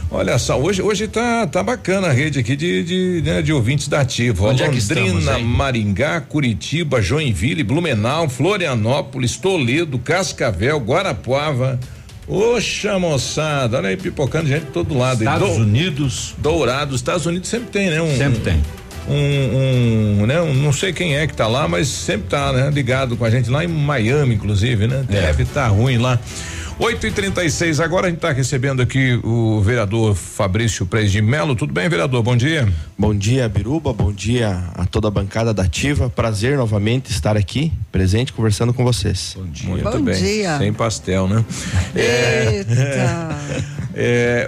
[0.10, 3.88] Olha só, hoje, hoje tá, tá bacana a rede aqui de, de, né, de ouvintes
[3.90, 4.48] da Ativa.
[4.48, 5.45] Onde é que estamos, Londrina, hein?
[5.45, 11.80] Maringá, Curitiba, Joinville, Blumenau, Florianópolis, Toledo, Cascavel, Guarapuava.
[12.27, 15.19] Oxa, moçada, olha aí, pipocando gente de todo lado.
[15.19, 16.35] Estados Unidos.
[16.37, 18.01] Dourado, Estados Unidos sempre tem, né?
[18.01, 18.61] Um, Sempre tem.
[19.07, 20.41] Um, um, né?
[20.41, 22.69] Um, não sei quem é que tá lá, mas sempre tá, né?
[22.69, 25.05] Ligado com a gente lá em Miami, inclusive, né?
[25.09, 25.21] É.
[25.21, 26.17] Deve tá ruim lá.
[26.79, 31.55] 8 e 36 agora a gente está recebendo aqui o vereador Fabrício Preis de Melo.
[31.55, 32.23] Tudo bem, vereador?
[32.23, 32.67] Bom dia.
[32.97, 33.93] Bom dia, Biruba.
[33.93, 36.09] Bom dia a toda a bancada da Ativa.
[36.09, 39.35] Prazer novamente estar aqui, presente, conversando com vocês.
[39.37, 39.69] Bom dia.
[39.69, 40.15] Muito Bom bem.
[40.21, 40.57] dia.
[40.57, 41.45] Sem pastel, né?
[41.95, 42.71] Eita.
[42.71, 43.82] É,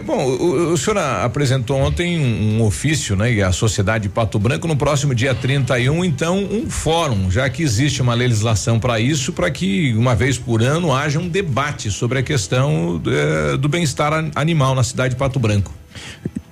[0.03, 3.31] bom, o, o senhor apresentou ontem um, um ofício, né?
[3.31, 8.01] E a Sociedade Pato Branco no próximo dia 31, então, um fórum, já que existe
[8.01, 12.23] uma legislação para isso, para que uma vez por ano haja um debate sobre a
[12.23, 15.72] questão eh, do bem-estar an- animal na cidade de Pato Branco.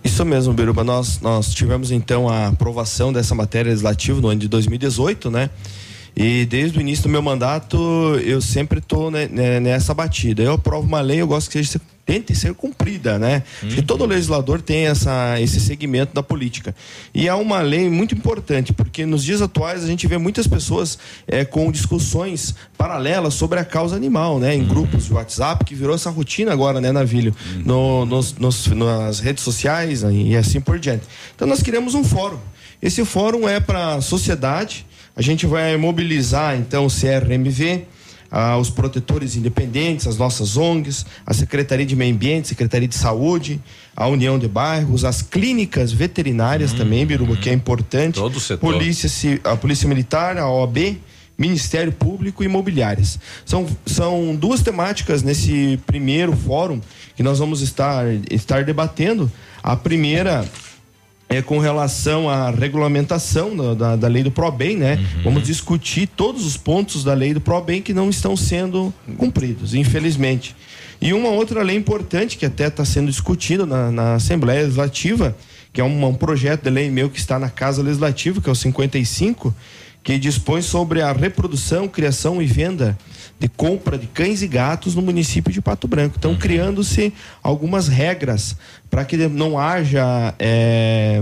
[0.03, 0.83] Isso mesmo, Biruba.
[0.83, 5.49] Nós, nós tivemos então a aprovação dessa matéria legislativa no ano de 2018, né?
[6.15, 7.75] E desde o início do meu mandato,
[8.23, 10.43] eu sempre estou nessa batida.
[10.43, 13.43] Eu aprovo uma lei, eu gosto que seja tente ser cumprida, né?
[13.61, 16.75] Que todo legislador tem essa, esse segmento da política.
[17.13, 20.97] E é uma lei muito importante, porque nos dias atuais a gente vê muitas pessoas
[21.27, 24.53] eh, com discussões paralelas sobre a causa animal, né?
[24.53, 27.33] Em grupos de WhatsApp, que virou essa rotina agora, né, Navilho?
[27.65, 31.03] No, nos, nos- nas redes sociais e assim por diante.
[31.35, 32.39] Então nós queremos um fórum.
[32.81, 34.85] Esse fórum é para a sociedade.
[35.15, 37.85] A gente vai mobilizar então o CRMV,
[38.35, 43.61] ah, os protetores independentes, as nossas ONGs, a Secretaria de Meio Ambiente, Secretaria de Saúde,
[43.95, 48.15] a União de Bairros, as clínicas veterinárias também, Biruba, que é importante.
[48.15, 48.73] Todo o setor.
[48.73, 50.97] Polícia, Ci- a Polícia Militar, a OAB,
[51.37, 53.19] Ministério Público e Imobiliárias.
[53.45, 56.81] São, são duas temáticas nesse primeiro fórum
[57.15, 59.31] que nós vamos estar, estar debatendo.
[59.61, 60.43] A primeira
[61.29, 64.99] é com relação à regulamentação da, da, da lei do ProBem, né?
[65.23, 70.55] Vamos discutir todos os pontos da lei do ProBem que não estão sendo cumpridos, infelizmente.
[71.01, 75.35] E uma outra lei importante que até está sendo discutida na, na Assembleia Legislativa,
[75.71, 78.51] que é um, um projeto de lei meu que está na Casa Legislativa, que é
[78.51, 79.53] o 55,
[80.03, 82.97] que dispõe sobre a reprodução, criação e venda
[83.43, 86.15] de compra de cães e gatos no município de Pato Branco.
[86.17, 87.11] Então, criando-se
[87.43, 88.55] algumas regras
[88.89, 91.21] para que não haja é,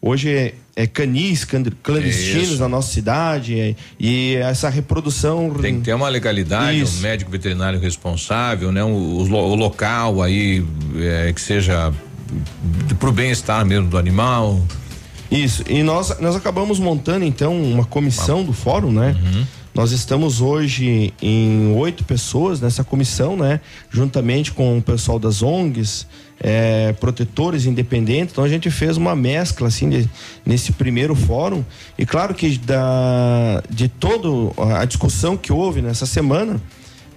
[0.00, 2.58] hoje é, canis can- clandestinos Isso.
[2.60, 7.00] na nossa cidade é, e essa reprodução Tem que ter uma legalidade, Isso.
[7.00, 8.82] um médico veterinário responsável, né?
[8.82, 10.64] O, o lo- o local aí
[10.96, 11.92] eh, que seja
[12.98, 14.58] pro bem-estar mesmo do animal.
[15.30, 19.14] Isso, e nós, nós acabamos montando então uma comissão do fórum, né?
[19.78, 23.60] Nós estamos hoje em oito pessoas nessa comissão, né?
[23.88, 26.04] Juntamente com o pessoal das ONGs,
[26.40, 28.32] é, protetores independentes.
[28.32, 30.10] Então a gente fez uma mescla assim de,
[30.44, 31.64] nesse primeiro fórum
[31.96, 34.28] e claro que da de toda
[34.80, 36.60] a discussão que houve nessa semana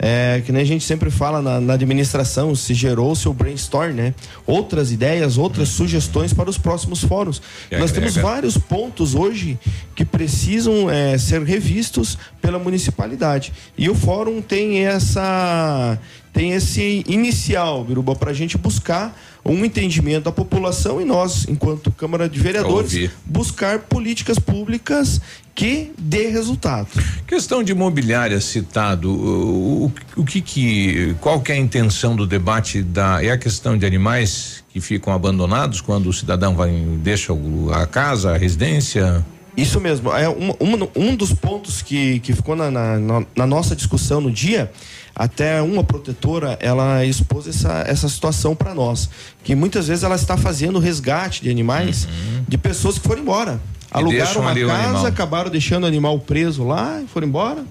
[0.03, 4.15] é, que nem a gente sempre fala na, na administração, se gerou seu brainstorm, né?
[4.47, 5.85] Outras ideias, outras uhum.
[5.85, 7.39] sugestões para os próximos fóruns.
[7.71, 9.59] Nós temos vários pontos hoje
[9.95, 13.53] que precisam é, ser revistos pela municipalidade.
[13.77, 15.99] E o fórum tem essa
[16.33, 21.91] tem esse inicial, Biruba, para a gente buscar um entendimento da população e nós, enquanto
[21.91, 25.19] Câmara de Vereadores, buscar políticas públicas
[25.53, 26.87] que dê resultado.
[27.27, 32.25] Questão de imobiliária citado, o, o, o que que, qual que é a intenção do
[32.25, 36.71] debate da, é a questão de animais que ficam abandonados quando o cidadão vai,
[37.03, 37.33] deixa
[37.73, 39.25] a casa, a residência?
[39.55, 43.75] Isso mesmo, é um, um, um dos pontos que, que ficou na, na, na nossa
[43.75, 44.71] discussão no dia,
[45.15, 49.09] até uma protetora ela expôs essa, essa situação para nós
[49.43, 52.45] que muitas vezes ela está fazendo resgate de animais uhum.
[52.47, 53.61] de pessoas que foram embora.
[53.91, 57.65] Alugaram uma casa acabaram deixando o animal preso lá foram embora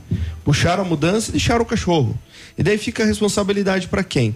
[0.45, 2.17] puxaram a mudança e deixaram o cachorro.
[2.59, 4.35] E daí fica a responsabilidade para quem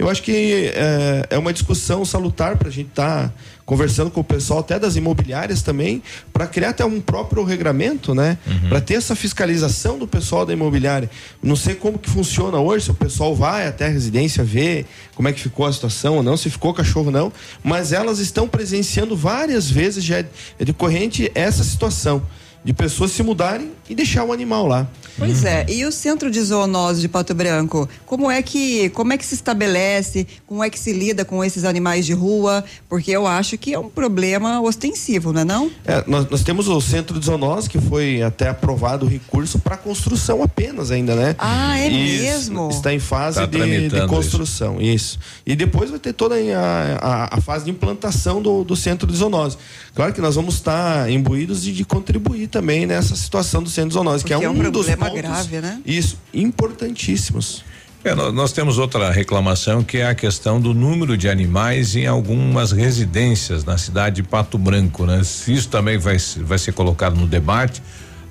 [0.00, 3.34] eu acho que é, é uma discussão salutar para a gente estar tá
[3.66, 6.02] conversando com o pessoal até das imobiliárias também,
[6.32, 8.38] para criar até um próprio regramento, né?
[8.46, 8.70] Uhum.
[8.70, 11.10] Para ter essa fiscalização do pessoal da imobiliária.
[11.42, 15.28] Não sei como que funciona hoje, se o pessoal vai até a residência ver como
[15.28, 17.30] é que ficou a situação ou não, se ficou cachorro não,
[17.62, 22.22] mas elas estão presenciando várias vezes já é decorrente essa situação
[22.62, 24.86] de pessoas se mudarem e deixar o animal lá.
[25.18, 25.66] Pois é.
[25.68, 29.34] E o centro de zoonose de Pato Branco, como é que como é que se
[29.34, 32.64] estabelece, como é que se lida com esses animais de rua?
[32.88, 35.70] Porque eu acho que é um problema ostensivo, não é não?
[35.84, 39.76] É, nós, nós temos o centro de zoonose que foi até aprovado o recurso para
[39.76, 41.34] construção apenas ainda, né?
[41.38, 42.68] Ah, é isso, mesmo?
[42.70, 44.90] Está em fase tá de, de, construção, isso.
[44.90, 45.18] isso.
[45.46, 49.16] E depois vai ter toda a, a, a, fase de implantação do, do centro de
[49.16, 49.56] zoonose.
[49.94, 54.22] Claro que nós vamos estar imbuídos de, de contribuir também nessa situação do centro zoonose,
[54.22, 55.80] Porque que é, um, é um dos pontos, grave, né?
[55.86, 57.64] Isso, importantíssimos.
[58.02, 62.72] É, nós temos outra reclamação que é a questão do número de animais em algumas
[62.72, 65.20] residências na cidade de Pato Branco, né?
[65.20, 67.82] Isso também vai, vai ser colocado no debate.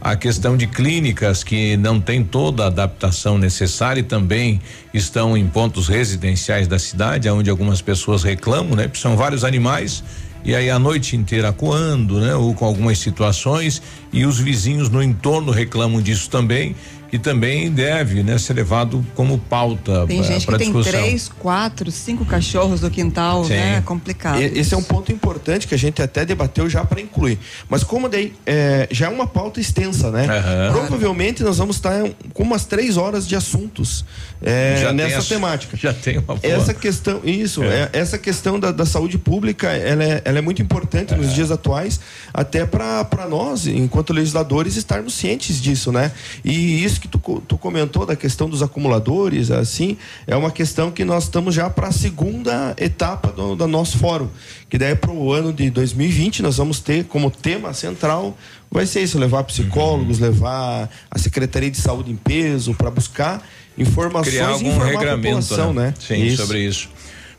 [0.02, 4.60] A questão de clínicas que não tem toda a adaptação necessária e também
[4.91, 8.90] estão em pontos residenciais da cidade, onde algumas pessoas reclamam, né?
[8.96, 10.04] São vários animais
[10.44, 12.36] e aí a noite inteira coando, né?
[12.36, 16.76] Ou com algumas situações e os vizinhos no entorno reclamam disso também
[17.10, 20.91] que também deve né, ser levado como pauta Tem gente que discussão.
[20.91, 23.53] tem três, quatro, cinco cachorros no quintal, Sim.
[23.53, 23.78] né?
[23.78, 24.40] É complicado.
[24.40, 27.40] E, esse é um ponto importante que a gente até debateu já para incluir.
[27.68, 30.28] Mas como daí é, já é uma pauta extensa, né?
[30.28, 30.74] Uhum.
[30.74, 32.03] Provavelmente nós vamos estar
[32.34, 34.06] com umas três horas de assuntos
[34.41, 35.76] é, nessa temática.
[35.76, 36.40] Já tem uma boa.
[36.41, 37.90] Essa questão, isso, é.
[37.94, 37.99] é.
[37.99, 41.99] essa questão da, da, saúde pública, ela é, ela é muito importante nos dias atuais,
[42.34, 46.11] até para nós, enquanto legisladores, estarmos cientes disso, né?
[46.44, 51.03] E isso que tu, tu comentou da questão dos acumuladores, assim, é uma questão que
[51.03, 54.30] nós estamos já para a segunda etapa do, do nosso fórum,
[54.70, 58.38] que daí para o ano de 2020 nós vamos ter como tema central
[58.72, 60.26] vai ser isso, levar psicólogos, uhum.
[60.26, 63.44] levar a Secretaria de Saúde em peso para buscar
[63.80, 65.74] informações Criar algum regramento, né?
[65.74, 65.94] né?
[66.00, 66.38] Sim, isso.
[66.38, 66.90] sobre isso.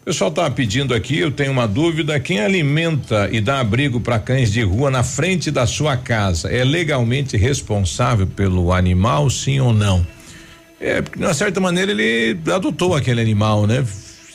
[0.00, 4.18] O pessoal está pedindo aqui, eu tenho uma dúvida, quem alimenta e dá abrigo para
[4.18, 9.74] cães de rua na frente da sua casa é legalmente responsável pelo animal, sim ou
[9.74, 10.04] não?
[10.80, 13.84] É, porque de uma certa maneira ele adotou aquele animal, né?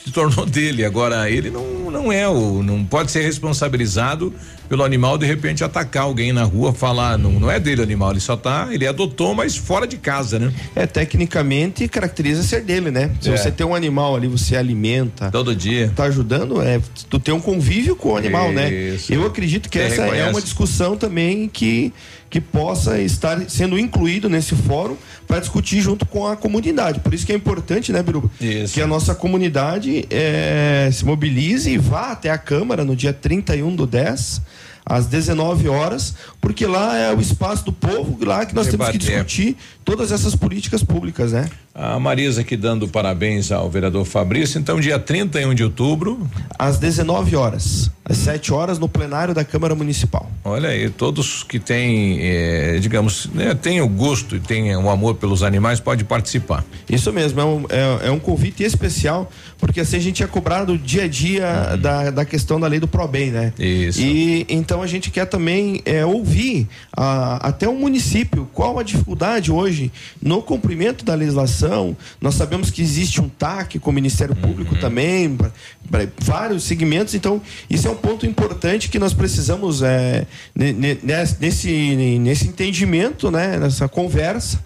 [0.04, 4.32] Se tornou dele, agora ele não, não é o, não pode ser responsabilizado
[4.68, 8.10] pelo animal de repente atacar alguém na rua, falar não, não é dele o animal,
[8.10, 10.52] ele só tá, ele adotou, mas fora de casa, né?
[10.74, 13.10] É, tecnicamente caracteriza ser dele, né?
[13.20, 13.36] Se é.
[13.36, 15.30] você tem um animal ali, você alimenta.
[15.30, 15.92] Todo dia.
[15.94, 18.72] Tá ajudando, é, tu tem um convívio com o animal, né?
[18.72, 19.12] Isso.
[19.12, 19.18] né?
[19.18, 20.28] Eu acredito que você essa reconhece.
[20.28, 21.92] é uma discussão também que
[22.28, 24.96] que possa estar sendo incluído nesse fórum
[25.26, 27.00] para discutir junto com a comunidade.
[27.00, 28.30] Por isso que é importante, né, Biruba?
[28.40, 28.74] Isso.
[28.74, 33.74] Que a nossa comunidade é, se mobilize e vá até a Câmara no dia 31
[33.74, 34.42] do 10
[34.86, 38.98] às 19 horas, porque lá é o espaço do povo, lá que nós temos que
[38.98, 41.50] discutir todas essas políticas públicas, né?
[41.74, 44.58] A Marisa aqui dando parabéns ao vereador Fabrício.
[44.58, 46.26] Então, dia 31 de outubro.
[46.58, 47.90] Às 19 horas.
[48.08, 50.30] às 7 horas, no plenário da Câmara Municipal.
[50.44, 55.16] Olha aí, todos que têm, eh, digamos, né, têm o gosto e têm o amor
[55.16, 56.64] pelos animais, pode participar.
[56.88, 60.76] Isso mesmo, é um, é, é um convite especial, porque assim a gente é cobrado
[60.76, 61.80] dia a dia uhum.
[61.80, 63.52] da, da questão da lei do ProBem, né?
[63.58, 64.00] Isso.
[64.00, 69.50] E então a gente quer também é, ouvir a, até o município qual a dificuldade
[69.50, 71.96] hoje no cumprimento da legislação.
[72.20, 74.80] Nós sabemos que existe um TAC com o Ministério Público uhum.
[74.80, 75.50] também, pra,
[75.90, 82.48] pra vários segmentos, então isso é um ponto importante que nós precisamos é, nesse, nesse
[82.48, 84.58] entendimento, né, nessa conversa.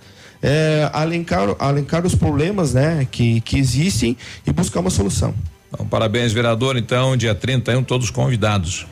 [0.42, 5.34] É, alencar, alencar os problemas né, que, que existem e buscar uma solução.
[5.68, 6.76] Então, parabéns, vereador.
[6.76, 8.86] Então, dia 31, todos convidados.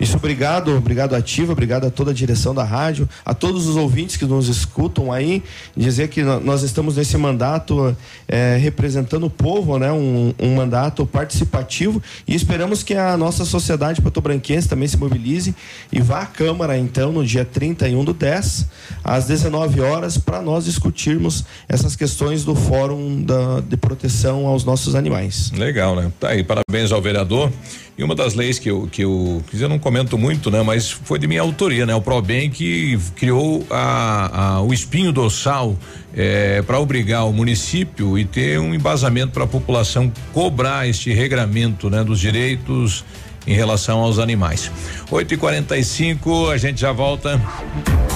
[0.00, 4.16] Isso, obrigado, obrigado Ativa, obrigado a toda a direção da rádio, a todos os ouvintes
[4.16, 5.42] que nos escutam aí,
[5.76, 7.96] dizer que nós estamos nesse mandato
[8.26, 9.92] é, representando o povo, né?
[9.92, 15.54] Um, um, mandato participativo e esperamos que a nossa sociedade patobranquense também se mobilize
[15.92, 18.66] e vá à Câmara então no dia 31 do 10,
[19.04, 24.94] às 19 horas, para nós discutirmos essas questões do Fórum da, de Proteção aos Nossos
[24.94, 25.50] Animais.
[25.52, 26.12] Legal, né?
[26.18, 27.50] Tá aí, parabéns ao vereador.
[27.96, 30.62] E uma das leis que eu, que eu, eu não comento muito, né?
[30.62, 31.94] Mas foi de minha autoria, né?
[31.94, 35.76] O ProBem que criou a, a o espinho dorsal
[36.14, 41.90] é, para obrigar o município e ter um embasamento para a população cobrar este regramento,
[41.90, 42.02] né?
[42.02, 43.04] Dos direitos
[43.46, 44.70] em relação aos animais.
[45.10, 47.40] 8 e 45 a gente já volta.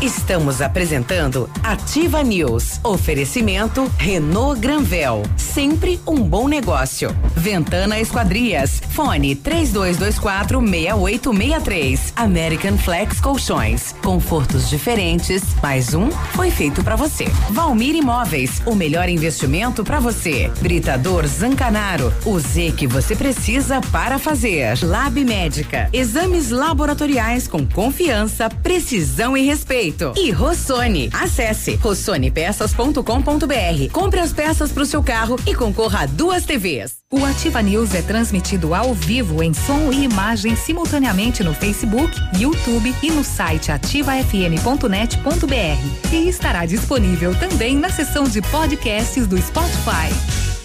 [0.02, 2.78] Estamos apresentando Ativa News.
[2.84, 5.22] Oferecimento Renault Granvel.
[5.36, 7.16] Sempre um bom negócio.
[7.34, 8.82] Ventana Esquadrias.
[8.90, 12.12] Fone 3224 6863.
[12.14, 13.94] American Flex Colchões.
[14.02, 15.42] Confortos diferentes.
[15.62, 17.24] Mais um foi feito para você.
[17.50, 18.60] Valmir Imóveis.
[18.66, 20.52] O melhor investimento para você.
[20.60, 22.12] Britador Zancanaro.
[22.26, 24.78] O Z que você precisa para fazer.
[24.82, 25.88] Lab Médica.
[25.92, 30.12] Exames laboratoriais com confiança, precisão e respeito.
[30.16, 31.10] E Rossoni.
[31.12, 33.92] Acesse rossonepeças.com.br.
[33.92, 36.96] Compre as peças para o seu carro e concorra a duas TVs.
[37.12, 42.94] O Ativa News é transmitido ao vivo em som e imagem simultaneamente no Facebook, YouTube
[43.02, 46.12] e no site ativafm.net.br.
[46.12, 50.55] E estará disponível também na seção de podcasts do Spotify.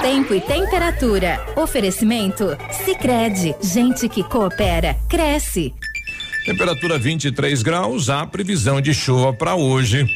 [0.00, 1.44] Tempo e temperatura.
[1.56, 2.56] Oferecimento?
[2.84, 5.74] Sicredi Gente que coopera, cresce.
[6.44, 10.06] Temperatura 23 graus, há previsão de chuva para hoje.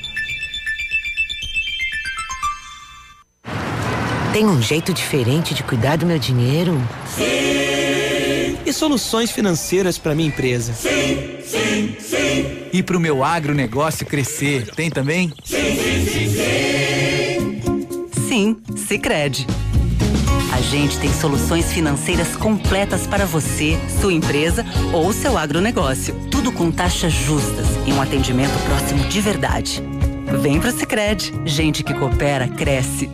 [4.33, 6.81] Tem um jeito diferente de cuidar do meu dinheiro?
[7.17, 8.59] Sim.
[8.65, 10.73] E soluções financeiras para minha empresa?
[10.73, 12.69] Sim, sim, sim.
[12.73, 14.71] E para o meu agronegócio crescer?
[14.77, 15.33] Tem também?
[15.43, 16.20] Sim, sim, sim,
[18.31, 18.57] sim.
[18.77, 19.45] Sicredi.
[20.53, 26.15] A gente tem soluções financeiras completas para você, sua empresa ou seu agronegócio.
[26.31, 29.83] Tudo com taxas justas e um atendimento próximo de verdade.
[30.41, 31.33] Vem pro Sicredi.
[31.45, 33.11] Gente que coopera cresce.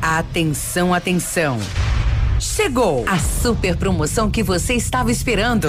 [0.00, 1.58] Atenção, atenção.
[2.40, 5.68] Chegou a super promoção que você estava esperando.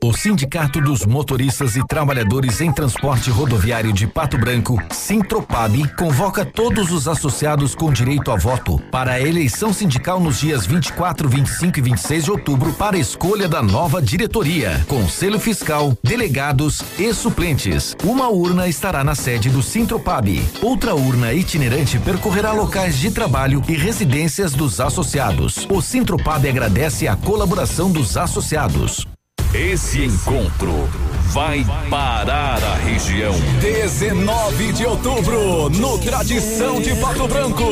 [0.00, 6.92] O Sindicato dos Motoristas e Trabalhadores em Transporte Rodoviário de Pato Branco, Sintropab, convoca todos
[6.92, 11.82] os associados com direito a voto para a eleição sindical nos dias 24, 25 e
[11.82, 17.96] 26 de outubro para escolha da nova diretoria, conselho fiscal, delegados e suplentes.
[18.04, 20.40] Uma urna estará na sede do Sintropab.
[20.62, 25.66] Outra urna itinerante percorrerá locais de trabalho e residências dos associados.
[25.68, 29.04] O Sintropab agradece a colaboração dos associados.
[29.54, 30.90] Esse encontro
[31.28, 33.32] vai parar a região.
[33.60, 37.64] 19 de outubro, no Tradição de Pato Branco.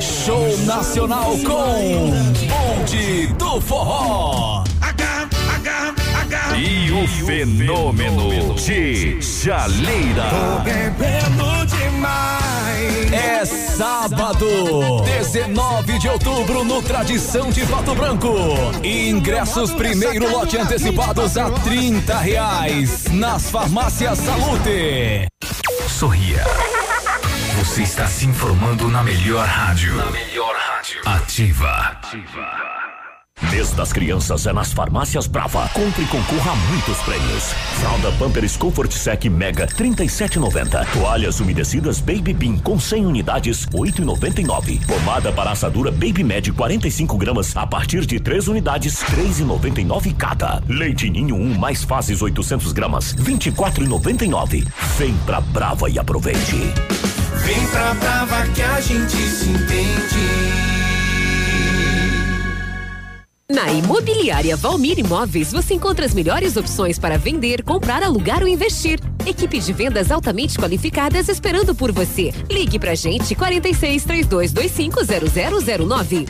[0.00, 2.10] Show nacional com
[2.48, 4.64] Bonde do Forró.
[6.56, 10.24] E o fenômeno de Jaleira.
[10.30, 13.12] Tô bebendo demais.
[13.12, 18.34] É sábado, 19 de outubro, no Tradição de Pato Branco.
[18.82, 25.28] Ingressos primeiro lote antecipados a 30 reais nas farmácias Salute.
[25.88, 26.44] Sorria.
[27.58, 29.96] Você está se informando na melhor rádio.
[29.96, 31.00] Na melhor rádio.
[31.04, 31.70] Ativa.
[31.70, 32.77] Ativa.
[33.50, 35.68] Mês das crianças é nas farmácias Brava.
[35.72, 37.44] Compre e concorra a muitos prêmios.
[37.80, 40.86] Fralda Pampers Comfort Sec Mega 37,90.
[40.92, 44.84] Toalhas umedecidas Baby Bean com 100 unidades 8,99.
[44.86, 50.62] Pomada para assadura Baby Med 45 gramas a partir de 3 unidades 3,99 cada.
[50.68, 54.66] Leite Ninho 1 mais fases 800 gramas 24,99.
[54.98, 56.56] Vem pra Brava e aproveite.
[57.44, 60.77] Vem pra Brava que a gente se entende.
[63.50, 69.00] Na Imobiliária Valmir Imóveis, você encontra as melhores opções para vender, comprar, alugar ou investir.
[69.24, 72.30] Equipe de vendas altamente qualificadas esperando por você.
[72.50, 75.00] Ligue pra gente 46 3225
[75.88, 76.26] 0009.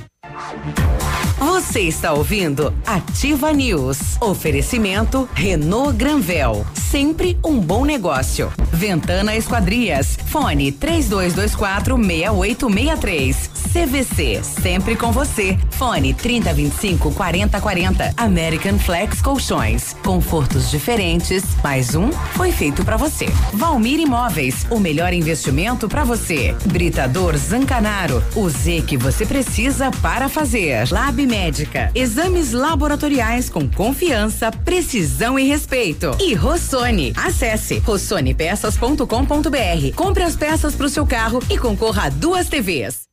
[1.40, 3.98] Você está ouvindo Ativa News.
[4.20, 6.64] Oferecimento Renault Granvel.
[6.72, 8.52] Sempre um bom negócio.
[8.72, 10.16] Ventana Esquadrias.
[10.26, 13.57] Fone 3224 6863.
[13.68, 14.42] CVC.
[14.42, 15.58] Sempre com você.
[15.70, 18.14] Fone 3025 4040.
[18.16, 19.94] American Flex Colchões.
[20.04, 21.44] Confortos diferentes.
[21.62, 23.26] Mais um foi feito para você.
[23.52, 24.66] Valmir Imóveis.
[24.70, 26.54] O melhor investimento para você.
[26.66, 28.22] Britador Zancanaro.
[28.34, 30.90] O Z que você precisa para fazer.
[30.90, 31.90] Lab Médica.
[31.94, 36.16] Exames laboratoriais com confiança, precisão e respeito.
[36.20, 37.12] E Rossoni.
[37.16, 39.94] Acesse rossonepeças.com.br.
[39.94, 43.07] Compre as peças para o seu carro e concorra a duas TVs.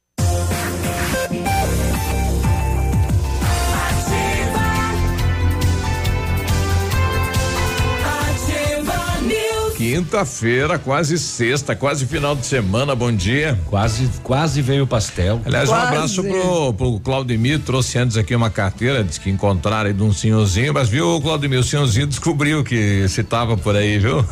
[9.90, 13.56] Quinta-feira, quase sexta, quase final de semana, bom dia.
[13.68, 15.40] Quase, quase veio o pastel.
[15.45, 15.84] Aliás, quase.
[15.84, 20.02] um abraço pro, pro Claudemir, trouxe antes aqui uma carteira, disse que encontraram aí de
[20.02, 24.26] um senhorzinho, mas viu, Claudemir, o senhorzinho descobriu que se tava por aí, viu?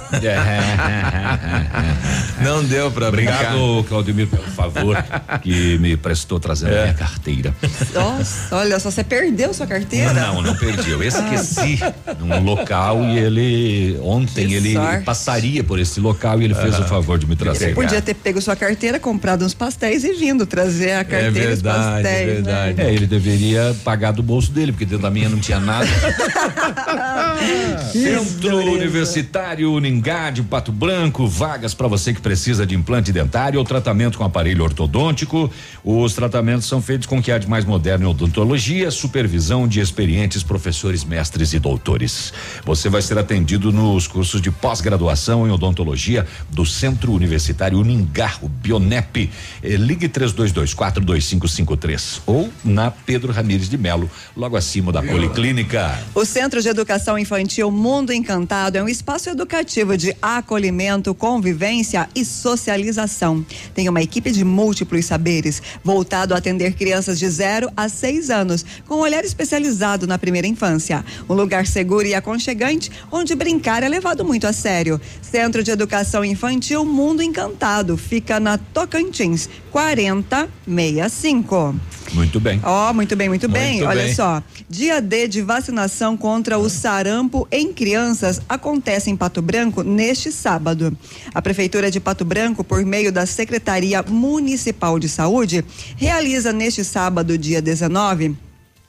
[2.41, 3.53] Não deu pra brincar.
[3.55, 4.97] Obrigado, Claudemir, pelo favor
[5.43, 6.79] que me prestou trazendo É.
[6.79, 7.55] a minha carteira.
[7.93, 10.13] Nossa, olha só, você perdeu sua carteira?
[10.13, 10.89] Não, não perdi.
[10.89, 11.79] Eu esqueci
[12.19, 15.03] num local e ele ontem Que ele sorte.
[15.03, 17.69] passaria por esse local e ele fez o favor de me trazer.
[17.69, 21.53] Você podia ter pego sua carteira, comprado uns pastéis e vindo trazer a carteira e
[21.53, 22.43] os pastéis.
[22.43, 22.75] Né?
[22.77, 25.87] É, ele deveria pagar do bolso dele, porque dentro da minha não tinha nada.
[27.91, 33.65] Centro Universitário Uningá de Pato Branco, vagas para você que precisa de implante dentário ou
[33.65, 35.51] tratamento com aparelho ortodôntico.
[35.83, 39.79] Os tratamentos são feitos com o que há de mais moderno em odontologia, supervisão de
[39.79, 42.33] experientes professores, mestres e doutores.
[42.65, 48.47] Você vai ser atendido nos cursos de pós-graduação em odontologia do Centro Universitário Uningá, o
[48.47, 49.29] Bionep.
[49.63, 55.99] Eh, ligue 32242553 ou na Pedro Ramires de Melo, logo acima da Policlínica.
[56.13, 62.23] O Centro de Educação Infantil Mundo Encantado é um espaço educativo de acolhimento, convivência e
[62.23, 63.45] socialização.
[63.73, 68.65] Tem uma equipe de múltiplos saberes, voltado a atender crianças de 0 a 6 anos,
[68.87, 71.03] com um olhar especializado na primeira infância.
[71.29, 74.99] Um lugar seguro e aconchegante, onde brincar é levado muito a sério.
[75.21, 81.75] Centro de Educação Infantil Mundo Encantado, fica na Tocantins, 4065.
[82.13, 82.61] Muito bem.
[82.63, 83.77] Ó, muito bem, muito bem.
[83.77, 84.13] Muito Olha bem.
[84.13, 90.31] só, dia D de vacinação contra o sarampo em crianças acontece em Pato Branco neste
[90.31, 90.95] sábado.
[91.33, 95.65] A Prefeitura de Pato Branco, por meio da Secretaria Municipal de Saúde,
[95.95, 98.35] realiza neste sábado, dia 19,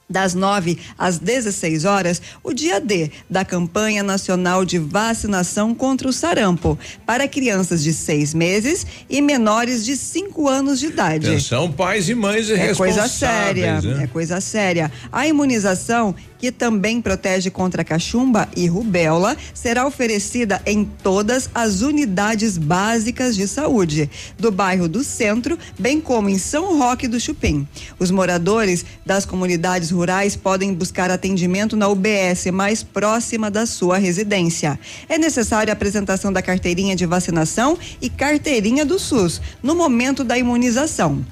[0.09, 6.13] das 9 às 16 horas, o dia D da campanha nacional de vacinação contra o
[6.13, 11.29] sarampo para crianças de seis meses e menores de 5 anos de idade.
[11.29, 13.13] Atenção, pais e mães É coisa responsáveis.
[13.13, 14.05] séria, né?
[14.05, 14.93] é coisa séria.
[15.11, 16.15] A imunização,
[16.45, 23.49] que também protege contra cachumba e rubéola, será oferecida em todas as unidades básicas de
[23.49, 27.67] saúde do bairro do Centro, bem como em São Roque do Chupim.
[27.99, 34.79] Os moradores das comunidades rurais podem buscar atendimento na UBS mais próxima da sua residência.
[35.09, 40.37] É necessária a apresentação da carteirinha de vacinação e carteirinha do SUS no momento da
[40.37, 41.25] imunização.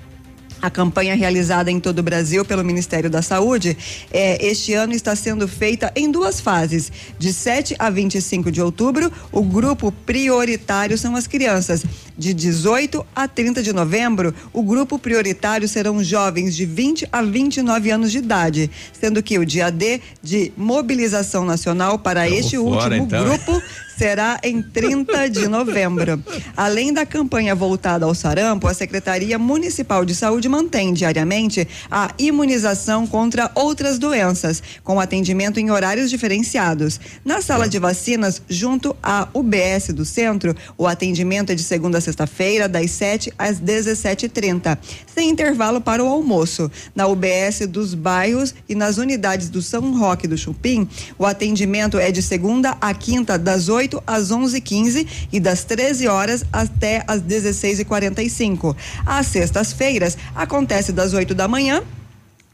[0.62, 3.76] A campanha realizada em todo o Brasil pelo Ministério da Saúde
[4.12, 6.92] eh, este ano está sendo feita em duas fases.
[7.18, 11.84] De 7 a 25 de outubro, o grupo prioritário são as crianças.
[12.22, 17.90] De 18 a 30 de novembro, o grupo prioritário serão jovens de 20 a 29
[17.90, 22.94] anos de idade, sendo que o dia D de mobilização nacional para Tamo este fora,
[22.94, 23.24] último então.
[23.24, 23.60] grupo
[23.96, 26.22] será em 30 de novembro.
[26.56, 33.06] Além da campanha voltada ao sarampo, a Secretaria Municipal de Saúde mantém diariamente a imunização
[33.06, 36.98] contra outras doenças, com atendimento em horários diferenciados.
[37.24, 42.00] Na sala de vacinas, junto à UBS do centro, o atendimento é de segunda a
[42.12, 46.70] sexta-feira, das 7 às 17h30, sem intervalo para o almoço.
[46.94, 50.86] Na UBS dos bairros e nas unidades do São Roque do Chupim,
[51.18, 56.44] o atendimento é de segunda a quinta, das 8 às 11h15 e das 13 horas
[56.52, 58.76] até às 16h45.
[59.06, 61.82] Às sextas-feiras, acontece das 8 da manhã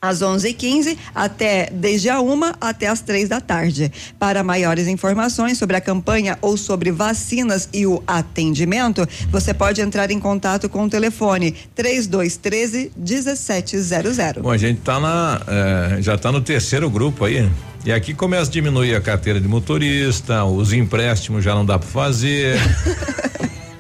[0.01, 3.91] às 11h15 até desde a uma até as três da tarde.
[4.19, 10.11] Para maiores informações sobre a campanha ou sobre vacinas e o atendimento, você pode entrar
[10.11, 14.43] em contato com o telefone 3213 1700.
[14.43, 17.49] Bom, a gente tá na eh, já está no terceiro grupo aí.
[17.85, 21.89] E aqui começa a diminuir a carteira de motorista, os empréstimos já não dá para
[21.89, 22.59] fazer.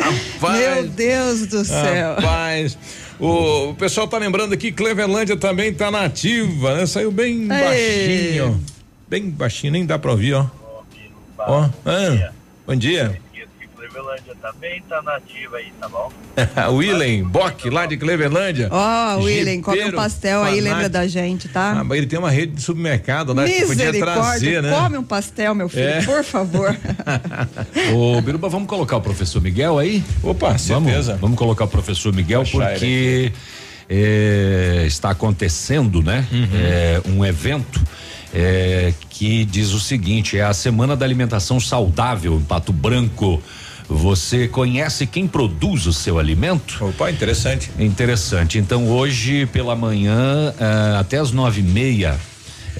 [0.00, 2.14] Rapaz, Meu Deus do céu.
[2.14, 2.78] Rapaz.
[3.20, 6.86] O, o pessoal tá lembrando aqui, Clevelândia também tá nativa, né?
[6.86, 8.60] Saiu bem baixinho.
[9.08, 10.46] Bem baixinho, nem dá pra ouvir, ó.
[11.38, 12.32] Ó, ah,
[12.66, 13.20] bom dia.
[13.89, 16.12] Clevelândia também tá nativa aí, tá bom?
[16.77, 18.69] Willen Bock, lá de Clevelândia.
[18.70, 21.78] Ó, oh, Willen, come um pastel aí, lembra da gente, tá?
[21.78, 23.48] Ah, mas ele tem uma rede de supermercado, né?
[23.48, 24.70] Que podia trazer, né?
[24.78, 26.02] Come um pastel, meu filho, é.
[26.02, 26.77] por favor.
[27.94, 30.05] Ô, Biruba, vamos colocar o professor Miguel aí?
[30.23, 31.12] Opa, certeza.
[31.12, 33.32] Vamos, vamos colocar o professor Miguel porque
[33.89, 36.27] é, está acontecendo, né?
[36.31, 36.48] Uhum.
[36.55, 37.81] É, um evento
[38.35, 43.43] é, que diz o seguinte: é a Semana da Alimentação Saudável em Pato Branco.
[43.89, 46.85] Você conhece quem produz o seu alimento?
[46.85, 47.70] Opa, interessante.
[47.78, 48.59] Interessante.
[48.59, 52.19] Então hoje pela manhã uh, até as nove e meia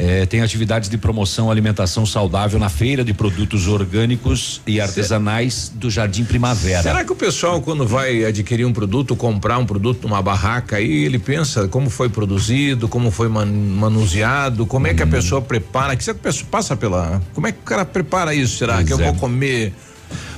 [0.01, 5.91] eh, tem atividades de promoção alimentação saudável na feira de produtos orgânicos e artesanais do
[5.91, 6.83] Jardim Primavera.
[6.85, 11.05] Será que o pessoal quando vai adquirir um produto, comprar um produto numa barraca aí,
[11.05, 15.11] ele pensa como foi produzido, como foi man, manuseado, como é que a hum.
[15.11, 18.57] pessoa prepara, que se a pessoa passa pela, como é que o cara prepara isso,
[18.57, 19.15] será pois que eu vou é.
[19.15, 19.75] comer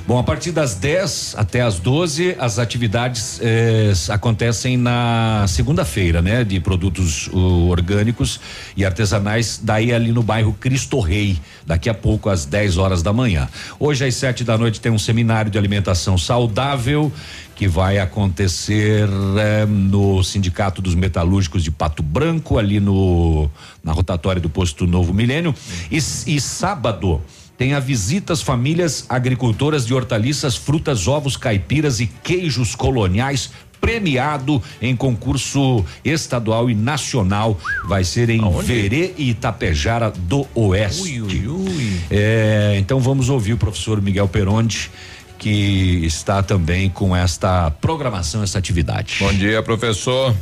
[0.07, 6.43] Bom, a partir das 10 até as 12, as atividades eh, acontecem na segunda-feira, né?
[6.43, 8.39] De produtos uh, orgânicos
[8.75, 13.13] e artesanais, daí ali no bairro Cristo Rei, daqui a pouco às 10 horas da
[13.13, 13.47] manhã.
[13.79, 17.11] Hoje às 7 da noite tem um seminário de alimentação saudável
[17.55, 19.07] que vai acontecer
[19.37, 23.49] eh, no Sindicato dos Metalúrgicos de Pato Branco, ali no
[23.83, 25.53] na rotatória do posto Novo Milênio.
[25.91, 27.21] E, e sábado
[27.61, 34.95] tem a visitas famílias agricultoras de hortaliças, frutas, ovos, caipiras e queijos coloniais premiado em
[34.95, 37.55] concurso estadual e nacional.
[37.85, 38.65] Vai ser em Aonde?
[38.65, 41.21] Verê e Itapejara do Oeste.
[41.21, 42.01] Ui, ui, ui.
[42.09, 44.89] É, então vamos ouvir o professor Miguel Peronte
[45.37, 49.17] que está também com esta programação, essa atividade.
[49.19, 50.35] Bom dia, professor.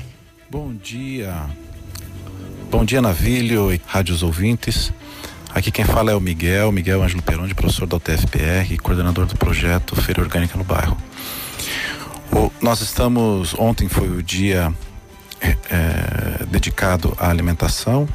[0.49, 1.35] Bom dia.
[2.71, 4.93] Bom dia, Navilho e rádios ouvintes.
[5.53, 9.35] Aqui quem fala é o Miguel, Miguel Ângelo Peronde, professor da UTFPR e coordenador do
[9.35, 10.95] projeto Feira Orgânica no Bairro.
[12.31, 14.71] O, nós estamos, ontem foi o dia
[15.41, 18.07] é, dedicado à alimentação,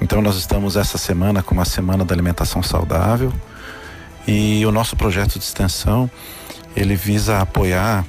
[0.00, 3.32] então nós estamos essa semana com uma semana da alimentação saudável
[4.26, 6.10] e o nosso projeto de extensão
[6.76, 8.04] ele visa apoiar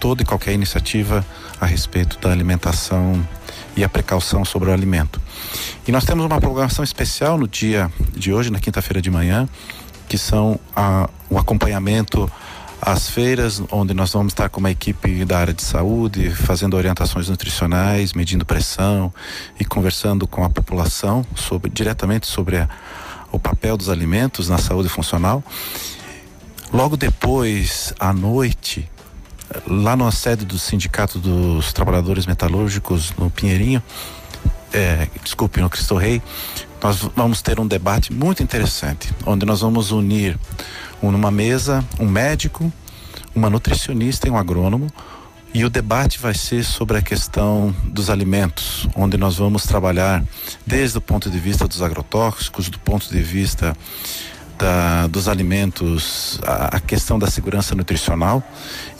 [0.00, 1.24] toda e qualquer iniciativa
[1.60, 3.22] a respeito da alimentação
[3.76, 5.20] e a precaução sobre o alimento.
[5.86, 9.48] E nós temos uma programação especial no dia de hoje, na quinta-feira de manhã,
[10.08, 12.30] que são a, o acompanhamento
[12.80, 17.28] às feiras, onde nós vamos estar com uma equipe da área de saúde, fazendo orientações
[17.28, 19.12] nutricionais, medindo pressão
[19.58, 22.68] e conversando com a população sobre, diretamente sobre a,
[23.30, 25.44] o papel dos alimentos na saúde funcional.
[26.72, 28.88] Logo depois, à noite,
[29.66, 33.82] lá na sede do Sindicato dos Trabalhadores Metalúrgicos, no Pinheirinho,
[34.72, 36.22] é, desculpe, no Cristo Rei,
[36.82, 40.38] nós vamos ter um debate muito interessante, onde nós vamos unir
[41.02, 42.72] um, numa mesa um médico,
[43.34, 44.88] uma nutricionista e um agrônomo,
[45.52, 50.22] e o debate vai ser sobre a questão dos alimentos, onde nós vamos trabalhar
[50.64, 53.76] desde o ponto de vista dos agrotóxicos, do ponto de vista
[54.60, 58.42] da, dos alimentos, a, a, questão da segurança nutricional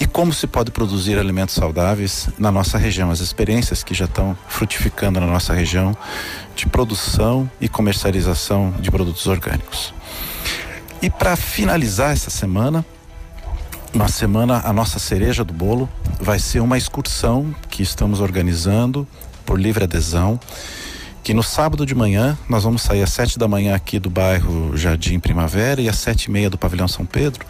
[0.01, 4.37] e como se pode produzir alimentos saudáveis na nossa região, as experiências que já estão
[4.49, 5.95] frutificando na nossa região
[6.57, 9.93] de produção e comercialização de produtos orgânicos.
[11.03, 12.85] E para finalizar essa semana,
[13.93, 15.89] uma semana, a nossa cereja do bolo
[16.19, 19.07] vai ser uma excursão que estamos organizando
[19.45, 20.41] por livre adesão
[21.23, 24.77] que no sábado de manhã nós vamos sair às sete da manhã aqui do bairro
[24.77, 27.45] Jardim Primavera e às sete e meia do pavilhão São Pedro.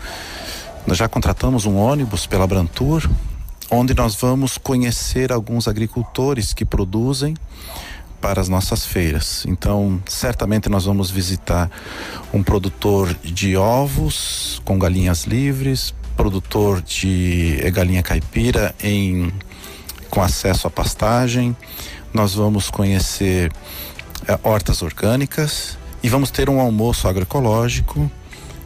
[0.87, 3.09] Nós já contratamos um ônibus pela Brantur,
[3.71, 7.37] onde nós vamos conhecer alguns agricultores que produzem
[8.21, 9.45] para as nossas feiras.
[9.47, 11.71] Então, certamente nós vamos visitar
[12.33, 19.33] um produtor de ovos com galinhas livres, produtor de eh, galinha caipira em
[20.11, 21.57] com acesso à pastagem.
[22.13, 23.53] Nós vamos conhecer
[24.27, 28.11] eh, hortas orgânicas e vamos ter um almoço agroecológico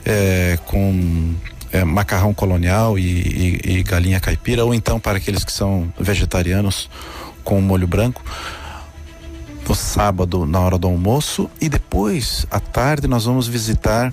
[0.04, 1.34] eh, com
[1.72, 6.88] eh, macarrão colonial e, e, e galinha caipira, ou então para aqueles que são vegetarianos
[7.42, 8.22] com molho branco
[9.68, 11.50] no sábado na hora do almoço.
[11.60, 14.12] E depois à tarde nós vamos visitar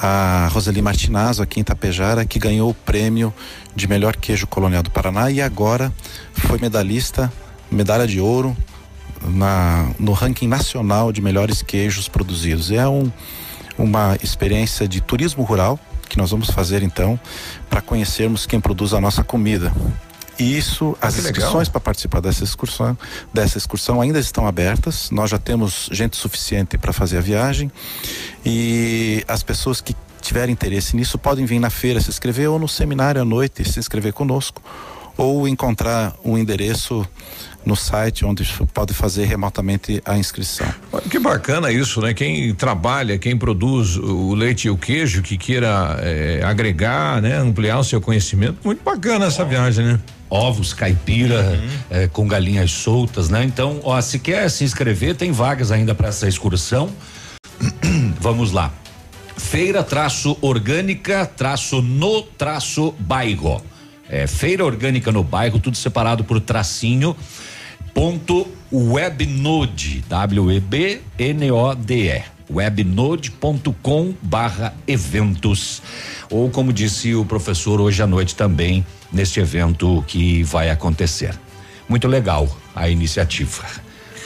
[0.00, 3.34] a Roseli Martinazzo aqui em Tapejara que ganhou o prêmio
[3.74, 5.92] de melhor queijo colonial do Paraná e agora
[6.32, 7.32] foi medalhista,
[7.70, 8.56] medalha de ouro
[9.22, 12.70] na, no ranking nacional de melhores queijos produzidos.
[12.70, 13.10] É um,
[13.76, 15.78] uma experiência de turismo rural
[16.08, 17.20] que nós vamos fazer então
[17.68, 19.72] para conhecermos quem produz a nossa comida.
[20.38, 21.32] E isso, as que legal.
[21.32, 22.96] inscrições para participar dessa excursão,
[23.34, 25.10] dessa excursão ainda estão abertas.
[25.10, 27.70] Nós já temos gente suficiente para fazer a viagem
[28.46, 32.68] e as pessoas que tiverem interesse nisso podem vir na feira se inscrever ou no
[32.68, 34.62] seminário à noite se inscrever conosco
[35.16, 37.06] ou encontrar um endereço
[37.64, 40.66] no site onde pode fazer remotamente a inscrição.
[40.92, 42.14] Olha Que bacana isso, né?
[42.14, 47.36] Quem trabalha, quem produz o leite e o queijo, que queira eh, agregar, né?
[47.36, 50.00] Ampliar o seu conhecimento, muito bacana essa viagem, né?
[50.30, 51.58] ovos caipira
[51.90, 53.44] eh, com galinhas soltas, né?
[53.44, 56.90] Então, ó, se quer se inscrever, tem vagas ainda para essa excursão.
[58.20, 58.72] Vamos lá.
[59.36, 63.62] Feira traço orgânica traço no traço bairro.
[64.08, 67.16] É, feira orgânica no bairro, tudo separado por tracinho.
[67.94, 72.22] Ponto webnode, W-E-B-N-O-D-E.
[72.50, 75.82] webnode.com barra eventos.
[76.30, 81.34] Ou como disse o professor hoje à noite também, neste evento que vai acontecer.
[81.88, 83.64] Muito legal a iniciativa.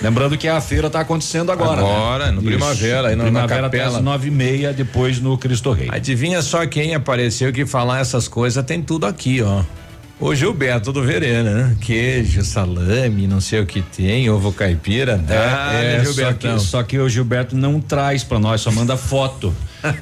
[0.01, 1.81] Lembrando que a feira está acontecendo agora.
[1.81, 2.31] Agora, né?
[2.33, 2.49] no Isso.
[2.49, 3.99] Primavera, aí na- na Primavera até capela.
[3.99, 5.89] às nove e meia, depois no Cristo Rei.
[5.93, 9.63] Adivinha só quem apareceu que falar essas coisas tem tudo aqui, ó.
[10.23, 11.77] O Gilberto do Verena, né?
[11.81, 15.19] Queijo, salame, não sei o que tem, ovo caipira.
[15.19, 16.55] dá, É, né, só, Gilbertão?
[16.59, 19.53] que, só que o Gilberto não traz para nós, só manda foto.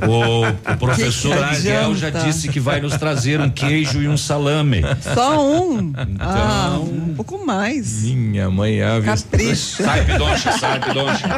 [0.07, 4.17] O, o professor Que Ariel já disse que vai nos trazer um queijo e um
[4.17, 4.83] salame.
[5.15, 5.91] Só um?
[5.91, 6.17] Então.
[6.19, 8.03] Ah, um pouco mais.
[8.03, 9.07] Minha mãe ave.
[9.07, 9.83] Capricho.
[9.83, 11.29] Sai, Pidoncha, sai, Pidoncha.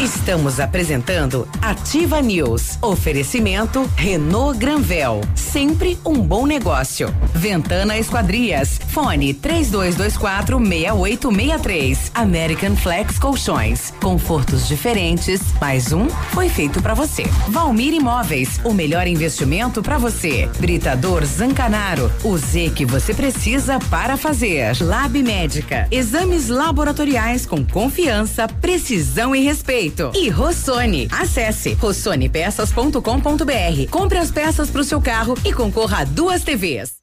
[0.00, 2.78] Estamos apresentando Ativa News.
[2.82, 5.20] Oferecimento Renault Granvel.
[5.34, 7.14] Sempre um bom negócio.
[7.34, 8.80] Ventana Esquadrias.
[8.88, 12.12] Fone 3224 6863.
[12.14, 13.92] American Flex Colchões.
[14.00, 15.40] Confortos diferentes.
[15.60, 17.24] Mais um foi feito para você.
[17.64, 18.60] Valmir Imóveis.
[18.62, 20.50] O melhor investimento para você.
[20.58, 22.12] Britador Zancanaro.
[22.22, 24.76] O Z que você precisa para fazer.
[24.82, 25.88] Lab Médica.
[25.90, 30.12] Exames laboratoriais com confiança, precisão e respeito.
[30.14, 31.08] E Rossoni.
[31.10, 33.90] Acesse rossonepeças.com.br.
[33.90, 36.96] Compre as peças para o seu carro e concorra a duas TVs.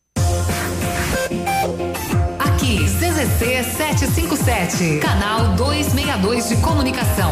[2.38, 7.32] Aqui, CZC 757, canal 262 de comunicação.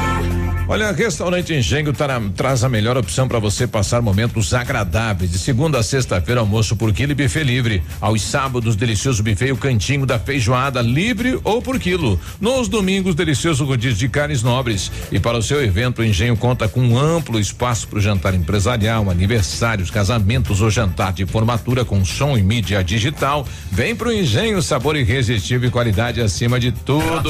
[0.71, 5.29] Olha, Restaurante Engenho tra- traz a melhor opção para você passar momentos agradáveis.
[5.29, 7.83] De segunda a sexta-feira, almoço por quilo e buffet livre.
[7.99, 12.17] Aos sábados, delicioso buffet o cantinho da feijoada livre ou por quilo.
[12.39, 14.89] Nos domingos, delicioso rodízio de carnes nobres.
[15.11, 18.33] E para o seu evento, o Engenho conta com um amplo espaço para o jantar
[18.33, 23.45] empresarial, aniversários, casamentos ou jantar de formatura com som e mídia digital.
[23.69, 27.29] Vem pro Engenho, sabor irresistível e qualidade acima de tudo.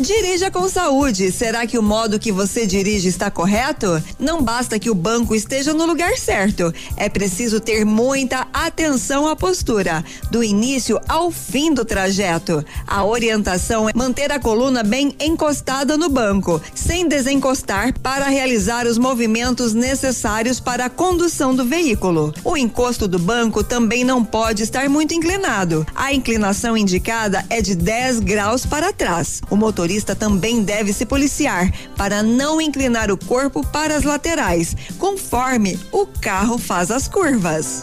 [0.00, 1.30] Dirija com saúde.
[1.30, 4.02] Será que o modo que você dirige está correto?
[4.18, 6.72] Não basta que o banco esteja no lugar certo.
[6.96, 12.64] É preciso ter muita atenção à postura, do início ao fim do trajeto.
[12.86, 18.96] A orientação é manter a coluna bem encostada no banco, sem desencostar para realizar os
[18.96, 22.32] movimentos necessários para a condução do veículo.
[22.42, 25.86] O encosto do banco também não pode estar muito inclinado.
[25.94, 29.42] A inclinação indicada é de 10 graus para trás.
[29.50, 35.78] O motorista também deve se policiar para não inclinar o corpo para as laterais, conforme
[35.90, 37.82] o carro faz as curvas.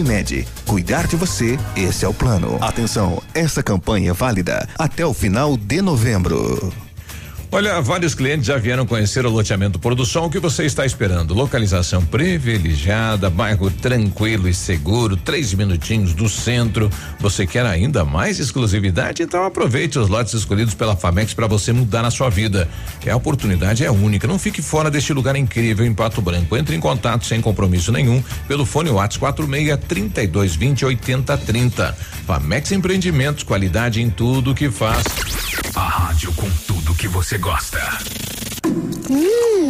[0.65, 2.57] cuidar de você, esse é o plano.
[2.61, 6.71] Atenção, essa campanha é válida até o final de novembro.
[7.53, 10.25] Olha, vários clientes já vieram conhecer o loteamento Produção.
[10.25, 11.33] O que você está esperando?
[11.33, 16.89] Localização privilegiada, bairro tranquilo e seguro, três minutinhos do centro.
[17.19, 19.21] Você quer ainda mais exclusividade?
[19.21, 22.69] Então aproveite os lotes escolhidos pela Famex para você mudar a sua vida.
[23.01, 24.25] Que a oportunidade é única.
[24.25, 26.55] Não fique fora deste lugar incrível em Pato Branco.
[26.55, 31.97] Entre em contato sem compromisso nenhum pelo fone WhatsApp 46 32 20 80 30.
[32.25, 35.03] Famex Empreendimentos, qualidade em tudo que faz.
[35.75, 37.79] A rádio com tudo que você gosta.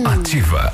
[0.06, 0.74] Ativa.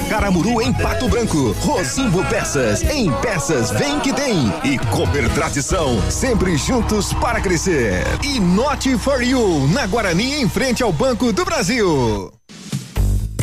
[0.00, 1.52] Caramuru em Pato Branco.
[1.60, 4.52] Rosimbo Peças, em peças vem que tem.
[4.64, 8.04] E Cooper Tradição, sempre juntos para crescer.
[8.22, 12.35] E Not for You, na Guarani em frente ao Banco do Brasil.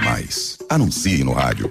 [0.00, 0.58] mais.
[0.68, 1.70] Anuncie no rádio.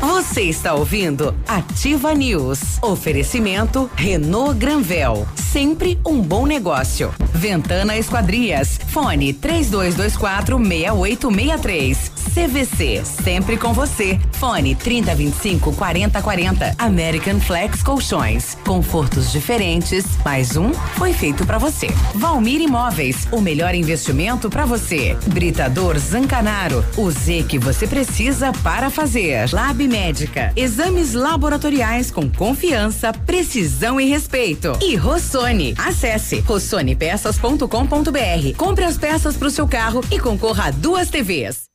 [0.00, 2.78] Você está ouvindo Ativa News.
[2.80, 5.26] Oferecimento Renault Granvel.
[5.34, 7.12] Sempre um bom negócio.
[7.34, 8.78] Ventana Esquadrias.
[8.88, 12.12] Fone 3224 6863.
[12.32, 13.02] CVC.
[13.04, 14.20] Sempre com você.
[14.32, 16.76] Fone 3025 4040.
[16.78, 18.56] American Flex Colchões.
[18.64, 20.04] Confortos diferentes.
[20.24, 21.88] Mais um foi feito para você.
[22.14, 23.26] Valmir Imóveis.
[23.32, 25.16] O melhor investimento para você.
[25.26, 26.84] Britador Zancanaro.
[26.96, 29.52] O Z que você precisa para fazer.
[29.52, 30.52] Lab Médica.
[30.54, 34.78] Exames laboratoriais com confiança, precisão e respeito.
[34.82, 35.74] E Rossoni.
[35.78, 38.56] Acesse rossonepeças.com.br.
[38.56, 41.66] Compre as peças para o seu carro e concorra a duas TVs.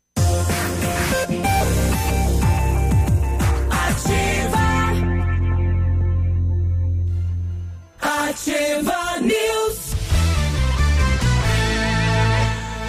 [8.01, 9.92] Ativa News.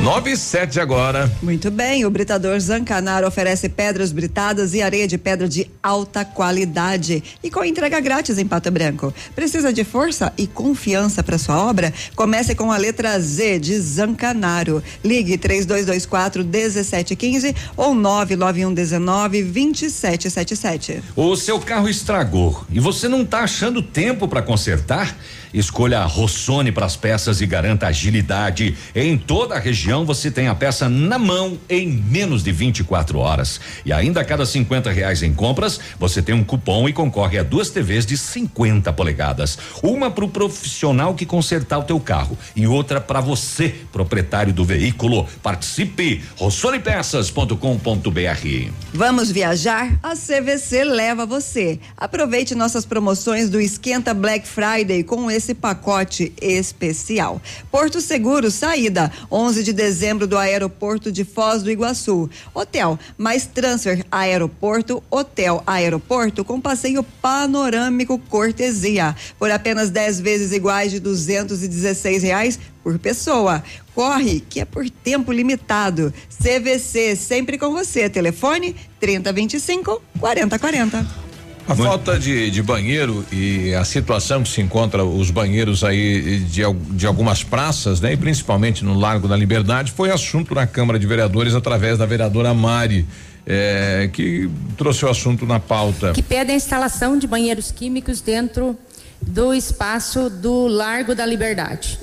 [0.04, 1.32] 9 e 7 agora.
[1.42, 7.24] Muito bem, o Britador Zancanaro oferece pedras britadas e areia de pedra de alta qualidade
[7.42, 9.14] e com entrega grátis em Pato Branco.
[9.34, 11.90] Precisa de força e confiança para sua obra?
[12.14, 14.82] Comece com a letra Z de Zancanaro.
[15.02, 21.02] Ligue 3224 1715 ou 99119 2777.
[21.16, 25.16] O seu carro estragou e você não está achando tempo para consertar?
[25.54, 30.48] Escolha a Rossoni para as peças e garanta agilidade em toda a região você tem
[30.48, 33.60] a peça na mão em menos de 24 horas.
[33.84, 37.44] E ainda a cada 50 reais em compras, você tem um cupom e concorre a
[37.44, 39.56] duas TVs de 50 polegadas.
[39.82, 44.64] Uma para o profissional que consertar o teu carro e outra para você, proprietário do
[44.64, 45.26] veículo.
[45.42, 46.24] Participe!
[46.36, 49.98] rossonepeças.com.br Vamos viajar?
[50.02, 51.78] A CVC leva você.
[51.96, 57.42] Aproveite nossas promoções do Esquenta Black Friday com esse pacote especial.
[57.70, 62.30] Porto Seguro, saída 11 de dezembro do aeroporto de Foz do Iguaçu.
[62.54, 69.16] Hotel, mais transfer aeroporto, hotel aeroporto com passeio panorâmico cortesia.
[69.38, 73.64] Por apenas 10 vezes iguais de 216 reais por pessoa.
[73.94, 76.12] Corre, que é por tempo limitado.
[76.28, 78.08] CVC, sempre com você.
[78.08, 81.23] Telefone 3025 4040.
[81.66, 86.62] A falta de, de banheiro e a situação que se encontra os banheiros aí de,
[86.90, 88.12] de algumas praças, né?
[88.12, 92.52] E principalmente no Largo da Liberdade, foi assunto na Câmara de Vereadores através da vereadora
[92.52, 93.06] Mari.
[93.46, 96.12] É, que trouxe o assunto na pauta.
[96.14, 98.74] Que pede a instalação de banheiros químicos dentro
[99.20, 101.98] do espaço do Largo da Liberdade.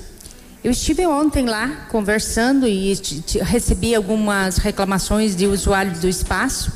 [0.62, 2.96] Eu estive ontem lá conversando e
[3.40, 6.70] recebi algumas reclamações de usuários do espaço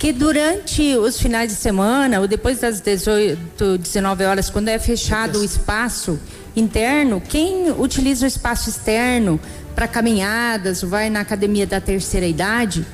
[0.00, 5.40] que durante os finais de semana ou depois das 18, 19 horas, quando é fechado
[5.40, 6.18] o espaço
[6.56, 9.38] interno, quem utiliza o espaço externo
[9.74, 12.86] para caminhadas, vai na academia da terceira idade,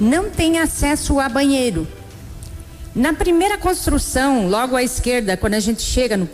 [0.00, 1.88] não tem acesso a banheiro.
[2.94, 6.28] Na primeira construção, logo à esquerda, quando a gente chega no,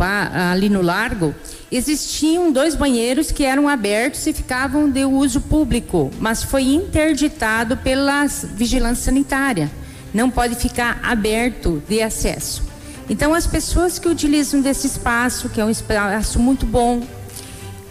[0.53, 1.35] ali no largo,
[1.73, 8.27] existiam dois banheiros que eram abertos e ficavam de uso público, mas foi interditado pela
[8.55, 9.80] vigilância sanitária.
[10.13, 12.63] Não pode ficar aberto de acesso.
[13.09, 17.03] Então, as pessoas que utilizam desse espaço, que é um espaço muito bom,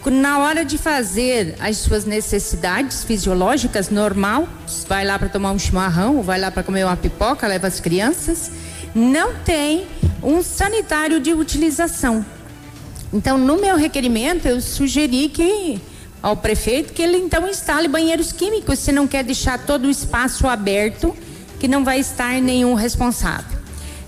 [0.06, 4.48] na hora de fazer as suas necessidades fisiológicas normal,
[4.88, 8.50] vai lá para tomar um chimarrão, vai lá para comer uma pipoca, leva as crianças,
[8.94, 9.86] não tem
[10.22, 12.24] um sanitário de utilização.
[13.12, 15.80] Então, no meu requerimento, eu sugeri que
[16.22, 20.46] ao prefeito que ele então instale banheiros químicos, se não quer deixar todo o espaço
[20.46, 21.14] aberto,
[21.60, 23.60] que não vai estar nenhum responsável.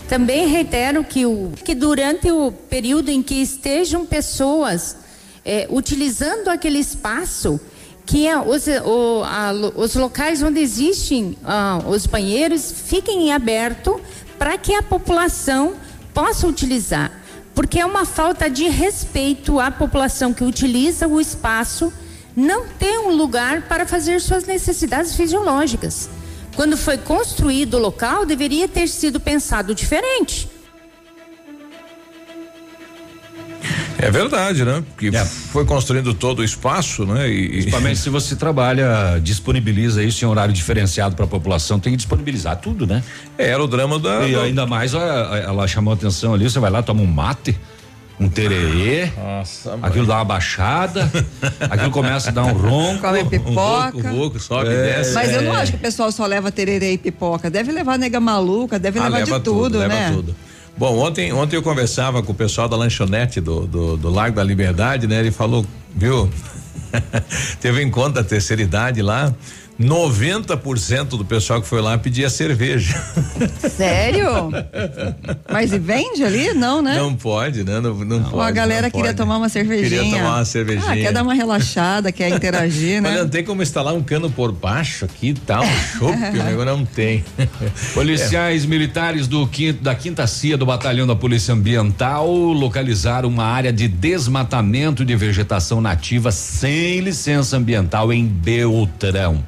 [0.08, 4.96] Também reitero que, o, que durante o período em que estejam pessoas
[5.44, 7.60] é, utilizando aquele espaço,
[8.04, 14.00] que é os, o, a, os locais onde existem ah, os banheiros fiquem abertos
[14.38, 15.74] para que a população
[16.12, 17.12] possa utilizar.
[17.54, 21.92] Porque é uma falta de respeito à população que utiliza o espaço
[22.34, 26.08] não ter um lugar para fazer suas necessidades fisiológicas.
[26.54, 30.48] Quando foi construído o local, deveria ter sido pensado diferente.
[33.98, 34.82] É verdade, né?
[34.94, 35.24] Porque é.
[35.24, 37.30] foi construindo todo o espaço, né?
[37.30, 41.98] E, Principalmente se você trabalha, disponibiliza isso em horário diferenciado para a população, tem que
[41.98, 43.02] disponibilizar tudo, né?
[43.38, 44.26] É, era o drama da.
[44.26, 47.56] E ainda mais, ela chamou atenção ali, você vai lá, toma um mate
[48.22, 51.10] um tererê, Nossa, aquilo dá uma baixada,
[51.70, 53.02] aquilo começa a dar um ronco.
[53.02, 54.12] Come pipoca.
[54.12, 55.14] Um sobe é, e desce.
[55.14, 57.50] Mas eu não acho que o pessoal só leva tererê e pipoca.
[57.50, 59.88] Deve levar nega maluca, deve ah, levar leva de tudo, tudo né?
[59.88, 60.36] Leva tudo.
[60.76, 64.44] Bom, ontem, ontem eu conversava com o pessoal da lanchonete do, do, do Largo da
[64.44, 65.20] Liberdade, né?
[65.20, 66.30] Ele falou, viu?
[67.60, 69.32] Teve em conta a terceira idade lá.
[69.82, 72.94] 90% do pessoal que foi lá pedia cerveja.
[73.70, 74.50] Sério?
[75.50, 76.54] Mas e vende ali?
[76.54, 76.96] Não, né?
[76.96, 77.80] Não pode, né?
[77.80, 78.48] Não, não, não pode.
[78.48, 79.16] A galera queria pode.
[79.16, 80.02] tomar uma cervejinha.
[80.02, 80.92] Queria tomar uma cervejinha.
[80.92, 83.10] Ah, quer dar uma relaxada, quer interagir, né?
[83.10, 85.64] Mas não tem como instalar um cano por baixo aqui e tal.
[85.98, 86.16] Chope,
[86.59, 87.24] o não tem.
[87.94, 88.66] Policiais é.
[88.66, 93.88] militares do quinto, da quinta CIA do Batalhão da Polícia Ambiental localizaram uma área de
[93.88, 99.42] desmatamento de vegetação nativa sem licença ambiental em Beltrão.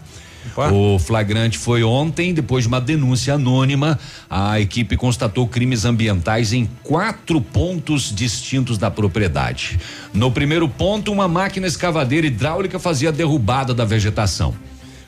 [0.55, 0.73] Opa.
[0.73, 3.99] O flagrante foi ontem, depois de uma denúncia anônima.
[4.31, 9.79] A equipe constatou crimes ambientais em quatro pontos distintos da propriedade.
[10.13, 14.55] No primeiro ponto, uma máquina escavadeira hidráulica fazia derrubada da vegetação.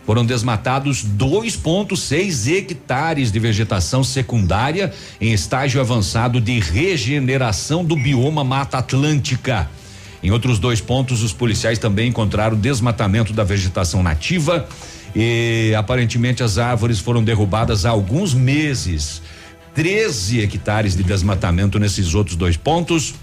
[0.04, 8.78] Foram desmatados 2,6 hectares de vegetação secundária em estágio avançado de regeneração do bioma Mata
[8.78, 9.68] Atlântica.
[10.22, 14.68] Em outros dois pontos, os policiais também encontraram desmatamento da vegetação nativa
[15.18, 19.22] e aparentemente as árvores foram derrubadas há alguns meses.
[19.74, 23.14] 13 hectares de desmatamento nesses outros dois pontos.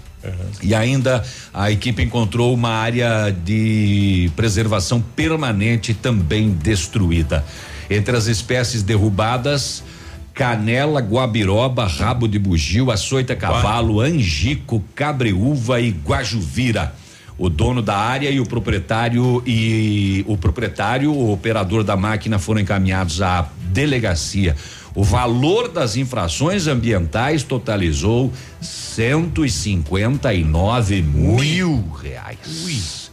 [0.60, 1.22] E ainda
[1.52, 7.44] a equipe encontrou uma área de preservação permanente também destruída.
[7.88, 9.84] Entre as espécies derrubadas,
[10.32, 16.92] canela, guabiroba, rabo de bugio, açoita cavalo, angico, cabreúva e guajuvira.
[17.36, 22.60] O dono da área e o proprietário e o proprietário, o operador da máquina foram
[22.60, 24.54] encaminhados à delegacia.
[24.94, 33.10] O valor das infrações ambientais totalizou 159 mil reais.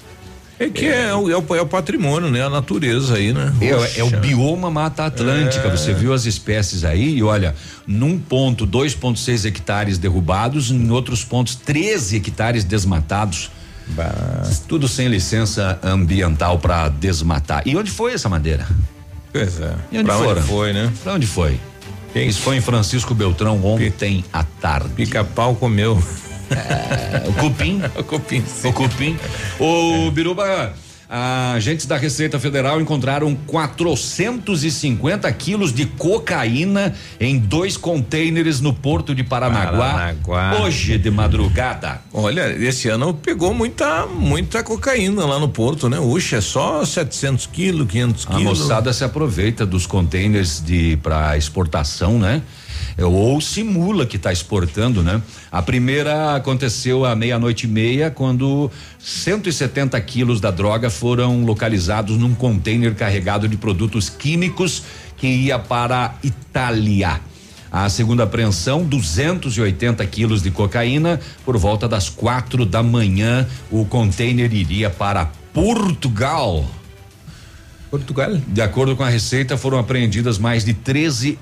[0.59, 2.43] É que é, é, o, é, o, é o patrimônio, né?
[2.43, 3.51] A natureza aí, né?
[3.59, 5.67] É, é o bioma Mata Atlântica.
[5.67, 5.71] É.
[5.71, 7.55] Você viu as espécies aí e olha,
[7.87, 13.49] num ponto 2,6 hectares derrubados, em outros pontos 13 hectares desmatados.
[14.67, 17.63] Tudo sem licença ambiental para desmatar.
[17.65, 18.67] E onde foi essa madeira?
[19.31, 19.75] Pois é.
[19.91, 20.31] E onde pra foram?
[20.31, 20.91] onde foi, né?
[21.03, 21.59] Pra onde foi?
[22.13, 24.89] Isso foi em Francisco Beltrão ontem à tarde.
[24.95, 26.01] Pica-pau comeu.
[26.49, 27.81] É, o cupim.
[27.97, 28.43] o cupim.
[28.45, 28.67] Sim.
[28.67, 29.17] O cupim.
[29.59, 30.73] O Biruba,
[31.13, 39.23] agentes da Receita Federal encontraram 450 quilos de cocaína em dois containers no porto de
[39.23, 40.61] Paranaguá, Paranaguá.
[40.61, 42.01] hoje de madrugada.
[42.13, 45.99] Olha, esse ano pegou muita, muita cocaína lá no porto, né?
[45.99, 48.59] Uxa, é só 700 quilos, 500 A quilos.
[48.59, 52.41] moçada se aproveita dos containers de para exportação, né?
[52.97, 55.21] É, Ou simula que está exportando, né?
[55.51, 58.69] A primeira aconteceu à meia-noite e meia, quando
[58.99, 64.83] 170 quilos da droga foram localizados num container carregado de produtos químicos
[65.17, 67.21] que ia para a Itália.
[67.71, 74.53] A segunda apreensão, 280 quilos de cocaína, por volta das quatro da manhã, o container
[74.53, 76.65] iria para Portugal.
[77.89, 78.35] Portugal?
[78.47, 81.39] De acordo com a Receita, foram apreendidas mais de 13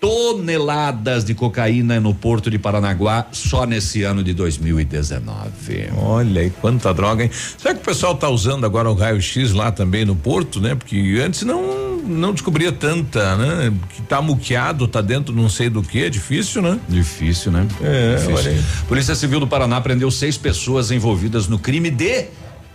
[0.00, 5.90] toneladas de cocaína no porto de Paranaguá só nesse ano de 2019.
[5.96, 7.30] Olha aí quanta droga, hein?
[7.32, 10.74] Será que o pessoal tá usando agora o raio-x lá também no porto, né?
[10.74, 13.72] Porque antes não não descobria tanta, né?
[13.90, 16.80] Que tá muqueado, tá dentro não sei do que, é difícil, né?
[16.88, 17.66] Difícil, né?
[17.82, 18.34] É, Difícil.
[18.34, 18.62] olha aí.
[18.88, 22.26] Polícia Civil do Paraná prendeu seis pessoas envolvidas no crime de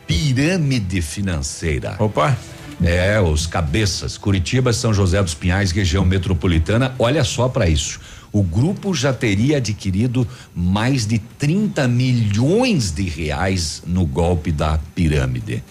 [0.06, 1.96] pirâmide financeira.
[2.00, 2.38] Opa!
[2.86, 6.94] É, os cabeças, Curitiba, São José dos Pinhais, região metropolitana.
[7.00, 8.00] Olha só para isso.
[8.32, 15.64] O grupo já teria adquirido mais de 30 milhões de reais no golpe da pirâmide,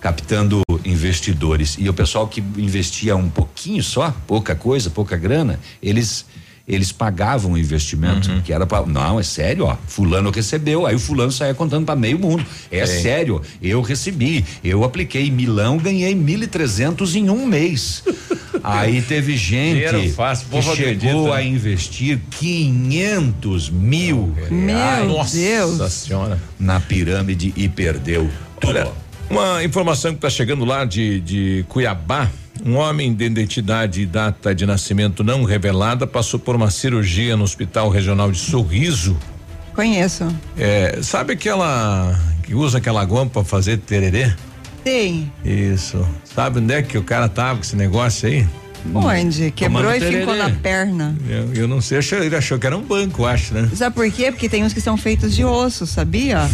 [0.00, 1.76] captando investidores.
[1.78, 6.24] E o pessoal que investia um pouquinho só, pouca coisa, pouca grana, eles
[6.66, 10.98] eles pagavam o investimento que era para não é sério ó fulano recebeu aí o
[10.98, 12.44] fulano saía contando para meio mundo.
[12.70, 18.02] É sério eu recebi eu apliquei Milão ganhei mil e trezentos em um mês.
[18.62, 25.06] Aí teve gente fácil, que chegou a investir 500 mil Meu reais.
[25.06, 25.92] Nossa Deus.
[25.92, 26.40] senhora.
[26.58, 28.28] na pirâmide e perdeu
[28.60, 28.70] tudo.
[28.70, 28.92] Olha,
[29.30, 32.30] uma informação que está chegando lá de, de Cuiabá.
[32.64, 37.44] Um homem de identidade e data de nascimento não revelada passou por uma cirurgia no
[37.44, 39.16] Hospital Regional de Sorriso.
[39.74, 40.26] Conheço.
[40.56, 44.32] É, sabe aquela que usa aquela goma para fazer tererê?
[44.86, 45.30] Sim.
[45.44, 46.06] Isso.
[46.24, 48.46] Sabe onde é que o cara tava com esse negócio aí?
[48.94, 49.50] Onde?
[49.50, 50.38] Quebrou Tomando e ficou tererê.
[50.52, 51.16] na perna.
[51.28, 53.68] Eu, eu não sei, achou- ele achou que era um banco, acho, né?
[53.74, 54.30] Sabe por quê?
[54.32, 56.48] Porque tem uns que são feitos de osso, sabia?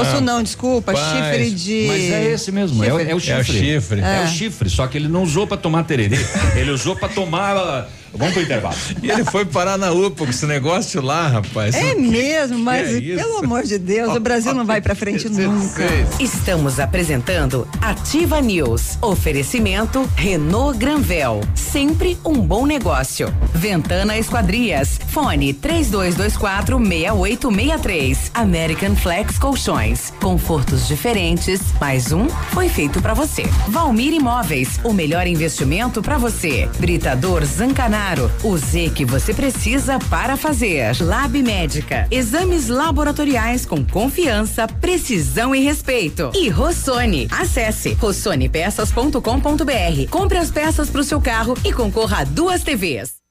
[0.00, 1.84] Osso Ah, não, desculpa, rapaz, chifre de.
[1.88, 3.32] Mas é esse mesmo, é, o- é o chifre.
[3.32, 3.44] É o
[3.80, 4.00] chifre.
[4.00, 4.16] É.
[4.22, 4.24] É.
[4.24, 6.16] o chifre, só que ele não usou pra tomar tererê,
[6.54, 7.88] ele usou pra tomar.
[8.16, 8.76] Vamos pro intervalo.
[9.02, 11.74] E ele foi parar na UPA com esse negócio lá, rapaz.
[11.74, 15.84] É mesmo, mas é pelo amor de Deus, o Brasil não vai pra frente nunca.
[16.18, 18.98] Estamos apresentando Ativa News.
[19.02, 21.40] Oferecimento Renault Granvel.
[21.54, 23.32] Sempre um bom negócio.
[23.54, 24.98] Ventana Esquadrias.
[25.08, 28.30] Fone 3224 6863.
[28.34, 30.12] American Flex Colchões.
[30.20, 31.60] Confortos diferentes.
[31.80, 33.44] Mais um foi feito pra você.
[33.68, 34.80] Valmir Imóveis.
[34.82, 36.68] O melhor investimento pra você.
[36.78, 38.05] Britador Zancanaro.
[38.44, 40.96] O Z que você precisa para fazer.
[41.00, 42.06] Lab Médica.
[42.08, 46.30] Exames laboratoriais com confiança, precisão e respeito.
[46.32, 47.26] E Rossoni.
[47.32, 50.08] Acesse rossonepeças.com.br.
[50.08, 53.25] Compre as peças para o seu carro e concorra a duas TVs.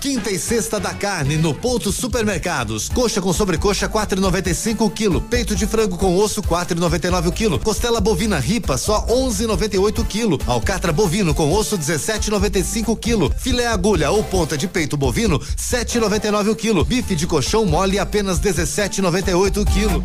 [0.00, 2.88] Quinta e sexta da carne no Ponto Supermercados.
[2.88, 5.20] Coxa com sobrecoxa 4,95 o quilo.
[5.20, 7.58] Peito de frango com osso 4,99 o quilo.
[7.58, 10.38] Costela bovina ripa só 11,98 o quilo.
[10.46, 13.32] Alcatra bovino com osso 17,95 o quilo.
[13.38, 16.84] Filé agulha ou ponta de peito bovino 7,99 o quilo.
[16.84, 20.04] Bife de colchão mole apenas 17,98 o quilo.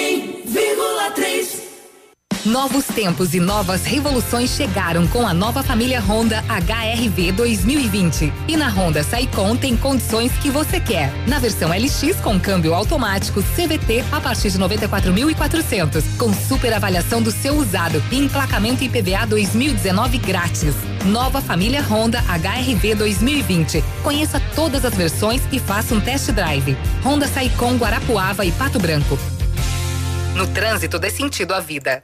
[2.45, 8.33] Novos tempos e novas revoluções chegaram com a nova família Honda HRV 2020.
[8.47, 11.13] E na Honda Saicon tem condições que você quer.
[11.27, 17.29] Na versão LX com câmbio automático CVT a partir de 94.400, com super avaliação do
[17.29, 20.73] seu usado e emplacamento IPVA 2019 grátis.
[21.05, 23.83] Nova família Honda HRV 2020.
[24.01, 26.75] Conheça todas as versões e faça um test drive.
[27.05, 29.15] Honda Saicon Guarapuava e Pato Branco.
[30.35, 32.03] No trânsito dê sentido à vida.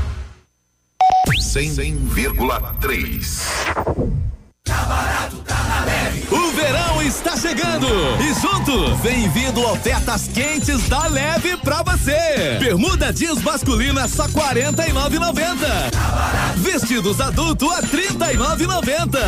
[1.51, 4.40] 100,3.
[6.31, 7.87] O verão está chegando
[8.21, 12.57] e junto vem vindo ofertas quentes da Leve pra você.
[12.59, 15.91] Bermuda jeans masculina só 49,90.
[16.57, 19.19] Vestidos adulto a 39,90.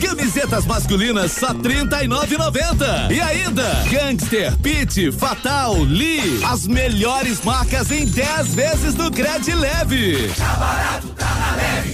[0.00, 3.10] Camisetas masculinas só 39,90.
[3.10, 10.30] E ainda Gangster, Pit, Fatal, Lee, as melhores marcas em 10 vezes no Cred Leve.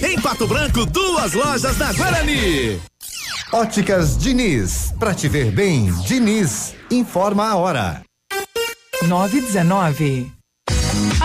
[0.03, 2.50] Em Pato Branco, duas lojas na Guarani.
[3.51, 4.93] Óticas Diniz.
[4.97, 6.73] Pra te ver bem, Diniz.
[6.89, 8.01] Informa a hora.
[9.07, 10.40] 919.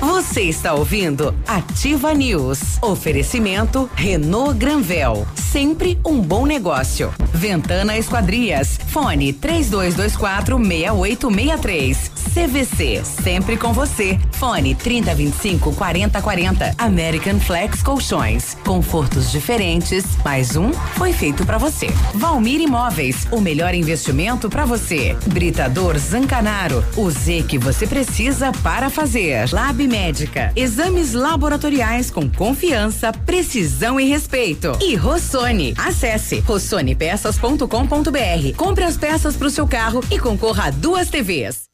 [0.00, 2.78] Você está ouvindo Ativa News.
[2.82, 5.26] Oferecimento Renault Granvel.
[5.34, 7.12] Sempre um bom negócio.
[7.32, 8.78] Ventana Esquadrias.
[8.88, 12.13] Fone 3224 6863.
[12.24, 13.02] CVC.
[13.04, 14.18] Sempre com você.
[14.32, 16.74] Fone 3025 4040.
[16.78, 18.56] American Flex Colchões.
[18.64, 20.04] Confortos diferentes.
[20.24, 21.88] Mais um foi feito para você.
[22.14, 23.26] Valmir Imóveis.
[23.30, 25.16] O melhor investimento para você.
[25.26, 26.84] Britador Zancanaro.
[26.96, 29.52] O Z que você precisa para fazer.
[29.52, 30.52] Lab Médica.
[30.56, 34.72] Exames laboratoriais com confiança, precisão e respeito.
[34.80, 35.74] E Rossoni.
[35.76, 38.56] Acesse rossonepeças.com.br.
[38.56, 41.73] Compre as peças para o seu carro e concorra a duas TVs.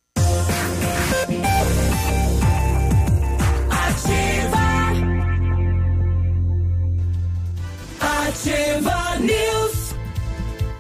[8.31, 9.60] Ativa News.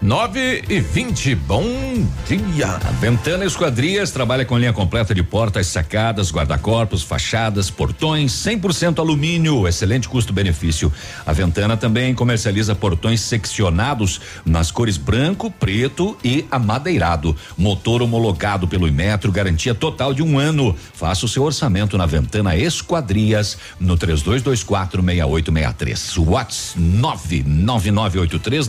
[0.02, 1.62] 9 e 20, bom
[2.26, 2.78] dia.
[2.98, 10.08] Ventana Esquadrias trabalha com linha completa de portas, sacadas, guarda-corpos, fachadas, portões, 100% alumínio, excelente
[10.08, 10.90] custo-benefício.
[11.26, 17.36] A Ventana também comercializa portões seccionados nas cores branco, preto e amadeirado.
[17.58, 20.74] Motor homologado pelo Imetro, garantia total de um ano.
[20.94, 26.16] Faça o seu orçamento na Ventana Esquadrias no 3224 6863.
[26.16, 28.68] Whats 99983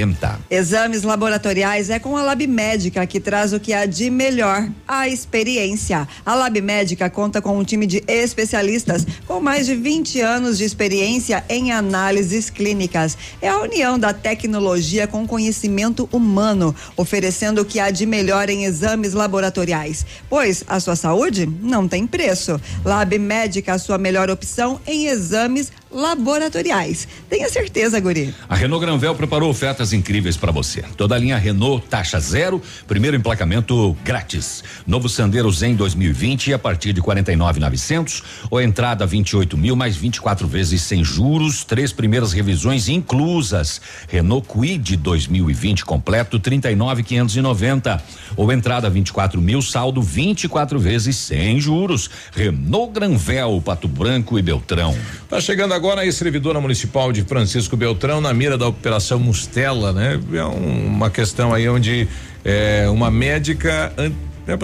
[0.00, 0.40] 9890.
[0.50, 5.08] Exames laboratoriais é com a Lab Médica que traz o que há de melhor, a
[5.08, 6.06] experiência.
[6.24, 10.64] A Lab Médica conta com um time de especialistas com mais de 20 anos de
[10.64, 13.16] experiência em análises clínicas.
[13.40, 18.64] É a união da tecnologia com conhecimento humano, oferecendo o que há de melhor em
[18.64, 20.06] exames laboratoriais.
[20.28, 22.60] Pois a sua saúde não tem preço.
[22.84, 27.08] Lab Médica, a sua melhor opção em exames laboratoriais.
[27.28, 28.34] Tenha certeza, Guri.
[28.48, 30.82] A Renault Granvel preparou ofertas incríveis para você.
[30.96, 34.62] Toda a linha Renault taxa zero, primeiro emplacamento grátis.
[34.86, 40.82] Novo Sandero Zen 2020 a partir de 49.900 ou entrada 28 mil mais 24 vezes
[40.82, 43.80] sem juros, três primeiras revisões inclusas.
[44.08, 48.00] Renault Quid 2020 completo 39.590
[48.36, 52.08] ou entrada 24 mil saldo 24 vezes sem juros.
[52.32, 54.96] Renault Granvel, Pato Branco e Beltrão.
[55.28, 60.20] Tá chegando agora a servidora municipal de Francisco Beltrão na mira da operação Mustela, né?
[60.32, 62.06] É um, uma questão aí onde
[62.44, 64.12] é, uma médica an,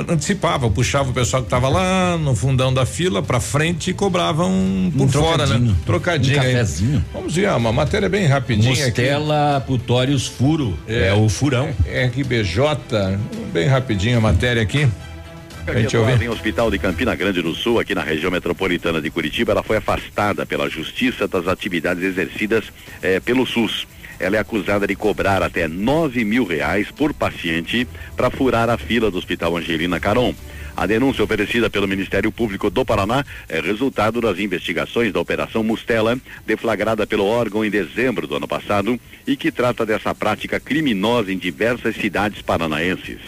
[0.08, 4.44] antecipava, puxava o pessoal que estava lá no fundão da fila para frente e cobrava
[4.44, 5.74] um por fora, né?
[5.84, 6.38] trocadinho.
[6.38, 6.52] Um aí.
[6.52, 7.04] cafezinho.
[7.12, 10.78] Vamos ver, uma matéria bem rapidinha Mustela Putórios Furo.
[10.86, 11.68] É, o furão.
[11.86, 13.18] RBJ,
[13.52, 14.88] bem rapidinho a matéria aqui.
[15.66, 16.22] A gente ouvir.
[16.22, 19.76] em hospital de Campina Grande do Sul, aqui na região metropolitana de Curitiba, ela foi
[19.76, 22.66] afastada pela justiça das atividades exercidas
[23.02, 23.86] eh, pelo SUS.
[24.20, 27.86] Ela é acusada de cobrar até nove mil reais por paciente
[28.16, 30.34] para furar a fila do Hospital Angelina Caron.
[30.76, 36.16] A denúncia oferecida pelo Ministério Público do Paraná é resultado das investigações da Operação Mustela,
[36.46, 41.38] deflagrada pelo órgão em dezembro do ano passado e que trata dessa prática criminosa em
[41.38, 43.18] diversas cidades paranaenses.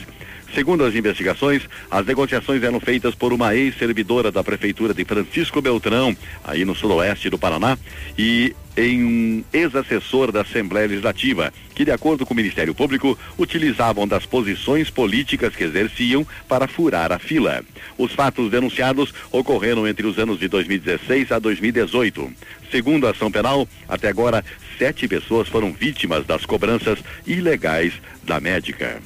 [0.55, 6.17] Segundo as investigações, as negociações eram feitas por uma ex-servidora da Prefeitura de Francisco Beltrão,
[6.43, 7.79] aí no sudoeste do Paraná,
[8.17, 14.07] e em um ex-assessor da Assembleia Legislativa, que, de acordo com o Ministério Público, utilizavam
[14.07, 17.63] das posições políticas que exerciam para furar a fila.
[17.99, 22.33] Os fatos denunciados ocorreram entre os anos de 2016 a 2018.
[22.71, 24.45] Segundo a ação penal, até agora,
[24.79, 29.01] sete pessoas foram vítimas das cobranças ilegais da médica.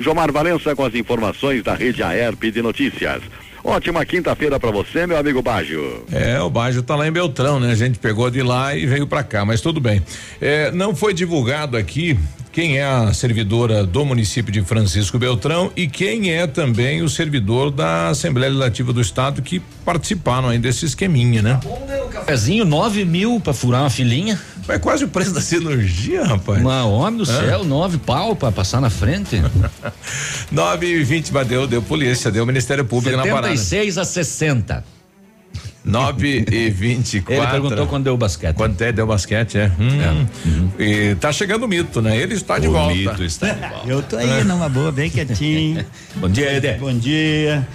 [0.00, 3.22] Jomar Valença com as informações da rede AERP de notícias.
[3.66, 6.04] Ótima quinta-feira para você, meu amigo Bajo.
[6.12, 7.72] É, o Bajo tá lá em Beltrão, né?
[7.72, 10.00] A gente pegou de lá e veio pra cá, mas tudo bem.
[10.40, 12.16] É, não foi divulgado aqui
[12.52, 17.70] quem é a servidora do município de Francisco Beltrão e quem é também o servidor
[17.70, 21.60] da Assembleia Legislativa do Estado que participaram aí desse esqueminha, né?
[22.10, 24.40] Cafezinho, nove mil pra furar uma filinha.
[24.68, 26.60] É quase o preço da cirurgia, rapaz.
[26.60, 29.40] Uma homem do céu, nove pau pra passar na frente.
[30.50, 33.56] 9 e 20 deu, deu polícia, deu Ministério Público na parada.
[33.56, 34.84] 76 a 60.
[35.84, 37.32] 9 e 24.
[37.42, 38.56] Ele perguntou quando deu o basquete.
[38.56, 39.70] Quanto é, deu basquete, é.
[39.78, 40.68] Hum.
[40.78, 42.16] E tá chegando o mito, né?
[42.16, 42.92] Ele está de O volta.
[42.94, 43.88] mito está de volta.
[43.88, 45.86] Eu tô aí numa boa, bem quietinho.
[46.16, 46.76] Bom dia, Edé.
[46.76, 47.66] Bom dia.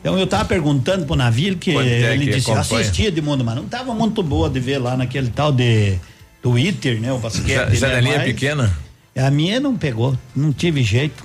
[0.00, 2.82] Então eu tava perguntando pro Navio que Quanto é ele que disse, eu acompanha?
[2.82, 5.98] assisti Edmundo, mas não tava muito boa de ver lá naquele tal de
[6.44, 7.10] Twitter, né?
[7.10, 7.70] O basquete.
[7.70, 7.74] Né?
[7.74, 8.70] janelinha Mas pequena?
[9.16, 11.24] A minha não pegou, não tive jeito.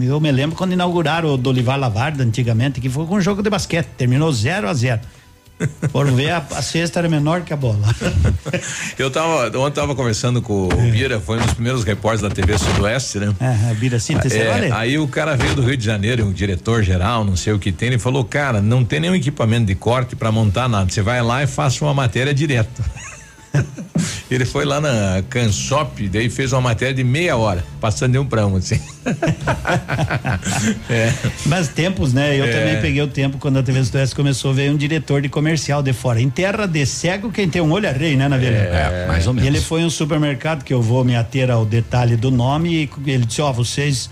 [0.00, 3.50] Eu me lembro quando inauguraram o Dolivar Lavarda antigamente, que foi com um jogo de
[3.50, 5.00] basquete, terminou 0 a 0
[5.90, 7.94] Foram ver, a, a cesta era menor que a bola.
[8.98, 12.56] Eu tava, ontem tava conversando com o Bira, foi um dos primeiros repórteres da TV
[12.56, 13.34] Sudoeste, né?
[13.40, 17.24] É, Bira você É, aí o cara veio do Rio de Janeiro, um diretor geral,
[17.24, 20.30] não sei o que tem, ele falou, cara, não tem nenhum equipamento de corte pra
[20.30, 22.82] montar nada, você vai lá e faça uma matéria direto.
[24.30, 28.26] ele foi lá na Cansop, daí fez uma matéria de meia hora, passando de um
[28.26, 28.80] pra um, assim.
[30.90, 31.12] é.
[31.46, 32.38] Mas tempos, né?
[32.38, 32.52] Eu É.
[32.52, 35.92] também peguei o tempo quando a TV Sudoeste começou, veio um diretor de comercial de
[35.92, 36.20] fora.
[36.20, 38.56] Em terra de cego, quem tem um olho é rei, né, Navilha?
[38.56, 39.48] É, mais ou E menos.
[39.48, 43.10] ele foi em um supermercado que eu vou me ater ao detalhe do nome e
[43.10, 44.10] ele disse, ó, vocês,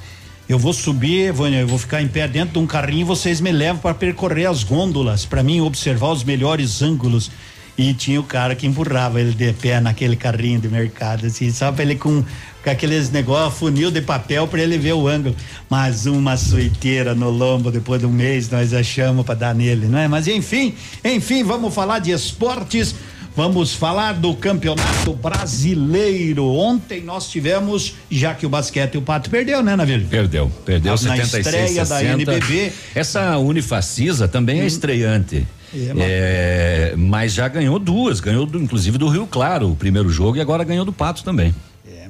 [0.49, 3.41] eu vou subir, vou, eu vou ficar em pé dentro de um carrinho e vocês
[3.41, 7.31] me levam para percorrer as gôndolas, para mim observar os melhores ângulos.
[7.79, 11.71] E tinha o cara que empurrava ele de pé naquele carrinho de mercado, assim, só
[11.71, 12.25] pra ele com,
[12.65, 15.37] com aqueles negócios, funil de papel para ele ver o ângulo.
[15.69, 19.99] Mas uma suiteira no lombo depois de um mês nós achamos para dar nele, não
[19.99, 20.09] é?
[20.09, 20.75] Mas enfim,
[21.05, 22.95] enfim, vamos falar de esportes.
[23.37, 26.47] Vamos falar do Campeonato Brasileiro.
[26.47, 30.07] Ontem nós tivemos, já que o basquete o Pato perdeu, né, Navilho?
[30.09, 32.13] Perdeu, perdeu Na 76 estreia da 60.
[32.33, 32.73] NBB.
[32.95, 35.47] Essa Unifacisa também é estreante.
[35.75, 40.09] É, mas- É, mas já ganhou duas, ganhou do- inclusive do Rio Claro, o primeiro
[40.09, 41.55] jogo, e agora ganhou do Pato também.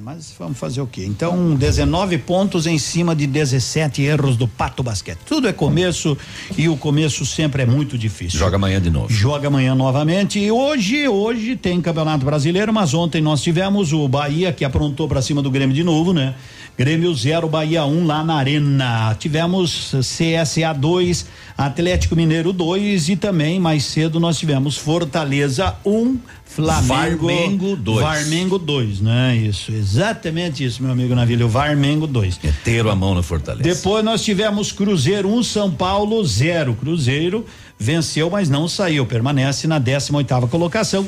[0.07, 1.03] Mas vamos fazer o quê?
[1.03, 5.19] Então, 19 pontos em cima de 17 erros do Pato Basquete.
[5.25, 6.17] Tudo é começo
[6.57, 8.39] e o começo sempre é muito difícil.
[8.39, 9.11] Joga amanhã de novo.
[9.11, 10.39] Joga amanhã novamente.
[10.39, 15.21] E hoje, hoje tem Campeonato Brasileiro, mas ontem nós tivemos o Bahia que aprontou para
[15.21, 16.35] cima do Grêmio de novo, né?
[16.77, 19.15] Grêmio 0, Bahia 1 um, lá na Arena.
[19.17, 21.25] Tivemos CSA 2,
[21.57, 28.01] Atlético Mineiro 2 e também mais cedo nós tivemos Fortaleza 1, um, Flamengo Varmengo dois.
[28.01, 29.35] Varmengo 2, né?
[29.35, 32.39] Isso, exatamente isso, meu amigo Navilho, Varmengo 2.
[32.43, 33.63] Meteram a mão no Fortaleza.
[33.63, 36.75] Depois nós tivemos Cruzeiro 1, um, São Paulo 0.
[36.75, 37.43] Cruzeiro
[37.79, 41.07] venceu, mas não saiu, permanece na 18 oitava colocação.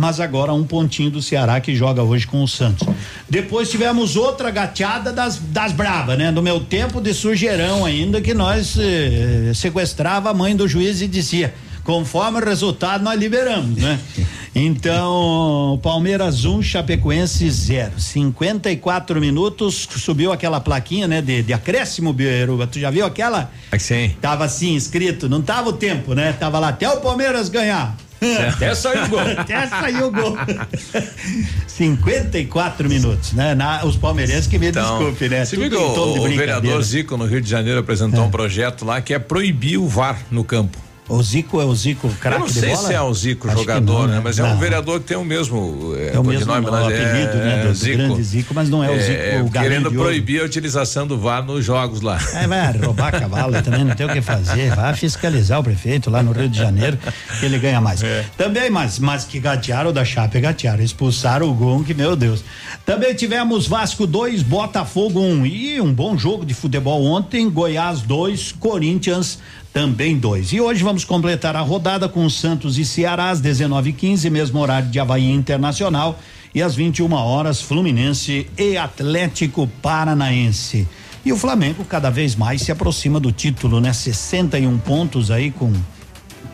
[0.00, 2.88] Mas agora um pontinho do Ceará que joga hoje com o Santos.
[3.28, 6.30] Depois tivemos outra gateada das, das bravas, né?
[6.30, 11.06] No meu tempo de sujeirão ainda, que nós eh, sequestrava a mãe do juiz e
[11.06, 11.52] dizia.
[11.84, 14.00] Conforme o resultado, nós liberamos, né?
[14.52, 18.00] Então, Palmeiras 1, um, Chapecoense 0.
[18.00, 21.22] 54 minutos, subiu aquela plaquinha, né?
[21.22, 22.66] De, de acréscimo, Biruba.
[22.66, 23.52] Tu já viu aquela?
[23.78, 24.10] Sim.
[24.20, 26.32] Tava assim escrito, não tava o tempo, né?
[26.32, 27.96] Tava lá até o Palmeiras ganhar.
[28.48, 29.20] Até saiu o gol.
[29.36, 30.36] Até saiu o gol.
[31.66, 33.54] 54 minutos, né?
[33.54, 35.44] Na, os palmeirenses que me então, desculpe, né?
[35.44, 38.26] Viu o, o vereador Zico no Rio de Janeiro apresentou é.
[38.26, 40.89] um projeto lá que é proibir o VAR no campo.
[41.10, 44.06] O Zico é o Zico craque Eu não sei se é o Zico Acho jogador,
[44.06, 44.20] não, né?
[44.22, 44.46] Mas não.
[44.46, 47.44] é um vereador que tem o mesmo é, é o mesmo nome, o apelido, é,
[47.44, 47.64] né?
[47.66, 47.96] Do, Zico.
[47.96, 49.46] grande Zico, mas não é o é, Zico.
[49.46, 52.18] o querendo proibir a utilização do VAR nos jogos lá.
[52.32, 54.70] É, vai roubar cavalo também, não tem o que fazer.
[54.74, 56.96] Vai fiscalizar o prefeito lá no Rio de Janeiro,
[57.38, 58.02] que ele ganha mais.
[58.04, 58.24] É.
[58.36, 62.44] Também, mas, mas que gatearam da Chape, gatearam, expulsaram o Gon, que meu Deus.
[62.86, 68.00] Também tivemos Vasco 2, Botafogo 1 um, e um bom jogo de futebol ontem, Goiás
[68.02, 69.38] 2, Corinthians
[69.72, 70.52] também dois.
[70.52, 74.98] E hoje vamos completar a rodada com Santos e Ceará às 19:15, mesmo horário de
[74.98, 76.18] Havaí Internacional,
[76.54, 80.86] e às 21 horas Fluminense e Atlético Paranaense.
[81.24, 83.92] E o Flamengo cada vez mais se aproxima do título, né?
[83.92, 85.72] 61 pontos aí com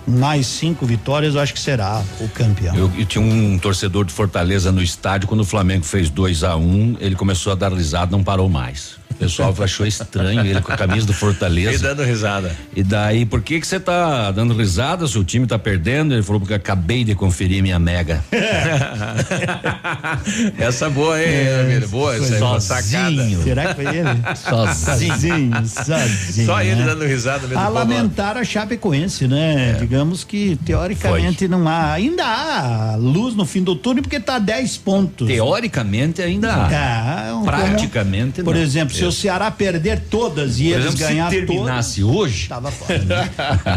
[0.07, 2.75] mais cinco vitórias, eu acho que será o campeão.
[2.77, 6.57] Eu, eu, tinha um torcedor de Fortaleza no estádio, quando o Flamengo fez 2 a
[6.57, 8.97] 1 um, ele começou a dar risada, não parou mais.
[9.17, 11.77] O pessoal achou estranho ele com a camisa do Fortaleza.
[11.77, 12.57] E dando risada.
[12.75, 16.15] E daí, por que que você tá dando risada se o time tá perdendo?
[16.15, 18.23] Ele falou porque acabei de conferir minha mega.
[20.59, 23.29] essa boa, hein, é, Boa, essa é sacada.
[23.43, 24.09] Será que foi ele?
[24.37, 25.15] Sozinho.
[25.15, 26.47] sozinho, sozinho.
[26.47, 26.87] Só ele né?
[26.87, 27.59] dando risada mesmo.
[27.59, 29.71] A lamentar a Chapecoense, né?
[29.71, 29.73] É.
[29.75, 31.49] Digamos que teoricamente foi.
[31.49, 35.27] não há, ainda há luz no fim do túnel porque tá 10 pontos.
[35.27, 36.69] Teoricamente ainda há.
[36.69, 41.07] Tá, um, Praticamente como, Por exemplo, se o Ceará perder todas e Por eles exemplo,
[41.07, 42.99] ganhar se terminasse todas, hoje, tava fora.
[42.99, 43.31] Né?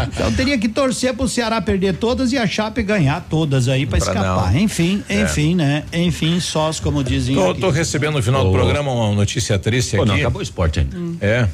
[0.08, 3.98] então teria que torcer pro Ceará perder todas e a Chape ganhar todas aí para
[3.98, 4.54] escapar.
[4.54, 4.60] Não.
[4.60, 5.22] Enfim, é.
[5.22, 5.84] enfim, né?
[5.94, 7.36] Enfim, sós como dizem.
[7.36, 8.46] Tô, tô recebendo no final oh.
[8.46, 10.12] do programa uma notícia triste Pô, aqui.
[10.12, 10.98] Não, acabou o esporte ainda.
[10.98, 11.18] Hum.
[11.22, 11.48] É.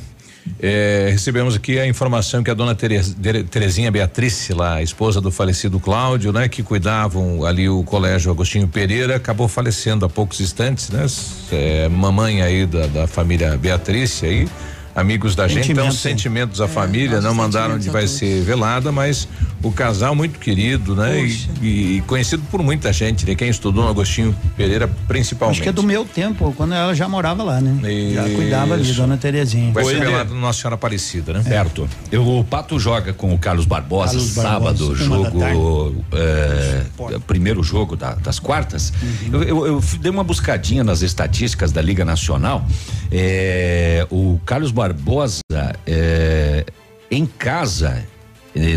[0.60, 6.32] É, recebemos aqui a informação que a dona Terezinha Beatriz, lá, esposa do falecido Cláudio,
[6.32, 11.06] né, que cuidavam ali o colégio Agostinho Pereira, acabou falecendo há poucos instantes, né?
[11.52, 14.48] É, mamãe aí da, da família Beatriz aí
[14.96, 19.28] amigos da gente, então sentimentos à é, família, não mandaram onde vai ser velada, mas
[19.62, 21.20] o casal muito querido, né?
[21.62, 23.36] E, e, conhecido por muita gente, né?
[23.36, 25.56] Quem estudou no Agostinho Pereira, principalmente.
[25.56, 27.78] Acho que é do meu tempo, quando ela já morava lá, né?
[28.14, 29.74] Já cuidava ali, dona Terezinha.
[29.74, 31.42] Vai ser velado no Nossa Senhora Aparecida, né?
[31.46, 31.50] É.
[31.50, 31.90] Certo.
[32.12, 37.98] Eu, o Pato joga com o Carlos Barbosa, Carlos sábado, Barbosa, jogo, é, primeiro jogo
[37.98, 38.94] da, das quartas.
[39.02, 39.42] Uhum.
[39.42, 42.66] Eu, eu, eu, dei uma buscadinha nas estatísticas da Liga Nacional.
[43.12, 45.40] É, o Carlos Barbosa Barbosa,
[45.88, 46.64] é,
[47.10, 48.06] em casa,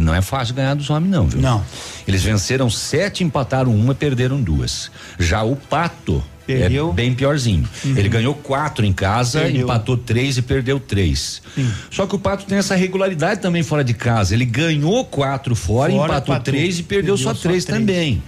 [0.00, 1.40] não é fácil ganhar dos homens, não, viu?
[1.40, 1.62] Não.
[2.06, 4.90] Eles venceram sete, empataram uma, perderam duas.
[5.18, 6.24] Já o Pato.
[6.48, 6.88] É perdeu.
[6.88, 7.68] É bem piorzinho.
[7.84, 7.94] Uhum.
[7.94, 9.64] Ele ganhou quatro em casa, perdeu.
[9.64, 11.42] empatou três e perdeu três.
[11.54, 11.70] Sim.
[11.90, 14.32] Só que o Pato tem essa regularidade também fora de casa.
[14.32, 18.22] Ele ganhou quatro fora, fora empatou três e perdeu, perdeu só, só três, três também.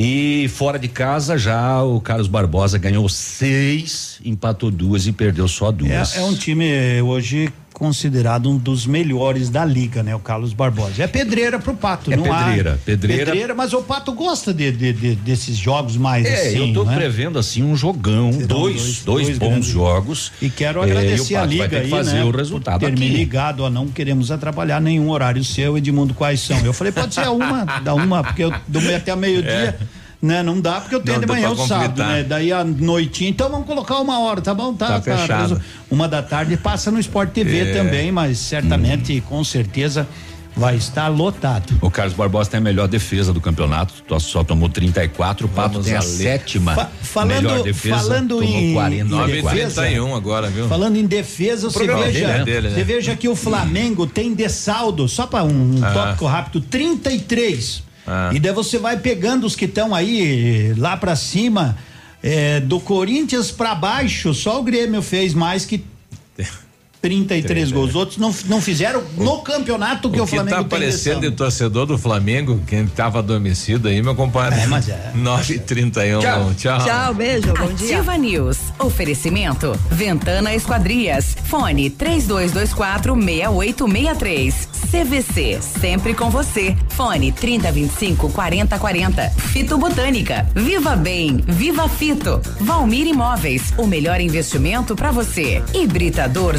[0.00, 5.72] E fora de casa já o Carlos Barbosa ganhou seis, empatou duas e perdeu só
[5.72, 6.14] duas.
[6.14, 10.14] É, é um time hoje considerado um dos melhores da liga, né?
[10.14, 11.02] O Carlos Barbosa.
[11.02, 12.84] É pedreira pro Pato, é não pedreira, há.
[12.84, 13.54] Pedreira, pedreira.
[13.54, 16.68] mas o Pato gosta de, de, de desses jogos mais é, assim.
[16.68, 16.96] eu tô né?
[16.96, 20.32] prevendo assim um jogão, dois, dois, dois, dois, bons jogos.
[20.42, 22.24] E quero agradecer é, a liga aí, fazer né?
[22.24, 26.58] o resultado ter me ligado, ó, não queremos atrapalhar nenhum horário seu, Edmundo, quais são?
[26.64, 29.78] Eu falei, pode ser a uma, da uma, porque eu do meio até meio-dia.
[29.80, 30.42] É né?
[30.42, 32.24] Não dá porque eu tenho não, de manhã o sábado, né?
[32.24, 34.74] Daí a noitinha, então vamos colocar uma hora, tá bom?
[34.74, 35.60] Tá, tá, tá fechado.
[35.90, 37.72] Uma da tarde passa no Sport TV é.
[37.72, 39.22] também, mas certamente, hum.
[39.28, 40.06] com certeza
[40.56, 41.78] vai estar lotado.
[41.80, 45.94] O Carlos Barbosa tem a melhor defesa do campeonato, só tomou 34, o Pato tem
[45.94, 50.66] a sétima Fa falando, melhor defesa, falando em, 49, em defesa, 31 agora, viu?
[50.66, 52.74] Falando em defesa, você veja, dele, dele, né?
[52.74, 55.92] você veja que o Flamengo tem de saldo, só para um ah.
[55.92, 58.30] tópico rápido, 33 ah.
[58.32, 61.76] E daí você vai pegando os que estão aí lá para cima,
[62.22, 65.84] é, do Corinthians para baixo, só o Grêmio fez mais que
[67.00, 67.90] 33 gols.
[67.90, 71.30] Os outros não, não fizeram no campeonato que o, o que Flamengo tá aparecendo de
[71.30, 74.60] torcedor do Flamengo, quem estava adormecido aí, meu compadre.
[74.60, 75.12] É, mas é.
[75.16, 76.20] 9h31.
[76.20, 76.54] Tchau.
[76.56, 76.84] Tchau.
[76.84, 77.54] Tchau, beijo.
[77.54, 77.98] Bom dia.
[77.98, 78.58] Ativa News.
[78.78, 79.78] Oferecimento.
[79.90, 81.36] Ventana Esquadrias.
[81.44, 84.68] Fone 3224 6863.
[84.90, 86.76] CVC, sempre com você.
[86.90, 89.30] Fone 3025 4040.
[89.30, 90.48] Fito Botânica.
[90.54, 92.40] Viva Bem, Viva Fito.
[92.60, 95.62] Valmir Imóveis, o melhor investimento para você.
[95.74, 96.58] Hibridador